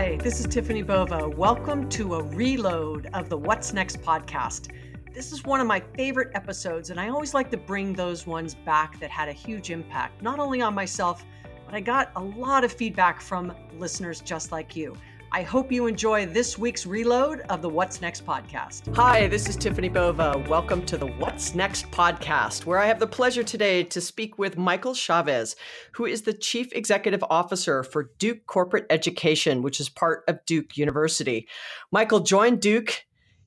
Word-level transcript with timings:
Hi, 0.00 0.16
this 0.16 0.40
is 0.40 0.46
Tiffani 0.46 0.84
Bova. 0.86 1.28
Welcome 1.28 1.86
to 1.90 2.14
a 2.14 2.22
reload 2.22 3.10
of 3.12 3.28
the 3.28 3.36
What's 3.36 3.74
Next 3.74 4.00
podcast. 4.00 4.72
This 5.12 5.30
is 5.30 5.44
one 5.44 5.60
of 5.60 5.66
my 5.66 5.78
favorite 5.94 6.30
episodes, 6.32 6.88
and 6.88 6.98
I 6.98 7.10
always 7.10 7.34
like 7.34 7.50
to 7.50 7.58
bring 7.58 7.92
those 7.92 8.26
ones 8.26 8.54
back 8.54 8.98
that 9.00 9.10
had 9.10 9.28
a 9.28 9.34
huge 9.34 9.68
impact, 9.68 10.22
not 10.22 10.38
only 10.38 10.62
on 10.62 10.74
myself, 10.74 11.26
but 11.66 11.74
I 11.74 11.80
got 11.80 12.12
a 12.16 12.22
lot 12.22 12.64
of 12.64 12.72
feedback 12.72 13.20
from 13.20 13.52
listeners 13.78 14.22
just 14.22 14.52
like 14.52 14.74
you. 14.74 14.96
I 15.32 15.42
hope 15.42 15.70
you 15.70 15.86
enjoy 15.86 16.26
this 16.26 16.58
week's 16.58 16.86
reload 16.86 17.42
of 17.50 17.62
the 17.62 17.68
What's 17.68 18.00
Next 18.00 18.26
podcast. 18.26 18.92
Hi, 18.96 19.28
this 19.28 19.48
is 19.48 19.56
Tiffani 19.56 19.92
Bova. 19.92 20.44
Welcome 20.48 20.84
to 20.86 20.98
the 20.98 21.06
What's 21.06 21.54
Next 21.54 21.88
podcast, 21.92 22.66
where 22.66 22.80
I 22.80 22.86
have 22.86 22.98
the 22.98 23.06
pleasure 23.06 23.44
today 23.44 23.84
to 23.84 24.00
speak 24.00 24.40
with 24.40 24.58
Michael 24.58 24.92
Chavez, 24.92 25.54
who 25.92 26.04
is 26.04 26.22
the 26.22 26.32
Chief 26.32 26.72
Executive 26.72 27.22
Officer 27.30 27.84
for 27.84 28.10
Duke 28.18 28.44
Corporate 28.46 28.86
Education, 28.90 29.62
which 29.62 29.78
is 29.78 29.88
part 29.88 30.24
of 30.26 30.44
Duke 30.46 30.76
University. 30.76 31.46
Michael 31.92 32.20
joined 32.20 32.60
Duke 32.60 33.04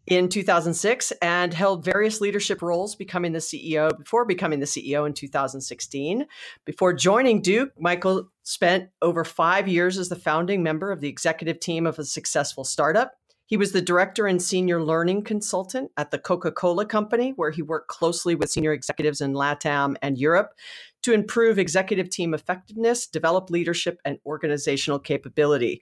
in 0.07 0.27
2006 0.27 1.11
and 1.21 1.53
held 1.53 1.85
various 1.85 2.19
leadership 2.19 2.61
roles, 2.61 2.95
becoming 2.95 3.31
the 3.31 3.39
CEO 3.39 3.97
before 3.97 4.25
becoming 4.25 4.59
the 4.59 4.65
CEO 4.65 5.07
in 5.07 5.13
2016. 5.13 6.25
Before 6.65 6.93
joining 6.93 7.41
Duke, 7.41 7.71
Michael 7.79 8.29
spent 8.43 8.89
over 9.01 9.23
five 9.23 9.67
years 9.67 9.97
as 9.97 10.09
the 10.09 10.15
founding 10.15 10.61
member 10.61 10.91
of 10.91 10.99
the 10.99 11.07
executive 11.07 11.59
team 11.59 11.87
of 11.87 11.99
a 11.99 12.05
successful 12.05 12.63
startup. 12.63 13.13
He 13.45 13.57
was 13.57 13.71
the 13.71 13.81
director 13.81 14.25
and 14.25 14.41
senior 14.41 14.81
learning 14.81 15.23
consultant 15.23 15.91
at 15.97 16.11
the 16.11 16.17
Coca 16.17 16.51
Cola 16.51 16.85
Company, 16.85 17.33
where 17.35 17.51
he 17.51 17.61
worked 17.61 17.87
closely 17.87 18.35
with 18.35 18.49
senior 18.49 18.73
executives 18.73 19.21
in 19.21 19.33
LATAM 19.33 19.95
and 20.01 20.17
Europe 20.17 20.53
to 21.03 21.13
improve 21.13 21.59
executive 21.59 22.09
team 22.09 22.33
effectiveness, 22.33 23.05
develop 23.05 23.49
leadership, 23.49 23.99
and 24.05 24.17
organizational 24.25 24.97
capability. 24.99 25.81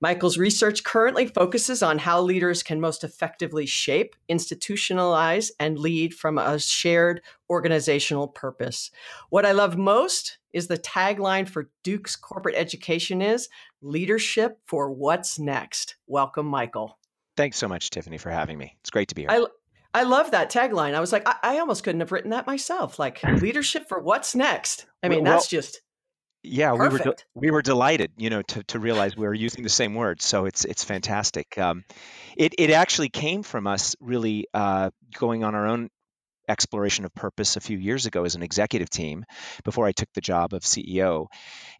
Michael's 0.00 0.38
research 0.38 0.82
currently 0.82 1.26
focuses 1.26 1.82
on 1.82 1.98
how 1.98 2.22
leaders 2.22 2.62
can 2.62 2.80
most 2.80 3.04
effectively 3.04 3.66
shape, 3.66 4.16
institutionalize, 4.30 5.50
and 5.60 5.78
lead 5.78 6.14
from 6.14 6.38
a 6.38 6.58
shared 6.58 7.20
organizational 7.50 8.26
purpose. 8.26 8.90
What 9.28 9.44
I 9.44 9.52
love 9.52 9.76
most 9.76 10.38
is 10.54 10.68
the 10.68 10.78
tagline 10.78 11.46
for 11.46 11.70
Duke's 11.84 12.16
corporate 12.16 12.56
education 12.56 13.20
is 13.20 13.48
leadership 13.82 14.58
for 14.66 14.90
what's 14.90 15.38
next. 15.38 15.96
Welcome, 16.06 16.46
Michael. 16.46 16.98
Thanks 17.36 17.58
so 17.58 17.68
much, 17.68 17.90
Tiffani, 17.90 18.18
for 18.18 18.30
having 18.30 18.56
me. 18.56 18.76
It's 18.80 18.90
great 18.90 19.08
to 19.08 19.14
be 19.14 19.22
here. 19.22 19.30
I, 19.30 19.46
I 19.92 20.04
love 20.04 20.30
that 20.30 20.50
tagline. 20.50 20.94
I 20.94 21.00
was 21.00 21.12
like, 21.12 21.28
I, 21.28 21.36
I 21.42 21.58
almost 21.58 21.84
couldn't 21.84 22.00
have 22.00 22.12
written 22.12 22.30
that 22.30 22.46
myself. 22.46 22.98
Like 22.98 23.22
leadership 23.42 23.86
for 23.88 24.00
what's 24.00 24.34
next. 24.34 24.86
I 25.02 25.08
mean, 25.08 25.24
well, 25.24 25.34
that's 25.34 25.48
just 25.48 25.82
yeah, 26.42 26.74
Perfect. 26.74 26.80
we 26.80 26.88
were 26.88 26.98
de- 26.98 27.22
we 27.34 27.50
were 27.50 27.62
delighted, 27.62 28.12
you 28.16 28.30
know, 28.30 28.42
to, 28.42 28.62
to 28.64 28.78
realize 28.78 29.16
we 29.16 29.26
were 29.26 29.34
using 29.34 29.62
the 29.62 29.68
same 29.68 29.94
words. 29.94 30.24
So 30.24 30.46
it's 30.46 30.64
it's 30.64 30.84
fantastic. 30.84 31.58
Um, 31.58 31.84
it 32.36 32.54
it 32.58 32.70
actually 32.70 33.10
came 33.10 33.42
from 33.42 33.66
us 33.66 33.94
really 34.00 34.46
uh, 34.54 34.90
going 35.14 35.44
on 35.44 35.54
our 35.54 35.66
own 35.66 35.90
exploration 36.48 37.04
of 37.04 37.14
purpose 37.14 37.56
a 37.56 37.60
few 37.60 37.78
years 37.78 38.06
ago 38.06 38.24
as 38.24 38.34
an 38.34 38.42
executive 38.42 38.90
team 38.90 39.24
before 39.64 39.86
I 39.86 39.92
took 39.92 40.08
the 40.14 40.20
job 40.20 40.52
of 40.52 40.62
CEO. 40.62 41.26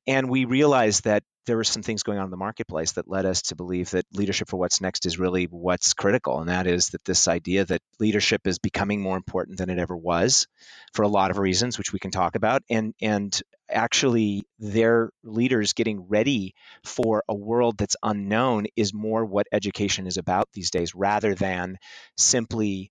And 0.06 0.30
we 0.30 0.44
realized 0.44 1.04
that 1.04 1.24
there 1.46 1.56
were 1.56 1.64
some 1.64 1.82
things 1.82 2.02
going 2.02 2.18
on 2.18 2.24
in 2.24 2.30
the 2.30 2.36
marketplace 2.36 2.92
that 2.92 3.08
led 3.08 3.24
us 3.24 3.42
to 3.42 3.56
believe 3.56 3.90
that 3.90 4.04
leadership 4.12 4.48
for 4.48 4.58
what's 4.58 4.80
next 4.80 5.06
is 5.06 5.18
really 5.18 5.44
what's 5.44 5.94
critical. 5.94 6.38
And 6.40 6.48
that 6.48 6.66
is 6.66 6.88
that 6.88 7.04
this 7.04 7.28
idea 7.28 7.64
that 7.64 7.80
leadership 7.98 8.46
is 8.46 8.58
becoming 8.58 9.00
more 9.00 9.16
important 9.16 9.58
than 9.58 9.70
it 9.70 9.78
ever 9.78 9.96
was 9.96 10.46
for 10.92 11.02
a 11.02 11.08
lot 11.08 11.30
of 11.30 11.38
reasons, 11.38 11.78
which 11.78 11.92
we 11.92 11.98
can 11.98 12.10
talk 12.10 12.36
about. 12.36 12.62
And, 12.68 12.94
and 13.00 13.40
actually, 13.70 14.44
their 14.58 15.10
leaders 15.24 15.72
getting 15.72 16.06
ready 16.08 16.54
for 16.84 17.24
a 17.28 17.34
world 17.34 17.78
that's 17.78 17.96
unknown 18.02 18.66
is 18.76 18.92
more 18.92 19.24
what 19.24 19.46
education 19.50 20.06
is 20.06 20.18
about 20.18 20.48
these 20.52 20.70
days 20.70 20.94
rather 20.94 21.34
than 21.34 21.78
simply 22.16 22.90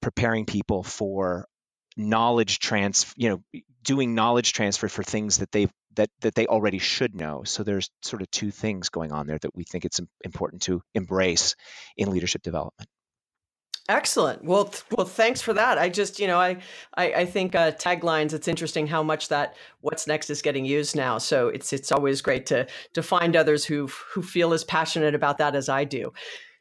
preparing 0.00 0.46
people 0.46 0.82
for 0.82 1.46
knowledge 2.08 2.58
transfer 2.58 3.14
you 3.16 3.28
know 3.28 3.60
doing 3.82 4.14
knowledge 4.14 4.52
transfer 4.52 4.88
for 4.88 5.02
things 5.02 5.38
that 5.38 5.52
they 5.52 5.68
that 5.96 6.10
that 6.20 6.34
they 6.34 6.46
already 6.46 6.78
should 6.78 7.14
know 7.14 7.42
so 7.44 7.62
there's 7.62 7.90
sort 8.02 8.22
of 8.22 8.30
two 8.30 8.50
things 8.50 8.88
going 8.88 9.12
on 9.12 9.26
there 9.26 9.38
that 9.38 9.54
we 9.54 9.64
think 9.64 9.84
it's 9.84 10.00
important 10.24 10.62
to 10.62 10.82
embrace 10.94 11.54
in 11.96 12.10
leadership 12.10 12.42
development 12.42 12.88
Excellent. 13.90 14.44
Well, 14.44 14.66
th- 14.66 14.84
well, 14.92 15.04
thanks 15.04 15.40
for 15.40 15.52
that. 15.52 15.76
I 15.76 15.88
just, 15.88 16.20
you 16.20 16.28
know, 16.28 16.38
I, 16.38 16.58
I, 16.94 17.12
I 17.12 17.26
think 17.26 17.56
uh, 17.56 17.72
taglines. 17.72 18.32
It's 18.32 18.46
interesting 18.46 18.86
how 18.86 19.02
much 19.02 19.30
that 19.30 19.56
"What's 19.80 20.06
next" 20.06 20.30
is 20.30 20.42
getting 20.42 20.64
used 20.64 20.94
now. 20.94 21.18
So 21.18 21.48
it's 21.48 21.72
it's 21.72 21.90
always 21.90 22.22
great 22.22 22.46
to 22.46 22.68
to 22.94 23.02
find 23.02 23.34
others 23.34 23.64
who 23.64 23.88
who 24.12 24.22
feel 24.22 24.52
as 24.52 24.62
passionate 24.62 25.16
about 25.16 25.38
that 25.38 25.56
as 25.56 25.68
I 25.68 25.82
do. 25.82 26.12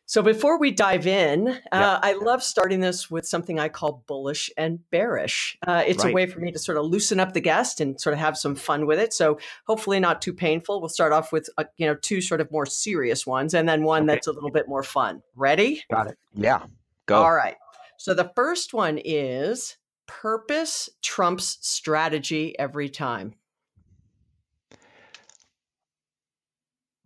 So 0.09 0.23
before 0.23 0.57
we 0.57 0.71
dive 0.71 1.05
in, 1.05 1.49
uh, 1.71 1.99
I 2.01 2.13
love 2.13 2.41
starting 2.41 2.79
this 2.79 3.11
with 3.11 3.27
something 3.27 3.59
I 3.59 3.69
call 3.69 4.03
bullish 4.07 4.49
and 4.57 4.79
bearish. 4.89 5.55
Uh, 5.67 5.83
it's 5.85 6.03
right. 6.03 6.09
a 6.09 6.15
way 6.15 6.25
for 6.25 6.39
me 6.39 6.51
to 6.51 6.57
sort 6.57 6.79
of 6.79 6.85
loosen 6.85 7.19
up 7.19 7.33
the 7.33 7.39
guest 7.39 7.79
and 7.79 8.01
sort 8.01 8.13
of 8.13 8.19
have 8.19 8.35
some 8.35 8.55
fun 8.55 8.87
with 8.87 8.97
it. 8.97 9.13
So 9.13 9.37
hopefully 9.67 9.99
not 9.99 10.19
too 10.19 10.33
painful. 10.33 10.81
We'll 10.81 10.89
start 10.89 11.13
off 11.13 11.31
with 11.31 11.47
uh, 11.59 11.65
you 11.77 11.85
know 11.85 11.93
two 11.93 12.21
sort 12.21 12.41
of 12.41 12.51
more 12.51 12.65
serious 12.65 13.27
ones, 13.27 13.53
and 13.53 13.69
then 13.69 13.83
one 13.83 14.01
okay. 14.01 14.15
that's 14.15 14.25
a 14.25 14.31
little 14.31 14.49
bit 14.49 14.67
more 14.67 14.81
fun. 14.81 15.21
Ready? 15.35 15.83
Got 15.91 16.07
it. 16.07 16.17
Yeah. 16.33 16.63
Go. 17.05 17.21
All 17.21 17.35
right. 17.35 17.57
So 17.99 18.15
the 18.15 18.31
first 18.35 18.73
one 18.73 18.99
is 19.05 19.77
purpose 20.07 20.89
trumps 21.03 21.59
strategy 21.61 22.57
every 22.57 22.89
time. 22.89 23.35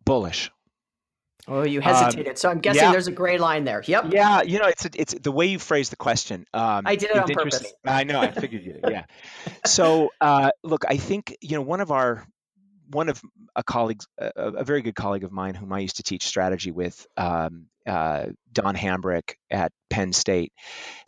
Bullish. 0.05 0.49
Oh, 1.47 1.63
you 1.63 1.81
hesitated. 1.81 2.29
Um, 2.29 2.35
so 2.35 2.49
I'm 2.49 2.59
guessing 2.59 2.83
yeah. 2.83 2.91
there's 2.91 3.07
a 3.07 3.11
gray 3.11 3.37
line 3.37 3.65
there. 3.65 3.83
Yep. 3.85 4.13
Yeah, 4.13 4.43
you 4.43 4.59
know, 4.59 4.67
it's 4.67 4.85
it's 4.95 5.13
the 5.13 5.31
way 5.31 5.47
you 5.47 5.59
phrase 5.59 5.89
the 5.89 5.95
question. 5.95 6.45
Um, 6.53 6.83
I 6.85 6.95
did 6.95 7.09
it 7.09 7.17
on 7.17 7.27
purpose. 7.27 7.73
I 7.85 8.03
know. 8.03 8.21
I 8.21 8.31
figured 8.31 8.63
you 8.63 8.73
did. 8.73 8.85
Yeah. 8.89 9.05
so, 9.65 10.11
uh, 10.21 10.51
look, 10.63 10.83
I 10.87 10.97
think 10.97 11.35
you 11.41 11.55
know 11.55 11.61
one 11.61 11.81
of 11.81 11.91
our 11.91 12.25
one 12.89 13.09
of 13.09 13.21
a 13.55 13.63
colleague, 13.63 14.01
a, 14.17 14.31
a, 14.35 14.63
very 14.63 14.81
good 14.81 14.95
colleague 14.95 15.23
of 15.23 15.31
mine, 15.31 15.55
whom 15.55 15.73
I 15.73 15.79
used 15.79 15.97
to 15.97 16.03
teach 16.03 16.25
strategy 16.25 16.71
with, 16.71 17.05
um, 17.17 17.67
uh, 17.87 18.27
Don 18.51 18.75
Hambrick 18.75 19.35
at 19.49 19.71
Penn 19.89 20.13
State, 20.13 20.53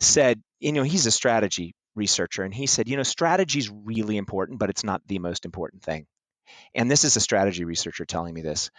said, 0.00 0.42
you 0.58 0.72
know, 0.72 0.82
he's 0.82 1.06
a 1.06 1.10
strategy 1.10 1.74
researcher, 1.94 2.42
and 2.42 2.52
he 2.52 2.66
said, 2.66 2.88
you 2.88 2.96
know, 2.96 3.02
strategy 3.02 3.58
is 3.58 3.70
really 3.70 4.16
important, 4.16 4.58
but 4.58 4.70
it's 4.70 4.84
not 4.84 5.00
the 5.06 5.18
most 5.18 5.44
important 5.44 5.82
thing. 5.82 6.06
And 6.74 6.90
this 6.90 7.04
is 7.04 7.16
a 7.16 7.20
strategy 7.20 7.64
researcher 7.64 8.04
telling 8.04 8.34
me 8.34 8.42
this. 8.42 8.70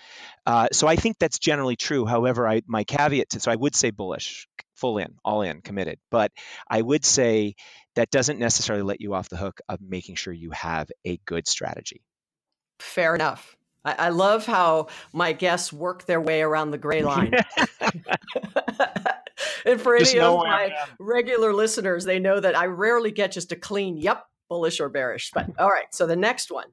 Uh, 0.45 0.67
so 0.71 0.87
I 0.87 0.95
think 0.95 1.17
that's 1.19 1.39
generally 1.39 1.75
true. 1.75 2.05
However, 2.05 2.47
I, 2.47 2.61
my 2.67 2.83
caveat 2.83 3.29
to 3.29 3.39
so 3.39 3.51
I 3.51 3.55
would 3.55 3.75
say 3.75 3.91
bullish, 3.91 4.47
full 4.75 4.97
in, 4.97 5.15
all 5.23 5.41
in, 5.41 5.61
committed. 5.61 5.99
But 6.11 6.31
I 6.69 6.81
would 6.81 7.05
say 7.05 7.55
that 7.95 8.11
doesn't 8.11 8.39
necessarily 8.39 8.83
let 8.83 9.01
you 9.01 9.13
off 9.13 9.29
the 9.29 9.37
hook 9.37 9.59
of 9.67 9.79
making 9.81 10.15
sure 10.15 10.33
you 10.33 10.51
have 10.51 10.89
a 11.05 11.17
good 11.25 11.47
strategy. 11.47 12.03
Fair 12.79 13.15
enough. 13.15 13.55
I, 13.83 13.93
I 13.93 14.09
love 14.09 14.45
how 14.45 14.87
my 15.13 15.33
guests 15.33 15.71
work 15.71 16.05
their 16.05 16.21
way 16.21 16.41
around 16.41 16.71
the 16.71 16.77
gray 16.77 17.01
line. 17.01 17.33
and 19.65 19.81
for 19.81 19.95
any 19.95 20.19
of 20.19 20.39
my 20.39 20.75
regular 20.99 21.53
listeners, 21.53 22.05
they 22.05 22.19
know 22.19 22.39
that 22.39 22.57
I 22.57 22.65
rarely 22.65 23.11
get 23.11 23.31
just 23.31 23.51
a 23.51 23.55
clean, 23.55 23.97
yep, 23.97 24.25
bullish 24.49 24.79
or 24.79 24.89
bearish. 24.89 25.31
But 25.33 25.49
all 25.59 25.69
right, 25.69 25.87
so 25.91 26.05
the 26.05 26.15
next 26.15 26.51
one 26.51 26.67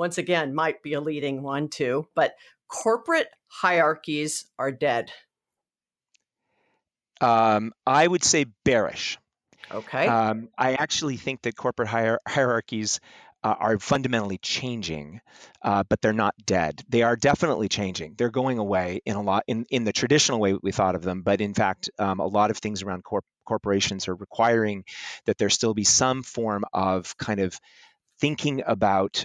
once 0.00 0.16
again, 0.16 0.54
might 0.54 0.82
be 0.82 0.94
a 0.94 1.00
leading 1.00 1.42
one 1.42 1.68
too, 1.68 2.08
but 2.14 2.34
corporate 2.68 3.28
hierarchies 3.48 4.46
are 4.58 4.72
dead. 4.72 5.12
Um, 7.20 7.72
I 7.86 8.06
would 8.06 8.24
say 8.24 8.46
bearish. 8.64 9.18
Okay. 9.70 10.06
Um, 10.06 10.48
I 10.56 10.72
actually 10.72 11.18
think 11.18 11.42
that 11.42 11.54
corporate 11.54 11.90
hier- 11.90 12.18
hierarchies 12.26 12.98
uh, 13.44 13.54
are 13.58 13.78
fundamentally 13.78 14.38
changing, 14.38 15.20
uh, 15.62 15.84
but 15.86 16.00
they're 16.00 16.14
not 16.14 16.34
dead. 16.46 16.82
They 16.88 17.02
are 17.02 17.14
definitely 17.14 17.68
changing. 17.68 18.14
They're 18.16 18.30
going 18.30 18.58
away 18.58 19.02
in 19.04 19.16
a 19.16 19.22
lot 19.22 19.44
in, 19.46 19.66
in 19.70 19.84
the 19.84 19.92
traditional 19.92 20.40
way 20.40 20.54
we 20.54 20.72
thought 20.72 20.94
of 20.94 21.02
them, 21.02 21.20
but 21.20 21.42
in 21.42 21.52
fact, 21.52 21.90
um, 21.98 22.20
a 22.20 22.26
lot 22.26 22.50
of 22.50 22.56
things 22.56 22.82
around 22.82 23.04
corp- 23.04 23.26
corporations 23.44 24.08
are 24.08 24.14
requiring 24.14 24.84
that 25.26 25.36
there 25.36 25.50
still 25.50 25.74
be 25.74 25.84
some 25.84 26.22
form 26.22 26.64
of 26.72 27.14
kind 27.18 27.40
of 27.40 27.58
thinking 28.18 28.62
about 28.66 29.24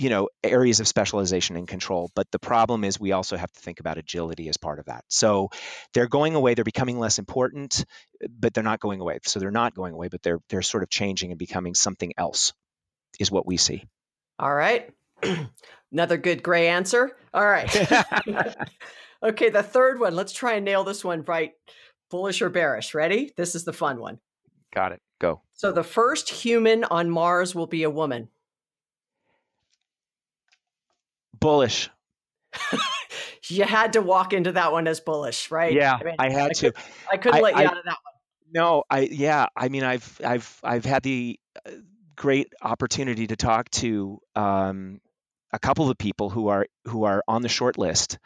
you 0.00 0.08
know 0.08 0.30
areas 0.42 0.80
of 0.80 0.88
specialization 0.88 1.56
and 1.56 1.68
control 1.68 2.10
but 2.14 2.26
the 2.30 2.38
problem 2.38 2.84
is 2.84 2.98
we 2.98 3.12
also 3.12 3.36
have 3.36 3.52
to 3.52 3.60
think 3.60 3.80
about 3.80 3.98
agility 3.98 4.48
as 4.48 4.56
part 4.56 4.78
of 4.78 4.86
that. 4.86 5.04
So 5.08 5.50
they're 5.92 6.08
going 6.08 6.34
away 6.34 6.54
they're 6.54 6.64
becoming 6.64 6.98
less 6.98 7.18
important 7.18 7.84
but 8.28 8.54
they're 8.54 8.64
not 8.64 8.80
going 8.80 9.00
away. 9.00 9.18
So 9.24 9.40
they're 9.40 9.50
not 9.50 9.74
going 9.74 9.92
away 9.92 10.08
but 10.08 10.22
they're 10.22 10.40
they're 10.48 10.62
sort 10.62 10.82
of 10.82 10.88
changing 10.88 11.32
and 11.32 11.38
becoming 11.38 11.74
something 11.74 12.14
else 12.16 12.54
is 13.18 13.30
what 13.30 13.46
we 13.46 13.58
see. 13.58 13.84
All 14.38 14.54
right. 14.54 14.90
Another 15.92 16.16
good 16.16 16.42
gray 16.42 16.68
answer? 16.68 17.14
All 17.34 17.46
right. 17.46 17.68
Okay 19.22 19.50
the 19.50 19.62
third 19.62 20.00
one. 20.00 20.16
Let's 20.16 20.32
try 20.32 20.54
and 20.54 20.64
nail 20.64 20.82
this 20.82 21.04
one 21.04 21.24
right. 21.26 21.52
Bullish 22.10 22.40
or 22.40 22.48
bearish. 22.48 22.94
Ready? 22.94 23.32
This 23.36 23.54
is 23.54 23.64
the 23.64 23.72
fun 23.74 24.00
one. 24.00 24.18
Got 24.74 24.92
it. 24.92 25.02
Go. 25.20 25.42
So 25.52 25.72
the 25.72 25.84
first 25.84 26.30
human 26.30 26.84
on 26.84 27.10
mars 27.10 27.54
will 27.54 27.66
be 27.66 27.82
a 27.82 27.90
woman 27.90 28.30
you 33.48 33.64
had 33.64 33.94
to 33.94 34.02
walk 34.02 34.32
into 34.32 34.52
that 34.52 34.72
one 34.72 34.86
as 34.86 35.00
bullish, 35.00 35.50
right? 35.50 35.72
Yeah, 35.72 35.98
I, 36.00 36.04
mean, 36.04 36.14
I 36.18 36.30
had 36.30 36.50
I 36.50 36.52
to. 36.54 36.72
Could, 36.72 36.82
I 37.12 37.16
couldn't 37.16 37.38
I, 37.38 37.42
let 37.42 37.56
you 37.56 37.62
out 37.62 37.78
of 37.78 37.84
that 37.84 37.98
one. 38.02 38.14
No, 38.52 38.84
I 38.90 39.00
yeah, 39.00 39.46
I 39.56 39.68
mean, 39.68 39.84
I've 39.84 40.20
I've 40.24 40.60
I've 40.62 40.84
had 40.84 41.02
the 41.02 41.38
uh, 41.64 41.70
great 42.16 42.52
opportunity 42.60 43.26
to 43.28 43.36
talk 43.36 43.70
to 43.70 44.18
um, 44.34 45.00
a 45.52 45.58
couple 45.58 45.84
of 45.84 45.88
the 45.90 46.02
people 46.02 46.30
who 46.30 46.48
are 46.48 46.66
who 46.86 47.04
are 47.04 47.22
on 47.28 47.42
the 47.42 47.48
short 47.48 47.78
list 47.78 48.18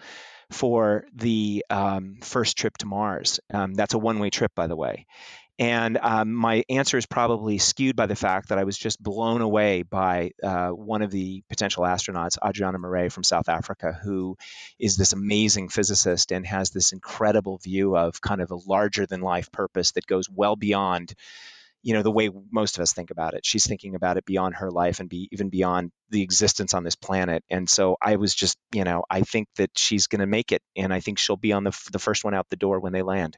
for 0.50 1.04
the 1.14 1.64
um, 1.70 2.18
first 2.22 2.56
trip 2.56 2.76
to 2.78 2.86
Mars. 2.86 3.40
Um, 3.52 3.74
that's 3.74 3.94
a 3.94 3.98
one-way 3.98 4.30
trip, 4.30 4.52
by 4.54 4.66
the 4.66 4.76
way. 4.76 5.06
And 5.58 5.98
um, 6.02 6.32
my 6.32 6.64
answer 6.68 6.98
is 6.98 7.06
probably 7.06 7.58
skewed 7.58 7.94
by 7.94 8.06
the 8.06 8.16
fact 8.16 8.48
that 8.48 8.58
I 8.58 8.64
was 8.64 8.76
just 8.76 9.00
blown 9.00 9.40
away 9.40 9.82
by 9.82 10.32
uh, 10.42 10.70
one 10.70 11.02
of 11.02 11.12
the 11.12 11.44
potential 11.48 11.84
astronauts, 11.84 12.38
Adriana 12.44 12.78
Marais 12.78 13.08
from 13.08 13.22
South 13.22 13.48
Africa, 13.48 13.92
who 14.02 14.36
is 14.80 14.96
this 14.96 15.12
amazing 15.12 15.68
physicist 15.68 16.32
and 16.32 16.44
has 16.44 16.70
this 16.70 16.92
incredible 16.92 17.58
view 17.58 17.96
of 17.96 18.20
kind 18.20 18.40
of 18.40 18.50
a 18.50 18.58
larger 18.66 19.06
than 19.06 19.20
life 19.20 19.52
purpose 19.52 19.92
that 19.92 20.06
goes 20.06 20.28
well 20.28 20.56
beyond 20.56 21.14
you 21.86 21.92
know 21.92 22.02
the 22.02 22.10
way 22.10 22.30
most 22.50 22.78
of 22.78 22.82
us 22.82 22.94
think 22.94 23.10
about 23.10 23.34
it. 23.34 23.44
She's 23.44 23.66
thinking 23.66 23.94
about 23.94 24.16
it 24.16 24.24
beyond 24.24 24.54
her 24.54 24.70
life 24.70 25.00
and 25.00 25.08
be 25.08 25.28
even 25.32 25.50
beyond 25.50 25.92
the 26.08 26.22
existence 26.22 26.72
on 26.72 26.82
this 26.82 26.96
planet. 26.96 27.44
And 27.50 27.68
so 27.68 27.98
i 28.00 28.16
was 28.16 28.34
just 28.34 28.56
you 28.72 28.84
know 28.84 29.04
i 29.10 29.20
think 29.20 29.48
that 29.56 29.70
she's 29.76 30.06
going 30.06 30.20
to 30.20 30.26
make 30.26 30.50
it 30.50 30.62
and 30.76 30.94
i 30.94 31.00
think 31.00 31.18
she'll 31.18 31.36
be 31.36 31.52
on 31.52 31.62
the, 31.62 31.78
the 31.92 31.98
first 31.98 32.24
one 32.24 32.34
out 32.34 32.46
the 32.48 32.56
door 32.56 32.80
when 32.80 32.94
they 32.94 33.02
land 33.02 33.36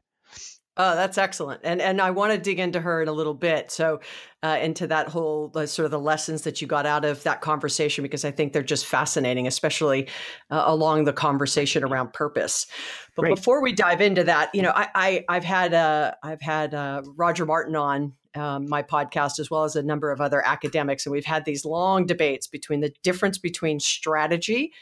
Oh, 0.78 0.94
that's 0.94 1.17
excellent, 1.17 1.62
and 1.64 1.81
and 1.81 2.02
I 2.02 2.11
want 2.11 2.32
to 2.32 2.38
dig 2.38 2.58
into 2.58 2.81
her 2.81 3.00
in 3.00 3.08
a 3.08 3.12
little 3.12 3.32
bit. 3.32 3.70
So, 3.70 4.00
uh, 4.43 4.58
into 4.61 4.87
that 4.88 5.08
whole 5.08 5.50
uh, 5.55 5.64
sort 5.64 5.87
of 5.87 5.90
the 5.90 5.99
lessons 5.99 6.43
that 6.43 6.61
you 6.61 6.67
got 6.67 6.84
out 6.84 7.06
of 7.06 7.23
that 7.23 7.40
conversation, 7.40 8.02
because 8.02 8.26
I 8.26 8.31
think 8.31 8.52
they're 8.52 8.62
just 8.62 8.84
fascinating, 8.84 9.46
especially 9.46 10.08
uh, 10.50 10.64
along 10.67 11.05
the 11.05 11.14
conversation 11.14 11.82
around 11.82 12.12
purpose. 12.12 12.67
But 13.14 13.23
Great. 13.23 13.37
before 13.37 13.62
we 13.62 13.73
dive 13.73 14.02
into 14.02 14.25
that, 14.25 14.55
you 14.55 14.61
know, 14.61 14.73
I, 14.75 15.25
I 15.28 15.34
have 15.34 15.44
had 15.44 15.73
uh, 15.73 16.12
I've 16.23 16.43
had 16.43 16.75
uh, 16.75 17.02
Roger 17.17 17.46
Martin 17.46 17.75
on 17.75 18.12
um, 18.34 18.69
my 18.69 18.82
podcast 18.82 19.38
as 19.38 19.50
well 19.50 19.64
as 19.64 19.76
a 19.76 19.82
number 19.82 20.11
of 20.11 20.20
other 20.20 20.46
academics, 20.46 21.06
and 21.06 21.12
we've 21.12 21.25
had 21.25 21.46
these 21.46 21.64
long 21.64 22.05
debates 22.05 22.46
between 22.46 22.81
the 22.81 22.93
difference 23.02 23.38
between 23.38 23.81
strategy 23.81 24.75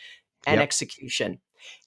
and 0.44 0.56
yep. 0.56 0.64
execution 0.64 1.38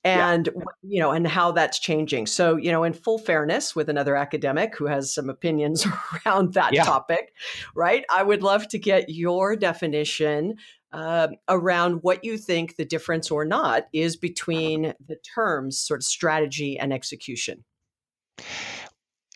and 0.03 0.49
yeah. 0.53 0.63
you 0.83 0.99
know 0.99 1.11
and 1.11 1.27
how 1.27 1.51
that's 1.51 1.79
changing 1.79 2.25
so 2.25 2.55
you 2.55 2.71
know 2.71 2.83
in 2.83 2.93
full 2.93 3.17
fairness 3.17 3.75
with 3.75 3.89
another 3.89 4.15
academic 4.15 4.75
who 4.75 4.85
has 4.85 5.13
some 5.13 5.29
opinions 5.29 5.85
around 6.25 6.53
that 6.53 6.73
yeah. 6.73 6.83
topic 6.83 7.33
right 7.75 8.05
i 8.11 8.23
would 8.23 8.43
love 8.43 8.67
to 8.67 8.77
get 8.77 9.09
your 9.09 9.55
definition 9.55 10.55
uh, 10.93 11.27
around 11.49 11.99
what 12.01 12.23
you 12.23 12.37
think 12.37 12.77
the 12.77 12.85
difference 12.85 13.29
or 13.29 13.43
not 13.43 13.87
is 13.91 14.15
between 14.15 14.93
the 15.05 15.17
terms 15.35 15.77
sort 15.77 15.99
of 15.99 16.05
strategy 16.05 16.79
and 16.79 16.93
execution 16.93 17.63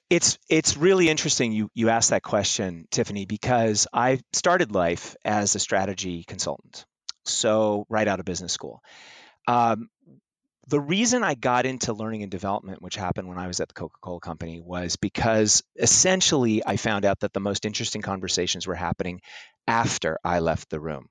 it's 0.10 0.38
it's 0.50 0.78
really 0.78 1.10
interesting 1.10 1.52
you 1.52 1.70
you 1.74 1.90
asked 1.90 2.12
that 2.12 2.24
question 2.24 2.86
tiffani 2.92 3.28
because 3.28 3.88
i 3.94 4.20
started 4.34 4.72
life 4.72 5.16
as 5.26 5.56
a 5.56 5.60
strategy 5.60 6.24
consultant 6.26 6.86
so 7.26 7.86
right 7.90 8.08
out 8.08 8.20
of 8.20 8.26
business 8.26 8.54
school 8.54 8.82
um, 9.48 9.90
the 10.72 10.80
reason 10.80 11.22
I 11.22 11.36
got 11.36 11.66
into 11.66 11.92
learning 11.92 12.24
and 12.24 12.32
development, 12.32 12.82
which 12.82 12.96
happened 12.96 13.28
when 13.28 13.38
I 13.38 13.48
was 13.48 13.60
at 13.60 13.68
the 13.68 13.74
Coca 13.74 13.98
Cola 14.02 14.22
Company, 14.22 14.62
was 14.62 14.96
because 14.96 15.64
essentially 15.76 16.66
I 16.66 16.78
found 16.78 17.04
out 17.04 17.20
that 17.20 17.34
the 17.34 17.42
most 17.42 17.66
interesting 17.66 18.02
conversations 18.02 18.66
were 18.66 18.76
happening 18.76 19.20
after 19.68 20.18
I 20.24 20.40
left 20.40 20.70
the 20.70 20.80
room. 20.80 21.10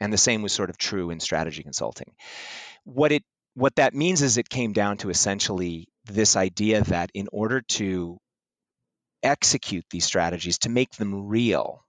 And 0.00 0.12
the 0.12 0.18
same 0.18 0.42
was 0.42 0.52
sort 0.52 0.70
of 0.70 0.76
true 0.76 1.10
in 1.10 1.20
strategy 1.20 1.62
consulting. 1.62 2.14
What 2.82 3.12
it 3.12 3.22
what 3.54 3.76
that 3.76 3.94
means 3.94 4.22
is 4.22 4.38
it 4.38 4.48
came 4.48 4.72
down 4.72 4.96
to 4.98 5.10
essentially 5.10 5.86
this 6.06 6.34
idea 6.34 6.82
that 6.82 7.10
in 7.14 7.28
order 7.30 7.60
to 7.78 8.18
execute 9.22 9.84
these 9.88 10.04
strategies, 10.04 10.58
to 10.58 10.68
make 10.68 10.90
them 10.96 11.28
real, 11.28 11.84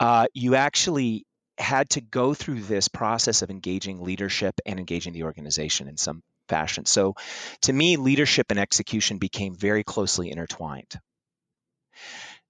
uh, 0.00 0.28
you 0.32 0.54
actually 0.54 1.25
had 1.58 1.88
to 1.90 2.00
go 2.00 2.34
through 2.34 2.60
this 2.62 2.88
process 2.88 3.42
of 3.42 3.50
engaging 3.50 4.02
leadership 4.02 4.54
and 4.66 4.78
engaging 4.78 5.12
the 5.12 5.24
organization 5.24 5.88
in 5.88 5.96
some 5.96 6.22
fashion. 6.48 6.84
So 6.84 7.14
to 7.62 7.72
me, 7.72 7.96
leadership 7.96 8.46
and 8.50 8.58
execution 8.58 9.18
became 9.18 9.56
very 9.56 9.84
closely 9.84 10.30
intertwined. 10.30 11.00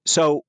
So 0.04 0.42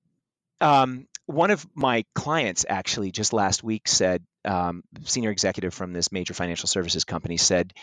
um, 0.61 1.07
one 1.25 1.51
of 1.51 1.65
my 1.75 2.05
clients 2.15 2.65
actually 2.67 3.11
just 3.11 3.33
last 3.33 3.63
week 3.63 3.87
said, 3.87 4.23
um, 4.45 4.83
senior 5.05 5.31
executive 5.31 5.73
from 5.73 5.93
this 5.93 6.11
major 6.11 6.33
financial 6.33 6.67
services 6.67 7.03
company 7.03 7.37
said, 7.37 7.73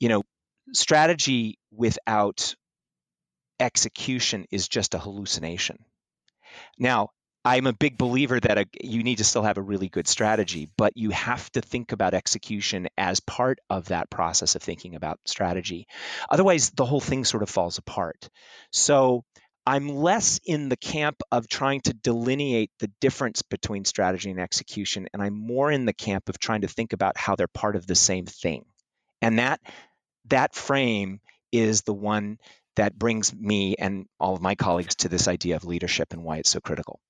you 0.00 0.08
know, 0.08 0.24
strategy 0.72 1.58
without 1.70 2.54
execution 3.60 4.46
is 4.50 4.68
just 4.68 4.94
a 4.94 4.98
hallucination. 4.98 5.78
Now, 6.78 7.10
I'm 7.44 7.66
a 7.66 7.72
big 7.72 7.96
believer 7.96 8.38
that 8.40 8.58
a, 8.58 8.66
you 8.82 9.02
need 9.02 9.18
to 9.18 9.24
still 9.24 9.42
have 9.42 9.58
a 9.58 9.62
really 9.62 9.88
good 9.88 10.08
strategy, 10.08 10.68
but 10.76 10.96
you 10.96 11.10
have 11.10 11.50
to 11.52 11.60
think 11.60 11.92
about 11.92 12.14
execution 12.14 12.88
as 12.98 13.20
part 13.20 13.58
of 13.70 13.86
that 13.86 14.10
process 14.10 14.54
of 14.54 14.62
thinking 14.62 14.94
about 14.94 15.20
strategy. 15.24 15.86
Otherwise, 16.28 16.70
the 16.70 16.84
whole 16.84 17.00
thing 17.00 17.24
sort 17.24 17.42
of 17.42 17.48
falls 17.48 17.78
apart. 17.78 18.28
So 18.72 19.24
I'm 19.66 19.88
less 19.88 20.40
in 20.46 20.68
the 20.68 20.76
camp 20.76 21.22
of 21.30 21.48
trying 21.48 21.82
to 21.82 21.92
delineate 21.92 22.70
the 22.80 22.90
difference 23.00 23.42
between 23.42 23.84
strategy 23.84 24.30
and 24.30 24.40
execution, 24.40 25.08
and 25.12 25.22
I'm 25.22 25.38
more 25.38 25.70
in 25.70 25.84
the 25.84 25.92
camp 25.92 26.28
of 26.28 26.38
trying 26.38 26.62
to 26.62 26.68
think 26.68 26.92
about 26.92 27.16
how 27.16 27.36
they're 27.36 27.48
part 27.48 27.76
of 27.76 27.86
the 27.86 27.94
same 27.94 28.26
thing. 28.26 28.64
And 29.20 29.38
that 29.38 29.60
that 30.28 30.54
frame 30.54 31.20
is 31.52 31.82
the 31.82 31.94
one 31.94 32.38
that 32.76 32.98
brings 32.98 33.34
me 33.34 33.74
and 33.78 34.06
all 34.20 34.34
of 34.34 34.40
my 34.40 34.54
colleagues 34.54 34.96
to 34.96 35.08
this 35.08 35.28
idea 35.28 35.56
of 35.56 35.64
leadership 35.64 36.12
and 36.12 36.22
why 36.22 36.38
it's 36.38 36.50
so 36.50 36.60
critical. 36.60 37.00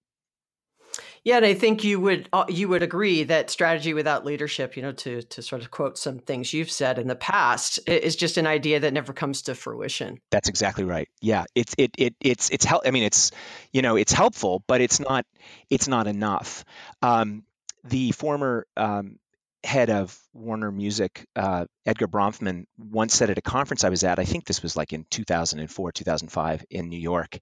Yeah, 1.28 1.36
and 1.36 1.44
I 1.44 1.52
think 1.52 1.84
you 1.84 2.00
would 2.00 2.26
uh, 2.32 2.46
you 2.48 2.69
would 2.69 2.82
agree 2.82 3.22
that 3.25 3.50
strategy 3.50 3.92
without 3.92 4.25
leadership, 4.25 4.78
you 4.78 4.82
know, 4.82 4.92
to 4.92 5.20
to 5.20 5.42
sort 5.42 5.60
of 5.60 5.70
quote 5.70 5.98
some 5.98 6.20
things 6.20 6.54
you've 6.54 6.70
said 6.70 6.98
in 6.98 7.06
the 7.06 7.14
past, 7.14 7.78
is 7.86 8.16
just 8.16 8.38
an 8.38 8.46
idea 8.46 8.80
that 8.80 8.94
never 8.94 9.12
comes 9.12 9.42
to 9.42 9.54
fruition. 9.54 10.20
That's 10.30 10.48
exactly 10.48 10.84
right. 10.84 11.06
Yeah, 11.20 11.44
it's 11.54 11.75
it 11.76 11.90
it 11.98 12.14
it's 12.22 12.48
it's 12.48 12.64
help. 12.64 12.84
I 12.86 12.92
mean, 12.92 13.02
it's 13.02 13.30
you 13.75 13.82
know, 13.82 13.96
it's 13.96 14.10
helpful, 14.10 14.64
but 14.66 14.80
it's 14.80 15.00
not 15.00 15.26
it's 15.68 15.87
not 15.87 16.06
enough. 16.06 16.64
Um, 17.02 17.44
the 17.85 18.12
former 18.12 18.66
um, 18.78 19.18
head 19.62 19.90
of 19.90 20.18
Warner 20.32 20.73
Music, 20.73 21.26
uh, 21.37 21.66
Edgar 21.85 22.08
Bronfman, 22.08 22.64
once 22.78 23.14
said 23.14 23.28
at 23.28 23.37
a 23.37 23.42
conference 23.42 23.85
I 23.85 23.90
was 23.90 24.02
at, 24.02 24.18
I 24.18 24.25
think 24.25 24.47
this 24.47 24.62
was 24.62 24.78
like 24.78 24.94
in 24.94 25.04
2004, 25.11 25.92
2005 25.92 26.64
in 26.70 26.88
New 26.88 26.99
York. 26.99 27.38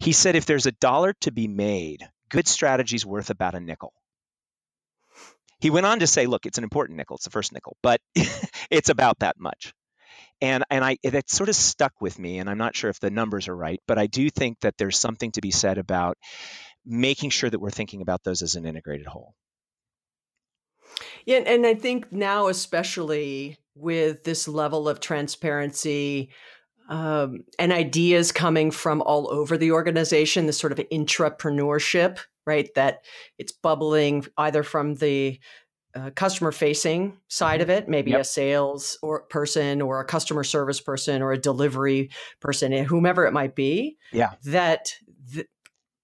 He 0.00 0.10
said, 0.10 0.34
if 0.34 0.46
there's 0.46 0.66
a 0.66 0.72
dollar 0.72 1.12
to 1.20 1.30
be 1.30 1.46
made 1.46 2.08
good 2.30 2.48
strategy 2.48 2.96
is 2.96 3.04
worth 3.04 3.30
about 3.30 3.54
a 3.54 3.60
nickel. 3.60 3.92
He 5.60 5.68
went 5.68 5.84
on 5.84 5.98
to 5.98 6.06
say, 6.06 6.26
look, 6.26 6.46
it's 6.46 6.58
an 6.58 6.64
important 6.64 6.96
nickel. 6.96 7.16
It's 7.16 7.24
the 7.24 7.30
first 7.30 7.52
nickel, 7.52 7.76
but 7.82 8.00
it's 8.70 8.88
about 8.88 9.18
that 9.18 9.36
much. 9.38 9.74
And, 10.40 10.64
and 10.70 10.82
I, 10.82 10.96
it 11.02 11.28
sort 11.28 11.50
of 11.50 11.54
stuck 11.54 11.92
with 12.00 12.18
me, 12.18 12.38
and 12.38 12.48
I'm 12.48 12.56
not 12.56 12.74
sure 12.74 12.88
if 12.88 12.98
the 12.98 13.10
numbers 13.10 13.48
are 13.48 13.56
right, 13.56 13.78
but 13.86 13.98
I 13.98 14.06
do 14.06 14.30
think 14.30 14.58
that 14.60 14.78
there's 14.78 14.98
something 14.98 15.32
to 15.32 15.42
be 15.42 15.50
said 15.50 15.76
about 15.76 16.16
making 16.86 17.28
sure 17.28 17.50
that 17.50 17.60
we're 17.60 17.70
thinking 17.70 18.00
about 18.00 18.22
those 18.24 18.40
as 18.40 18.54
an 18.54 18.64
integrated 18.64 19.06
whole. 19.06 19.34
Yeah, 21.26 21.38
and 21.38 21.66
I 21.66 21.74
think 21.74 22.10
now, 22.10 22.48
especially 22.48 23.58
with 23.74 24.24
this 24.24 24.48
level 24.48 24.88
of 24.88 25.00
transparency, 25.00 26.30
um, 26.90 27.44
and 27.58 27.72
ideas 27.72 28.32
coming 28.32 28.72
from 28.72 29.00
all 29.00 29.30
over 29.30 29.56
the 29.56 29.72
organization, 29.72 30.46
this 30.46 30.58
sort 30.58 30.72
of 30.72 30.78
intrapreneurship, 30.90 32.18
right? 32.46 32.68
That 32.74 33.04
it's 33.38 33.52
bubbling 33.52 34.26
either 34.36 34.64
from 34.64 34.96
the 34.96 35.38
uh, 35.94 36.10
customer 36.10 36.52
facing 36.52 37.16
side 37.28 37.60
of 37.60 37.68
mm-hmm. 37.68 37.78
it, 37.78 37.88
maybe 37.88 38.10
yep. 38.10 38.20
a 38.20 38.24
sales 38.24 38.98
or 39.02 39.22
person 39.22 39.80
or 39.80 40.00
a 40.00 40.04
customer 40.04 40.44
service 40.44 40.80
person 40.80 41.22
or 41.22 41.32
a 41.32 41.38
delivery 41.38 42.10
person, 42.40 42.72
eh, 42.72 42.82
whomever 42.82 43.24
it 43.24 43.32
might 43.32 43.54
be. 43.54 43.96
Yeah. 44.12 44.32
That 44.44 44.94
th- 45.32 45.46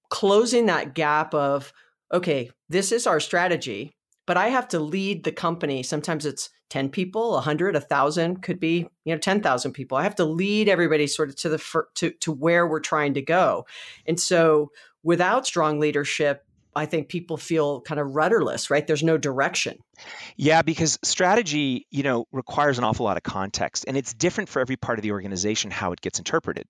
closing 0.08 0.66
that 0.66 0.94
gap 0.94 1.34
of, 1.34 1.72
okay, 2.12 2.50
this 2.68 2.92
is 2.92 3.06
our 3.08 3.20
strategy, 3.20 3.96
but 4.26 4.36
I 4.36 4.48
have 4.48 4.68
to 4.68 4.80
lead 4.80 5.24
the 5.24 5.32
company. 5.32 5.82
Sometimes 5.82 6.26
it's 6.26 6.50
10 6.70 6.90
people, 6.90 7.32
100, 7.32 7.74
1,000, 7.74 8.42
could 8.42 8.58
be, 8.58 8.88
you 9.04 9.14
know, 9.14 9.18
10,000 9.18 9.72
people. 9.72 9.96
I 9.96 10.02
have 10.02 10.16
to 10.16 10.24
lead 10.24 10.68
everybody 10.68 11.06
sort 11.06 11.28
of 11.28 11.36
to 11.36 11.48
the 11.48 11.84
to 11.94 12.10
to 12.10 12.32
where 12.32 12.66
we're 12.66 12.80
trying 12.80 13.14
to 13.14 13.22
go. 13.22 13.66
And 14.06 14.18
so 14.18 14.72
without 15.02 15.46
strong 15.46 15.78
leadership, 15.78 16.44
I 16.74 16.84
think 16.84 17.08
people 17.08 17.38
feel 17.38 17.80
kind 17.80 17.98
of 17.98 18.14
rudderless, 18.14 18.70
right? 18.70 18.86
There's 18.86 19.02
no 19.02 19.16
direction. 19.16 19.78
Yeah, 20.36 20.60
because 20.60 20.98
strategy, 21.02 21.86
you 21.90 22.02
know, 22.02 22.26
requires 22.32 22.76
an 22.76 22.84
awful 22.84 23.04
lot 23.04 23.16
of 23.16 23.22
context 23.22 23.86
and 23.88 23.96
it's 23.96 24.12
different 24.12 24.50
for 24.50 24.60
every 24.60 24.76
part 24.76 24.98
of 24.98 25.02
the 25.02 25.12
organization 25.12 25.70
how 25.70 25.92
it 25.92 26.02
gets 26.02 26.18
interpreted. 26.18 26.66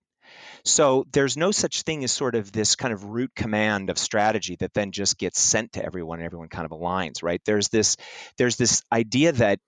So 0.65 1.07
there's 1.13 1.37
no 1.37 1.53
such 1.53 1.83
thing 1.83 2.05
as 2.05 2.13
sort 2.13 2.35
of 2.35 2.53
this 2.53 2.77
kind 2.77 2.93
of 2.93 3.05
root 3.05 3.33
command 3.35 3.91
of 3.91 3.99
strategy 3.99 4.57
that 4.57 4.75
then 4.75 4.93
just 4.93 5.19
gets 5.19 5.41
sent 5.41 5.73
to 5.75 5.85
everyone 5.85 6.19
and 6.19 6.27
everyone 6.27 6.49
kind 6.49 6.65
of 6.65 6.73
aligns, 6.73 7.23
right? 7.23 7.41
There's 7.45 7.69
this 7.69 7.97
there's 8.37 8.57
this 8.57 8.83
idea 8.93 9.33
that 9.33 9.61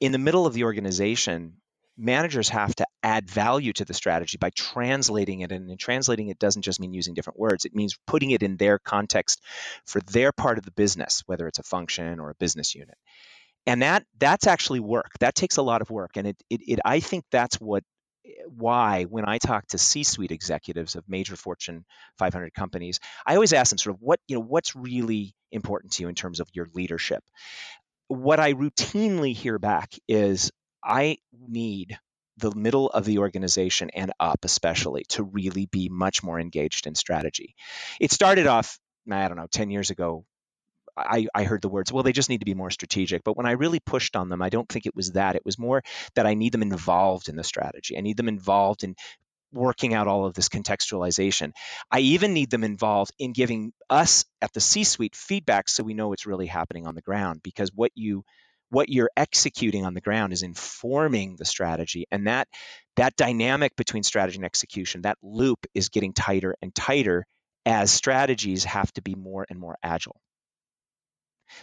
in 0.00 0.12
the 0.12 0.18
middle 0.18 0.46
of 0.46 0.54
the 0.54 0.64
organization, 0.64 1.54
managers 1.96 2.50
have 2.50 2.74
to 2.74 2.86
add 3.02 3.28
value 3.28 3.72
to 3.72 3.84
the 3.84 3.94
strategy 3.94 4.36
by 4.36 4.50
translating 4.50 5.40
it 5.40 5.52
and, 5.52 5.70
and 5.70 5.80
translating 5.80 6.28
it 6.28 6.38
doesn't 6.38 6.62
just 6.62 6.80
mean 6.80 6.92
using 6.92 7.14
different 7.14 7.38
words. 7.38 7.64
It 7.64 7.74
means 7.74 7.98
putting 8.06 8.30
it 8.30 8.42
in 8.42 8.56
their 8.56 8.78
context 8.78 9.42
for 9.86 10.00
their 10.00 10.32
part 10.32 10.58
of 10.58 10.64
the 10.64 10.72
business 10.72 11.22
whether 11.26 11.46
it's 11.48 11.58
a 11.58 11.62
function 11.62 12.20
or 12.20 12.30
a 12.30 12.34
business 12.34 12.74
unit. 12.74 12.96
And 13.66 13.82
that 13.82 14.04
that's 14.18 14.46
actually 14.46 14.80
work. 14.80 15.10
That 15.20 15.34
takes 15.34 15.56
a 15.56 15.62
lot 15.62 15.82
of 15.82 15.90
work. 15.90 16.12
And 16.16 16.28
it, 16.28 16.36
it, 16.50 16.60
it 16.68 16.80
i 16.84 17.00
think 17.00 17.24
that's 17.30 17.56
what 17.56 17.82
Eh, 18.26 18.42
why 18.56 19.04
when 19.04 19.28
i 19.28 19.38
talk 19.38 19.66
to 19.68 19.78
c-suite 19.78 20.32
executives 20.32 20.96
of 20.96 21.04
major 21.08 21.36
fortune 21.36 21.84
500 22.18 22.52
companies 22.54 23.00
i 23.26 23.34
always 23.34 23.52
ask 23.52 23.70
them 23.70 23.78
sort 23.78 23.96
of 23.96 24.02
what 24.02 24.20
you 24.28 24.36
know 24.36 24.42
what's 24.42 24.74
really 24.76 25.34
important 25.52 25.92
to 25.92 26.02
you 26.02 26.08
in 26.08 26.14
terms 26.14 26.40
of 26.40 26.48
your 26.52 26.68
leadership? 26.74 27.22
What 28.08 28.40
i 28.40 28.52
routinely 28.52 29.34
hear 29.34 29.58
back 29.58 29.92
is 30.08 30.52
i 30.84 31.18
need 31.48 31.98
the 32.38 32.54
middle 32.54 32.90
of 32.90 33.04
the 33.04 33.18
organization 33.18 33.90
and 33.94 34.12
up 34.20 34.44
especially 34.44 35.04
to 35.08 35.22
really 35.22 35.66
be 35.66 35.88
much 35.88 36.22
more 36.22 36.38
engaged 36.38 36.86
in 36.86 36.94
strategy. 36.94 37.54
It 38.00 38.12
started 38.12 38.46
off 38.46 38.78
i 39.10 39.28
don't 39.28 39.36
know 39.36 39.46
10 39.50 39.70
years 39.70 39.90
ago 39.90 40.24
I, 40.96 41.26
I 41.34 41.44
heard 41.44 41.62
the 41.62 41.68
words, 41.68 41.92
well, 41.92 42.02
they 42.02 42.12
just 42.12 42.30
need 42.30 42.40
to 42.40 42.46
be 42.46 42.54
more 42.54 42.70
strategic. 42.70 43.24
But 43.24 43.36
when 43.36 43.46
I 43.46 43.52
really 43.52 43.80
pushed 43.80 44.16
on 44.16 44.28
them, 44.28 44.42
I 44.42 44.48
don't 44.48 44.68
think 44.68 44.86
it 44.86 44.96
was 44.96 45.12
that. 45.12 45.36
It 45.36 45.44
was 45.44 45.58
more 45.58 45.82
that 46.14 46.26
I 46.26 46.34
need 46.34 46.52
them 46.52 46.62
involved 46.62 47.28
in 47.28 47.36
the 47.36 47.44
strategy. 47.44 47.96
I 47.98 48.00
need 48.00 48.16
them 48.16 48.28
involved 48.28 48.82
in 48.84 48.94
working 49.52 49.94
out 49.94 50.08
all 50.08 50.26
of 50.26 50.34
this 50.34 50.48
contextualization. 50.48 51.52
I 51.90 52.00
even 52.00 52.34
need 52.34 52.50
them 52.50 52.64
involved 52.64 53.12
in 53.18 53.32
giving 53.32 53.72
us 53.88 54.24
at 54.42 54.52
the 54.52 54.60
C-suite 54.60 55.16
feedback 55.16 55.68
so 55.68 55.82
we 55.82 55.94
know 55.94 56.08
what's 56.08 56.26
really 56.26 56.46
happening 56.46 56.86
on 56.86 56.94
the 56.94 57.02
ground 57.02 57.40
because 57.42 57.70
what 57.74 57.92
you 57.94 58.24
what 58.68 58.88
you're 58.88 59.10
executing 59.16 59.86
on 59.86 59.94
the 59.94 60.00
ground 60.00 60.32
is 60.32 60.42
informing 60.42 61.36
the 61.36 61.44
strategy 61.44 62.06
and 62.10 62.26
that 62.26 62.48
that 62.96 63.14
dynamic 63.14 63.76
between 63.76 64.02
strategy 64.02 64.38
and 64.38 64.44
execution 64.44 65.02
that 65.02 65.16
loop 65.22 65.66
is 65.72 65.88
getting 65.88 66.12
tighter 66.12 66.56
and 66.60 66.74
tighter 66.74 67.24
as 67.64 67.92
strategies 67.92 68.64
have 68.64 68.92
to 68.92 69.02
be 69.02 69.14
more 69.14 69.46
and 69.48 69.60
more 69.60 69.76
agile 69.84 70.16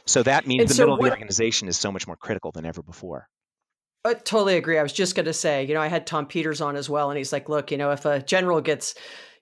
so 0.06 0.24
that 0.24 0.48
means 0.48 0.62
and 0.62 0.70
the 0.70 0.74
so 0.74 0.84
middle 0.84 0.98
what, 0.98 1.06
of 1.06 1.06
the 1.06 1.12
organization 1.12 1.68
is 1.68 1.78
so 1.78 1.92
much 1.92 2.08
more 2.08 2.16
critical 2.16 2.52
than 2.52 2.66
ever 2.66 2.82
before. 2.82 3.28
I 4.06 4.14
totally 4.16 4.58
agree. 4.58 4.78
I 4.78 4.84
was 4.84 4.94
just 4.94 5.16
going 5.16 5.28
to 5.28 5.34
say, 5.34 5.66
you 5.66 5.74
know, 5.74 5.82
I 5.82 5.88
had 5.88 6.06
Tom 6.06 6.26
Peters 6.26 6.60
on 6.60 6.76
as 6.76 6.90
well, 6.90 7.10
and 7.10 7.18
he's 7.18 7.32
like, 7.32 7.48
look, 7.48 7.72
you 7.72 7.78
know, 7.78 7.92
if 7.92 8.06
a 8.06 8.22
general 8.22 8.60
gets, 8.60 8.96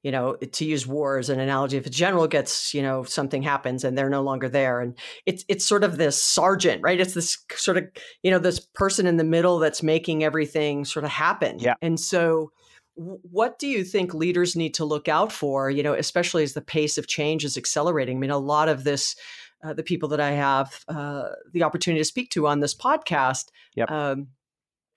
you 0.04 0.12
know, 0.12 0.36
to 0.36 0.66
use 0.66 0.86
war 0.86 1.18
as 1.18 1.30
an 1.30 1.40
analogy, 1.40 1.78
if 1.78 1.88
a 1.88 1.92
general 1.92 2.28
gets, 2.28 2.74
you 2.74 2.84
know, 2.84 3.04
something 3.04 3.42
happens 3.42 3.84
and 3.84 3.98
they're 3.98 4.10
no 4.10 4.22
longer 4.22 4.50
there, 4.50 4.80
and 4.80 4.98
it's 5.26 5.44
it's 5.48 5.66
sort 5.66 5.84
of 5.84 5.98
this 5.98 6.22
sergeant, 6.22 6.84
right? 6.84 7.00
It's 7.00 7.16
this 7.16 7.44
sort 7.56 7.78
of, 7.78 7.86
you 8.22 8.30
know, 8.30 8.38
this 8.38 8.60
person 8.60 9.08
in 9.08 9.18
the 9.18 9.24
middle 9.24 9.58
that's 9.58 9.82
making 9.82 10.24
everything 10.24 10.86
sort 10.86 11.06
of 11.06 11.12
happen. 11.12 11.58
Yeah. 11.58 11.74
And 11.82 12.00
so 12.00 12.52
what 12.96 13.58
do 13.58 13.68
you 13.68 13.84
think 13.84 14.14
leaders 14.14 14.56
need 14.56 14.74
to 14.76 14.86
look 14.86 15.08
out 15.08 15.32
for 15.32 15.70
you 15.72 15.82
know 15.82 15.94
especially 15.94 16.44
as 16.44 16.54
the 16.54 16.62
pace 16.62 16.98
of 16.98 17.08
change 17.08 17.46
is 17.46 17.58
accelerating 17.58 18.18
i 18.18 18.20
mean 18.20 18.30
a 18.30 18.38
lot 18.38 18.68
of 18.68 18.84
this 18.84 19.16
uh, 19.64 19.74
the 19.74 19.84
people 19.84 20.10
that 20.10 20.20
I 20.20 20.32
have 20.32 20.84
uh, 20.88 21.30
the 21.52 21.64
opportunity 21.64 22.02
to 22.02 22.06
speak 22.06 22.30
to 22.32 22.48
on 22.48 22.60
this 22.60 22.76
podcast. 22.76 23.46
Yep. 23.76 23.92
Um, 23.92 24.28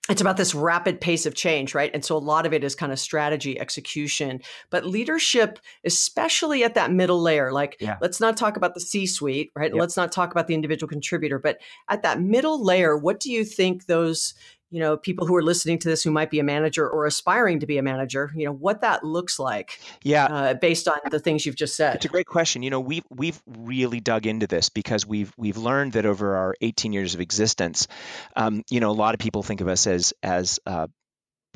it's 0.07 0.21
about 0.21 0.37
this 0.37 0.53
rapid 0.53 1.01
pace 1.01 1.25
of 1.25 1.33
change, 1.33 1.73
right? 1.73 1.89
And 1.91 2.05
so 2.05 2.15
a 2.15 2.19
lot 2.19 2.45
of 2.45 2.53
it 2.53 2.63
is 2.63 2.75
kind 2.75 2.91
of 2.91 2.99
strategy, 2.99 3.59
execution, 3.59 4.39
but 4.69 4.85
leadership, 4.85 5.57
especially 5.83 6.63
at 6.63 6.75
that 6.75 6.91
middle 6.91 7.21
layer, 7.21 7.51
like 7.51 7.77
yeah. 7.79 7.97
let's 8.01 8.19
not 8.19 8.37
talk 8.37 8.55
about 8.55 8.75
the 8.75 8.81
C 8.81 9.07
suite, 9.07 9.49
right? 9.55 9.71
Yep. 9.71 9.79
Let's 9.79 9.97
not 9.97 10.11
talk 10.11 10.29
about 10.29 10.47
the 10.47 10.53
individual 10.53 10.87
contributor, 10.87 11.39
but 11.39 11.57
at 11.89 12.03
that 12.03 12.21
middle 12.21 12.63
layer, 12.63 12.95
what 12.95 13.19
do 13.19 13.31
you 13.31 13.43
think 13.43 13.87
those 13.87 14.35
you 14.75 14.81
know 14.81 14.97
people 14.97 15.25
who 15.25 15.33
are 15.37 15.41
listening 15.41 15.79
to 15.79 15.87
this 15.87 16.03
who 16.03 16.11
might 16.11 16.29
be 16.29 16.37
a 16.37 16.43
manager 16.43 16.87
or 16.87 17.05
aspiring 17.05 17.61
to 17.61 17.65
be 17.65 17.77
a 17.77 17.81
manager 17.81 18.29
you 18.35 18.43
know 18.43 18.51
what 18.51 18.81
that 18.81 19.05
looks 19.05 19.39
like 19.39 19.79
yeah. 20.03 20.25
uh, 20.25 20.53
based 20.53 20.89
on 20.89 20.97
the 21.09 21.19
things 21.19 21.45
you've 21.45 21.55
just 21.55 21.77
said. 21.77 21.95
It's 21.95 22.05
a 22.05 22.09
great 22.09 22.25
question. 22.25 22.61
You 22.61 22.71
know 22.71 22.81
we've 22.81 23.05
we've 23.09 23.41
really 23.47 24.01
dug 24.01 24.27
into 24.27 24.47
this 24.47 24.67
because 24.67 25.05
we've 25.05 25.31
we've 25.37 25.55
learned 25.55 25.93
that 25.93 26.05
over 26.05 26.35
our 26.35 26.55
18 26.59 26.91
years 26.91 27.15
of 27.15 27.21
existence 27.21 27.87
um, 28.35 28.63
you 28.69 28.81
know 28.81 28.91
a 28.91 28.99
lot 29.05 29.15
of 29.15 29.19
people 29.19 29.43
think 29.43 29.61
of 29.61 29.69
us 29.69 29.87
as 29.87 30.13
as 30.21 30.59
uh, 30.65 30.87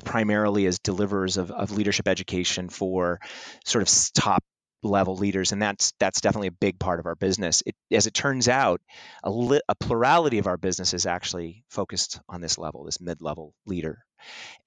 primarily 0.06 0.66
as 0.66 0.80
deliverers 0.80 1.36
of, 1.36 1.52
of 1.52 1.72
leadership 1.72 2.08
education 2.08 2.70
for 2.70 3.20
sort 3.66 3.82
of 3.82 4.14
top 4.14 4.46
level 4.82 5.16
leaders, 5.16 5.52
and 5.52 5.62
that's 5.62 5.94
that's 6.00 6.22
definitely 6.22 6.48
a 6.48 6.52
big 6.52 6.80
part 6.80 7.00
of 7.00 7.06
our 7.06 7.16
business. 7.16 7.64
It, 7.66 7.76
as 7.92 8.08
it 8.08 8.14
turns 8.14 8.48
out, 8.48 8.82
a, 9.24 9.30
li- 9.30 9.62
a 9.68 9.76
plurality 9.76 10.38
of 10.38 10.48
our 10.48 10.58
business 10.58 10.94
is 10.94 11.06
actually 11.06 11.64
focused 11.70 12.20
on 12.30 12.42
this 12.42 12.58
level, 12.58 12.86
this 12.86 13.02
mid-level 13.02 13.54
leader. 13.66 14.00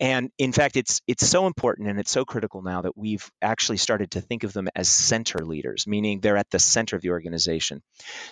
And 0.00 0.30
in 0.38 0.52
fact, 0.52 0.76
it's 0.76 1.02
it's 1.06 1.26
so 1.26 1.46
important 1.46 1.88
and 1.88 2.00
it's 2.00 2.10
so 2.10 2.24
critical 2.24 2.62
now 2.62 2.82
that 2.82 2.96
we've 2.96 3.30
actually 3.40 3.76
started 3.78 4.12
to 4.12 4.20
think 4.20 4.44
of 4.44 4.52
them 4.52 4.68
as 4.74 4.88
center 4.88 5.44
leaders, 5.44 5.86
meaning 5.86 6.20
they're 6.20 6.36
at 6.36 6.50
the 6.50 6.58
center 6.58 6.96
of 6.96 7.02
the 7.02 7.10
organization. 7.10 7.82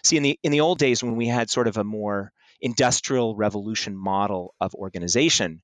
See, 0.03 0.17
in 0.17 0.23
the 0.23 0.39
in 0.43 0.53
the 0.53 0.61
old 0.61 0.79
days 0.79 1.03
when 1.03 1.17
we 1.17 1.29
had 1.29 1.51
sort 1.51 1.69
of 1.69 1.77
a 1.77 1.85
more 1.85 2.33
industrial 2.61 3.37
revolution 3.37 3.97
model 3.97 4.55
of 4.61 4.75
organization, 4.75 5.63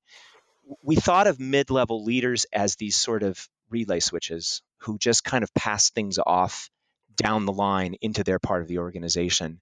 we 0.83 0.95
thought 0.95 1.27
of 1.27 1.39
mid-level 1.39 2.03
leaders 2.03 2.45
as 2.51 2.75
these 2.75 2.95
sort 2.95 3.23
of 3.23 3.47
relay 3.69 3.99
switches 3.99 4.61
who 4.79 4.97
just 4.97 5.23
kind 5.23 5.43
of 5.43 5.53
pass 5.53 5.89
things 5.89 6.19
off 6.25 6.69
down 7.15 7.45
the 7.45 7.53
line 7.53 7.95
into 8.01 8.23
their 8.23 8.39
part 8.39 8.61
of 8.61 8.67
the 8.67 8.79
organization. 8.79 9.59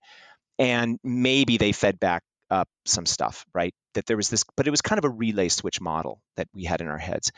And 0.59 0.99
maybe 1.03 1.57
they 1.57 1.71
fed 1.71 1.99
back 1.99 2.23
up 2.49 2.67
some 2.85 3.05
stuff, 3.05 3.45
right? 3.53 3.73
That 3.93 4.05
there 4.05 4.17
was 4.17 4.29
this, 4.29 4.43
but 4.55 4.67
it 4.67 4.71
was 4.71 4.81
kind 4.81 4.99
of 4.99 5.05
a 5.05 5.09
relay 5.09 5.49
switch 5.49 5.81
model 5.81 6.21
that 6.37 6.47
we 6.53 6.63
had 6.63 6.81
in 6.81 6.87
our 6.87 6.97
heads. 6.97 7.31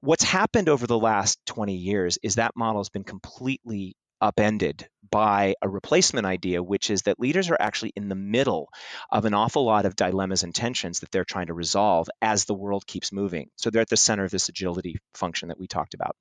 What's 0.00 0.24
happened 0.24 0.68
over 0.68 0.86
the 0.86 0.98
last 0.98 1.38
20 1.46 1.74
years 1.76 2.18
is 2.22 2.36
that 2.36 2.56
model 2.56 2.80
has 2.80 2.90
been 2.90 3.04
completely 3.04 3.96
upended 4.24 4.88
by 5.10 5.54
a 5.60 5.68
replacement 5.68 6.26
idea, 6.26 6.62
which 6.62 6.90
is 6.90 7.02
that 7.02 7.20
leaders 7.20 7.50
are 7.50 7.56
actually 7.60 7.92
in 7.94 8.08
the 8.08 8.14
middle 8.14 8.68
of 9.12 9.26
an 9.26 9.34
awful 9.34 9.64
lot 9.64 9.84
of 9.84 9.94
dilemmas 9.94 10.42
and 10.42 10.54
tensions 10.54 11.00
that 11.00 11.10
they're 11.12 11.24
trying 11.24 11.48
to 11.48 11.54
resolve 11.54 12.08
as 12.22 12.46
the 12.46 12.54
world 12.54 12.86
keeps 12.86 13.12
moving. 13.12 13.48
So 13.56 13.70
they're 13.70 13.82
at 13.82 13.90
the 13.90 13.96
center 13.96 14.24
of 14.24 14.30
this 14.30 14.48
agility 14.48 14.96
function 15.14 15.48
that 15.48 15.60
we 15.60 15.66
talked 15.66 15.92
about. 15.94 16.16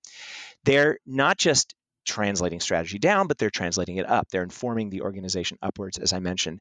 They're 0.65 1.00
not 1.07 1.38
just 1.38 1.74
translating 2.05 2.60
strategy 2.60 3.00
down, 3.00 3.27
but 3.27 3.38
they're 3.38 3.50
translating 3.50 3.95
it 3.95 4.07
up. 4.07 4.27
They're 4.29 4.43
informing 4.43 4.89
the 4.89 5.01
organization 5.01 5.57
upwards, 5.62 5.98
as 5.98 6.12
I 6.12 6.19
mentioned. 6.19 6.60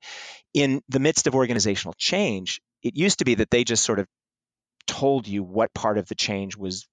In 0.55 0.81
the 0.89 1.01
midst 1.01 1.27
of 1.27 1.35
organizational 1.35 1.95
change, 1.99 2.61
it 2.85 2.97
used 2.97 3.19
to 3.19 3.25
be 3.25 3.35
that 3.35 3.51
they 3.51 3.65
just 3.65 3.85
sort 3.85 3.99
of 3.99 4.07
told 4.87 5.27
you 5.27 5.43
what 5.43 5.75
part 5.75 5.99
of 5.99 6.07
the 6.07 6.15
change 6.15 6.57
was 6.57 6.87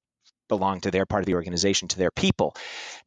belong 0.50 0.82
to 0.82 0.92
their 0.92 1.06
part 1.06 1.22
of 1.22 1.26
the 1.26 1.36
organization, 1.36 1.88
to 1.88 1.98
their 1.98 2.12
people. 2.12 2.56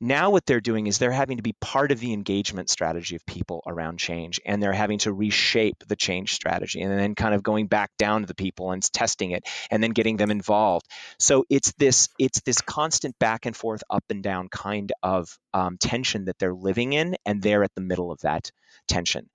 Now, 0.01 0.31
what 0.31 0.47
they're 0.47 0.61
doing 0.61 0.87
is 0.87 0.99
they're 0.99 1.13
having 1.13 1.37
to 1.37 1.43
be 1.43 1.55
part 1.61 1.93
of 1.93 2.01
the 2.01 2.15
engagement 2.15 2.71
strategy 2.71 3.17
of 3.17 3.27
people 3.27 3.63
around 3.67 3.99
change, 3.99 4.41
and 4.47 4.63
they're 4.63 4.73
having 4.73 4.99
to 5.01 5.13
reshape 5.13 5.85
the 5.87 5.97
change 5.97 6.33
strategy 6.33 6.81
and 6.81 6.99
then 6.99 7.15
kind 7.15 7.35
of 7.35 7.43
going 7.43 7.67
back 7.67 7.91
down 7.99 8.23
to 8.23 8.27
the 8.27 8.35
people 8.35 8.71
and 8.73 8.83
testing 8.93 9.33
it 9.33 9.45
and 9.71 9.83
then 9.83 9.91
getting 9.91 10.17
them 10.17 10.31
involved. 10.31 10.87
So 11.19 11.45
it's 11.51 11.73
this 11.73 12.09
it's 12.19 12.41
this 12.41 12.61
constant 12.61 13.19
back 13.19 13.47
and 13.47 13.57
forth, 13.57 13.83
up 13.91 14.05
and 14.09 14.23
down 14.23 14.49
kind 14.49 14.93
of 15.03 15.39
um, 15.53 15.77
tension 15.79 16.25
that 16.27 16.39
they're 16.39 16.55
living 16.55 16.93
in, 16.95 17.17
and 17.27 17.43
they're 17.43 17.65
at 17.65 17.75
the 17.75 17.83
middle 17.83 18.11
of 18.11 18.21
that 18.21 18.51
tension. 18.89 19.29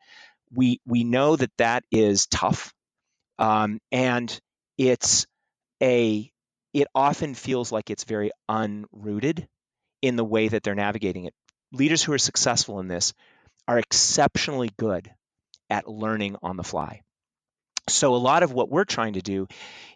We 0.52 0.80
we 0.86 1.04
know 1.04 1.36
that 1.36 1.52
that 1.58 1.84
is 1.92 2.28
tough, 2.28 2.74
um, 3.38 3.80
and 3.92 4.38
it's 4.78 5.28
a 5.82 6.32
it 6.74 6.88
often 6.94 7.34
feels 7.34 7.72
like 7.72 7.90
it's 7.90 8.04
very 8.04 8.32
unrooted 8.50 9.48
in 10.02 10.16
the 10.16 10.26
way 10.26 10.48
that 10.48 10.64
they're 10.64 10.76
navigating 10.76 11.26
it. 11.26 11.34
Leaders 11.72 12.04
who 12.04 12.14
are 12.14 12.18
successful 12.18 12.80
in 12.80 12.88
this 12.88 13.14
are 13.68 13.80
exceptionally 13.80 14.70
good 14.78 15.12
at 15.70 15.90
learning 15.90 16.38
on 16.42 16.58
the 16.58 16.64
fly. 16.64 17.02
So, 17.90 18.16
a 18.16 18.18
lot 18.18 18.44
of 18.44 18.52
what 18.52 18.70
we're 18.70 18.86
trying 18.86 19.14
to 19.14 19.22
do 19.22 19.48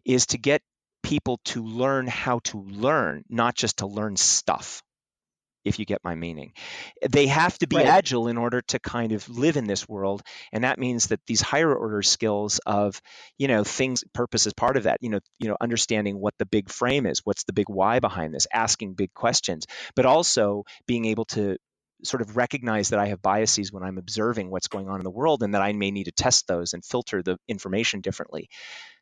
is 0.06 0.28
to 0.28 0.38
get 0.38 0.62
people 1.04 1.40
to 1.46 1.64
learn 1.64 2.08
how 2.08 2.40
to 2.46 2.60
learn, 2.62 3.24
not 3.30 3.56
just 3.56 3.78
to 3.78 3.88
learn 3.88 4.16
stuff 4.16 4.82
if 5.64 5.80
you 5.80 5.86
get 5.86 6.04
my 6.04 6.16
meaning. 6.16 6.54
They 7.10 7.28
have 7.28 7.58
to 7.60 7.68
be 7.68 7.78
right. 7.78 7.86
agile 7.86 8.28
in 8.28 8.38
order 8.38 8.62
to 8.68 8.80
kind 8.80 9.12
of 9.12 9.28
live 9.30 9.58
in 9.58 9.66
this 9.66 9.88
world, 9.88 10.22
and 10.52 10.64
that 10.64 10.80
means 10.80 11.08
that 11.08 11.20
these 11.28 11.42
higher 11.42 11.74
order 11.74 12.02
skills 12.02 12.60
of, 12.66 13.02
you 13.38 13.48
know, 13.48 13.64
things 13.64 14.04
purpose 14.14 14.48
is 14.48 14.54
part 14.54 14.78
of 14.78 14.84
that. 14.84 14.98
You 15.02 15.10
know, 15.10 15.20
you 15.40 15.50
know, 15.50 15.58
understanding 15.60 16.20
what 16.20 16.34
the 16.38 16.46
big 16.46 16.70
frame 16.70 17.06
is, 17.06 17.22
what's 17.24 17.44
the 17.44 17.54
big 17.54 17.70
why 17.70 18.00
behind 18.00 18.34
this, 18.34 18.48
asking 18.54 18.94
big 18.94 19.14
questions, 19.14 19.66
but 19.96 20.06
also 20.06 20.64
being 20.88 21.06
able 21.06 21.26
to 21.26 21.58
sort 22.04 22.22
of 22.22 22.38
recognize 22.38 22.90
that 22.90 23.00
I 23.00 23.08
have 23.08 23.22
biases 23.22 23.72
when 23.72 23.84
I'm 23.84 23.98
observing 23.98 24.50
what's 24.50 24.68
going 24.68 24.90
on 24.90 25.00
in 25.00 25.04
the 25.04 25.12
world 25.12 25.44
and 25.44 25.54
that 25.54 25.62
I 25.62 25.74
may 25.74 25.92
need 25.92 26.06
to 26.06 26.12
test 26.12 26.48
those 26.48 26.74
and 26.74 26.84
filter 26.84 27.22
the 27.22 27.38
information 27.48 28.02
differently. 28.02 28.50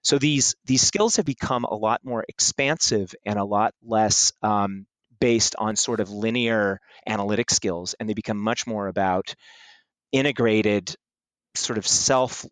So 0.03 0.17
these 0.17 0.55
these 0.65 0.81
skills 0.81 1.17
have 1.17 1.25
become 1.25 1.65
a 1.65 1.75
lot 1.75 2.01
more 2.03 2.25
expansive 2.27 3.13
and 3.25 3.37
a 3.37 3.43
lot 3.43 3.73
less 3.83 4.31
um, 4.41 4.85
based 5.19 5.55
on 5.57 5.75
sort 5.75 5.99
of 5.99 6.09
linear 6.09 6.79
analytic 7.07 7.49
skills 7.51 7.95
and 7.99 8.07
they 8.07 8.13
become 8.13 8.37
much 8.37 8.65
more 8.67 8.87
about 8.87 9.35
integrated 10.11 10.95
sort 11.55 11.77
of 11.77 11.87
self 11.87 12.45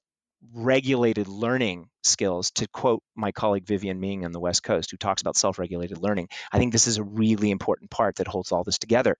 regulated 0.54 1.28
learning 1.28 1.90
skills, 2.04 2.52
to 2.52 2.68
quote 2.68 3.02
my 3.16 3.32
colleague 3.32 3.66
Vivienne 3.66 4.00
Ming 4.00 4.26
on 4.26 4.32
the 4.32 4.40
West 4.40 4.64
Coast, 4.64 4.92
who 4.92 4.98
talks 4.98 5.22
about 5.22 5.36
self 5.36 5.60
regulated 5.60 5.98
learning, 5.98 6.30
I 6.52 6.58
think 6.58 6.72
this 6.72 6.88
is 6.88 6.98
a 6.98 7.04
really 7.04 7.52
important 7.52 7.90
part 7.90 8.18
that 8.18 8.28
holds 8.28 8.52
all 8.52 8.64
this 8.64 8.78
together. 8.78 9.18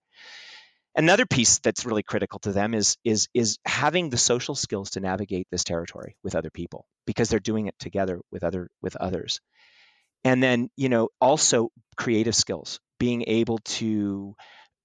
Another 0.96 1.26
piece 1.26 1.58
that's 1.58 1.86
really 1.86 2.02
critical 2.02 2.40
to 2.40 2.52
them 2.52 2.74
is, 2.74 2.96
is, 3.04 3.28
is 3.32 3.58
having 3.64 4.10
the 4.10 4.16
social 4.16 4.54
skills 4.54 4.90
to 4.90 5.00
navigate 5.00 5.46
this 5.50 5.62
territory 5.62 6.16
with 6.24 6.34
other 6.34 6.50
people 6.50 6.86
because 7.06 7.28
they're 7.28 7.38
doing 7.38 7.66
it 7.66 7.74
together 7.78 8.20
with, 8.32 8.42
other, 8.42 8.68
with 8.82 8.96
others. 8.96 9.40
And 10.24 10.42
then, 10.42 10.70
you 10.76 10.88
know, 10.88 11.10
also 11.20 11.70
creative 11.96 12.34
skills, 12.34 12.80
being 12.98 13.24
able 13.26 13.58
to 13.58 14.34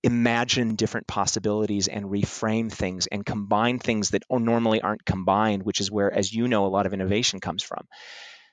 imagine 0.04 0.76
different 0.76 1.08
possibilities 1.08 1.88
and 1.88 2.06
reframe 2.06 2.72
things 2.72 3.08
and 3.08 3.26
combine 3.26 3.80
things 3.80 4.10
that 4.12 4.24
normally 4.30 4.82
aren't 4.82 5.06
combined, 5.06 5.64
which 5.64 5.80
is 5.80 5.90
where, 5.90 6.14
as 6.14 6.34
you 6.34 6.48
know, 6.48 6.66
a 6.66 6.68
lot 6.68 6.86
of 6.86 6.94
innovation 6.94 7.40
comes 7.40 7.64
from. 7.64 7.88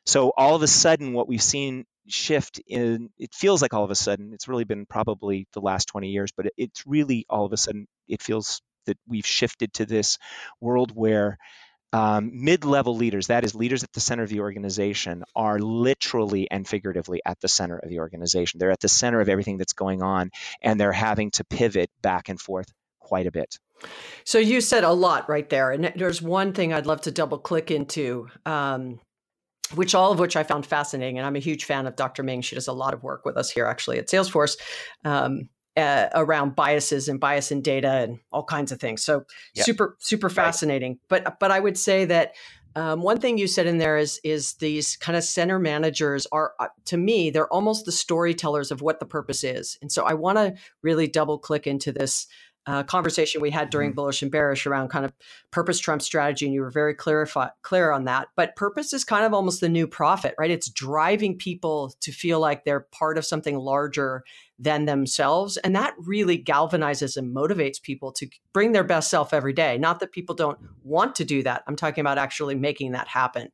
So 0.07 0.33
all 0.37 0.55
of 0.55 0.63
a 0.63 0.69
sudden, 0.69 1.13
what 1.13 1.29
we've 1.29 1.43
seen 1.43 1.85
shift 2.09 2.61
in 2.67 3.11
it 3.19 3.35
feels 3.35 3.63
like 3.63 3.75
all 3.75 3.85
of 3.85 3.91
a 3.91 3.95
sudden 3.95 4.33
it's 4.33 4.49
really 4.49 4.65
been 4.65 4.87
probably 4.87 5.47
the 5.53 5.61
last 5.61 5.87
20 5.87 6.09
years 6.09 6.31
but 6.37 6.47
it's 6.57 6.85
really 6.87 7.25
all 7.29 7.45
of 7.45 7.53
a 7.53 7.57
sudden 7.57 7.87
it 8.09 8.23
feels 8.23 8.63
that 8.87 8.97
we've 9.07 9.27
shifted 9.27 9.73
to 9.73 9.87
this 9.87 10.19
world 10.61 10.91
where 10.95 11.39
um, 11.93 12.31
mid-level 12.33 12.97
leaders 12.97 13.29
that 13.29 13.45
is 13.45 13.55
leaders 13.55 13.83
at 13.83 13.93
the 13.93 14.01
center 14.01 14.23
of 14.23 14.29
the 14.29 14.41
organization 14.41 15.25
are 15.35 15.59
literally 15.59 16.51
and 16.51 16.67
figuratively 16.67 17.21
at 17.25 17.41
the 17.41 17.49
center 17.49 17.79
of 17.79 17.89
the 17.89 17.99
organization 18.01 18.59
they're 18.59 18.71
at 18.71 18.81
the 18.81 18.89
center 18.89 19.21
of 19.21 19.29
everything 19.29 19.57
that's 19.57 19.73
going 19.73 20.03
on 20.03 20.31
and 20.63 20.81
they're 20.81 20.93
having 20.93 21.31
to 21.31 21.45
pivot 21.45 21.91
back 22.03 22.29
and 22.29 22.41
forth 22.41 22.67
quite 23.01 23.27
a 23.27 23.33
bit 23.33 23.59
so 24.25 24.39
you 24.39 24.61
said 24.61 24.85
a 24.85 24.93
lot 24.93 25.29
right 25.29 25.49
there 25.49 25.71
and 25.71 25.93
there's 25.97 26.23
one 26.23 26.53
thing 26.53 26.73
i'd 26.73 26.87
love 26.87 27.01
to 27.01 27.11
double 27.11 27.39
click 27.39 27.71
into 27.71 28.29
um, 28.47 29.01
which 29.75 29.95
all 29.95 30.13
of 30.13 30.19
which 30.19 30.37
I 30.37 30.43
found 30.43 30.67
fascinating. 30.67 31.19
And 31.19 31.27
I'm 31.27 31.37
a 31.37 31.41
huge 31.41 31.65
fan 31.65 31.87
of 31.87 31.97
Dr. 31.97 32.23
Ming. 32.23 32.43
She 32.43 32.55
does 32.55 32.69
a 32.69 32.73
lot 32.73 32.95
of 32.95 33.03
work 33.03 33.25
with 33.25 33.37
us 33.37 33.51
here 33.51 33.67
actually 33.67 33.99
at 33.99 34.09
Salesforce 34.09 34.57
um, 35.05 35.49
uh, 35.77 36.09
around 36.15 36.57
biases 36.57 37.09
and 37.09 37.21
bias 37.21 37.51
in 37.51 37.63
data 37.63 37.91
and 37.91 38.19
all 38.33 38.45
kinds 38.45 38.73
of 38.73 38.81
things. 38.81 39.03
So 39.05 39.25
yep. 39.55 39.65
super, 39.65 39.97
super 39.99 40.29
fascinating. 40.29 40.99
Right. 41.11 41.25
But 41.25 41.41
but 41.41 41.51
I 41.51 41.61
would 41.61 41.79
say 41.79 42.05
that 42.07 42.35
um, 42.77 43.03
one 43.03 43.19
thing 43.19 43.37
you 43.37 43.47
said 43.47 43.67
in 43.67 43.79
there 43.79 43.97
is 43.97 44.21
is 44.23 44.55
these 44.55 44.97
kind 44.97 45.17
of 45.17 45.25
center 45.25 45.59
managers 45.59 46.27
are 46.33 46.53
uh, 46.61 46.69
to 46.87 46.97
me 46.97 47.31
they're 47.31 47.53
almost 47.53 47.85
the 47.85 47.93
storytellers 47.93 48.71
of 48.71 48.83
what 48.83 49.01
the 49.01 49.07
purpose 49.07 49.45
is. 49.45 49.79
And 49.83 49.91
so 49.91 50.05
I 50.05 50.15
want 50.15 50.39
to 50.39 50.55
really 50.83 51.07
double 51.07 51.39
click 51.39 51.67
into 51.67 51.93
this 51.93 52.27
uh, 52.67 52.83
conversation 52.83 53.41
we 53.41 53.51
had 53.51 53.71
during 53.71 53.91
mm-hmm. 53.91 53.97
bullish 53.97 54.23
and 54.23 54.31
bearish 54.31 54.67
around 54.67 54.89
kind 54.89 55.05
of 55.05 55.13
purpose 55.51 55.79
trump 55.79 56.03
strategy 56.03 56.45
and 56.45 56.55
you 56.55 56.61
were 56.61 56.71
very 56.71 56.95
clear 56.95 57.27
clear 57.63 57.91
on 57.91 58.05
that 58.05 58.29
but 58.37 58.55
purpose 58.55 58.93
is 58.93 59.03
kind 59.03 59.25
of 59.25 59.33
almost 59.33 59.61
the 59.61 59.69
new 59.69 59.87
profit 59.87 60.35
right 60.39 60.51
it's 60.51 60.69
driving 60.69 61.37
people 61.37 61.93
to 62.01 62.13
feel 62.13 62.39
like 62.39 62.65
they're 62.65 62.87
part 62.93 63.17
of 63.17 63.25
something 63.25 63.57
larger 63.57 64.23
than 64.61 64.85
themselves 64.85 65.57
and 65.57 65.75
that 65.75 65.95
really 65.99 66.39
galvanizes 66.43 67.17
and 67.17 67.35
motivates 67.35 67.83
people 67.83 68.13
to 68.13 68.29
bring 68.53 68.73
their 68.73 68.85
best 68.85 69.11
self 69.11 69.33
every 69.35 69.53
day 69.53 69.79
not 69.79 70.01
that 70.01 70.13
people 70.13 70.35
don't 70.35 70.59
want 70.85 71.17
to 71.17 71.25
do 71.25 71.43
that 71.43 71.63
i'm 71.67 71.77
talking 71.77 72.03
about 72.03 72.19
actually 72.19 72.55
making 72.55 72.93
that 72.93 73.09
happen 73.09 73.49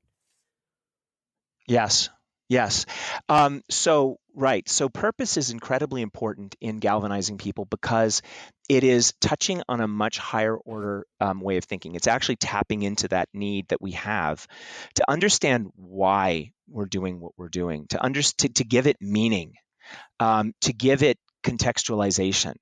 yes 1.67 2.11
Yes. 2.49 2.87
Um, 3.29 3.63
so, 3.69 4.19
right. 4.35 4.69
So, 4.69 4.89
purpose 4.89 5.37
is 5.37 5.51
incredibly 5.51 6.01
important 6.01 6.55
in 6.61 6.79
galvanizing 6.79 7.39
people 7.39 7.65
because 7.65 8.23
it 8.69 8.85
is 8.85 9.15
touching 9.21 9.63
on 9.69 9.81
a 9.81 9.89
much 9.89 10.19
higher 10.19 10.57
order 10.57 11.07
um, 11.21 11.41
way 11.41 11.57
of 11.57 11.65
thinking. 11.65 11.97
It's 11.97 12.07
actually 12.07 12.37
tapping 12.37 12.83
into 12.83 13.09
that 13.09 13.29
need 13.35 13.69
that 13.69 13.83
we 13.83 13.93
have 13.93 14.47
to 14.95 15.11
understand 15.11 15.71
why 15.75 16.53
we're 16.69 16.87
doing 16.87 17.21
what 17.21 17.33
we're 17.37 17.49
doing, 17.49 17.87
to, 17.89 18.05
under, 18.05 18.23
to, 18.23 18.49
to 18.49 18.65
give 18.65 18.87
it 18.87 18.97
meaning, 19.01 19.55
um, 20.21 20.53
to 20.63 20.73
give 20.73 21.03
it 21.03 21.19
contextualization. 21.45 22.55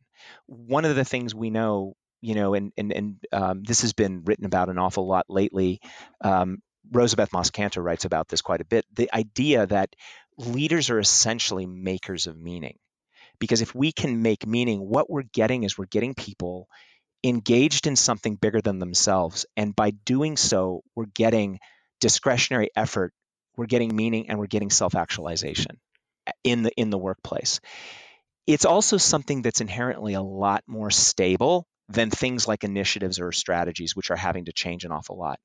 One 0.47 0.85
of 0.85 0.97
the 0.97 1.05
things 1.05 1.35
we 1.35 1.51
know 1.51 1.95
you 2.25 2.35
know, 2.35 2.55
and 2.55 2.73
and 2.79 2.91
and 2.91 3.17
um, 3.33 3.63
this 3.65 3.83
has 3.83 3.93
been 3.93 4.25
written 4.25 4.47
about 4.47 4.71
an 4.71 4.79
awful 4.79 5.07
lot 5.07 5.27
lately. 5.29 5.83
Um, 6.23 6.63
Rosabeth 6.91 7.35
Moss 7.35 7.51
writes 7.77 8.07
about 8.07 8.29
this 8.29 8.41
quite 8.41 8.63
a 8.63 8.65
bit. 8.65 8.87
The 8.95 9.15
idea 9.15 9.67
that 9.67 9.95
leaders 10.39 10.89
are 10.89 10.99
essentially 10.99 11.67
makers 11.67 12.27
of 12.27 12.39
meaning. 12.39 12.79
Because 13.39 13.61
if 13.61 13.75
we 13.75 13.93
can 13.93 14.23
make 14.23 14.47
meaning, 14.47 14.81
what 14.81 15.11
we're 15.11 15.23
getting 15.23 15.65
is 15.65 15.77
we're 15.77 15.85
getting 15.85 16.15
people 16.15 16.69
engaged 17.23 17.87
in 17.87 17.97
something 17.97 18.37
bigger 18.37 18.63
than 18.63 18.79
themselves. 18.79 19.45
And 19.55 19.77
by 19.77 19.91
doing 19.91 20.37
so, 20.39 20.83
we're 20.95 21.07
getting 21.07 21.59
discretionary 22.01 22.71
effort, 22.75 23.13
we're 23.57 23.67
getting 23.67 23.95
meaning, 23.95 24.31
and 24.31 24.39
we're 24.39 24.47
getting 24.47 24.71
self 24.71 24.95
actualization 24.95 25.79
in 26.43 26.63
the, 26.63 26.73
in 26.77 26.91
the 26.91 26.99
workplace. 26.99 27.61
It's 28.47 28.65
also 28.65 28.97
something 28.97 29.43
that's 29.43 29.61
inherently 29.61 30.15
a 30.15 30.23
lot 30.23 30.63
more 30.67 30.91
stable 30.91 31.67
than 31.89 32.11
things 32.11 32.47
like 32.49 32.65
initiatives 32.65 33.21
or 33.21 33.33
strategies, 33.33 33.97
which 33.97 34.11
are 34.11 34.17
having 34.17 34.47
to 34.47 34.53
change 34.53 34.85
an 34.85 34.93
awful 34.93 35.19
lot 35.19 35.39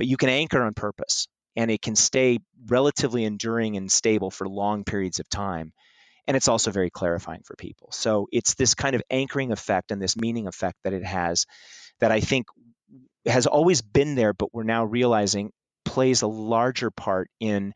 but 0.00 0.06
you 0.06 0.16
can 0.16 0.30
anchor 0.30 0.62
on 0.62 0.72
purpose 0.72 1.28
and 1.56 1.70
it 1.70 1.82
can 1.82 1.94
stay 1.94 2.38
relatively 2.68 3.22
enduring 3.22 3.76
and 3.76 3.92
stable 3.92 4.30
for 4.30 4.48
long 4.48 4.82
periods 4.82 5.20
of 5.20 5.28
time. 5.28 5.74
And 6.26 6.38
it's 6.38 6.48
also 6.48 6.70
very 6.70 6.88
clarifying 6.88 7.42
for 7.44 7.54
people. 7.54 7.90
So 7.92 8.26
it's 8.32 8.54
this 8.54 8.74
kind 8.74 8.96
of 8.96 9.02
anchoring 9.10 9.52
effect 9.52 9.90
and 9.90 10.00
this 10.00 10.16
meaning 10.16 10.46
effect 10.46 10.78
that 10.84 10.94
it 10.94 11.04
has 11.04 11.44
that 11.98 12.10
I 12.10 12.20
think 12.20 12.46
has 13.26 13.46
always 13.46 13.82
been 13.82 14.14
there, 14.14 14.32
but 14.32 14.54
we're 14.54 14.62
now 14.62 14.86
realizing 14.86 15.52
plays 15.84 16.22
a 16.22 16.26
larger 16.26 16.90
part 16.90 17.28
in 17.38 17.74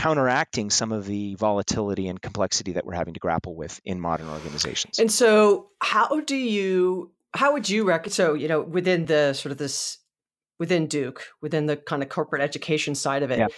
counteracting 0.00 0.70
some 0.70 0.92
of 0.92 1.06
the 1.06 1.34
volatility 1.36 2.08
and 2.08 2.20
complexity 2.20 2.72
that 2.72 2.84
we're 2.86 2.94
having 2.94 3.14
to 3.14 3.20
grapple 3.20 3.54
with 3.54 3.80
in 3.84 4.00
modern 4.00 4.28
organizations. 4.28 4.98
And 4.98 5.10
so, 5.10 5.68
how 5.80 6.20
do 6.20 6.36
you, 6.36 7.12
how 7.34 7.52
would 7.52 7.68
you 7.68 7.84
reckon? 7.84 8.12
So, 8.12 8.34
you 8.34 8.48
know, 8.48 8.60
within 8.60 9.06
the 9.06 9.32
sort 9.32 9.52
of 9.52 9.58
this 9.58 9.98
within 10.58 10.86
Duke, 10.86 11.26
within 11.42 11.66
the 11.66 11.76
kind 11.76 12.02
of 12.02 12.08
corporate 12.08 12.42
education 12.42 12.94
side 12.94 13.22
of 13.22 13.30
it. 13.30 13.38
Yeah. 13.38 13.48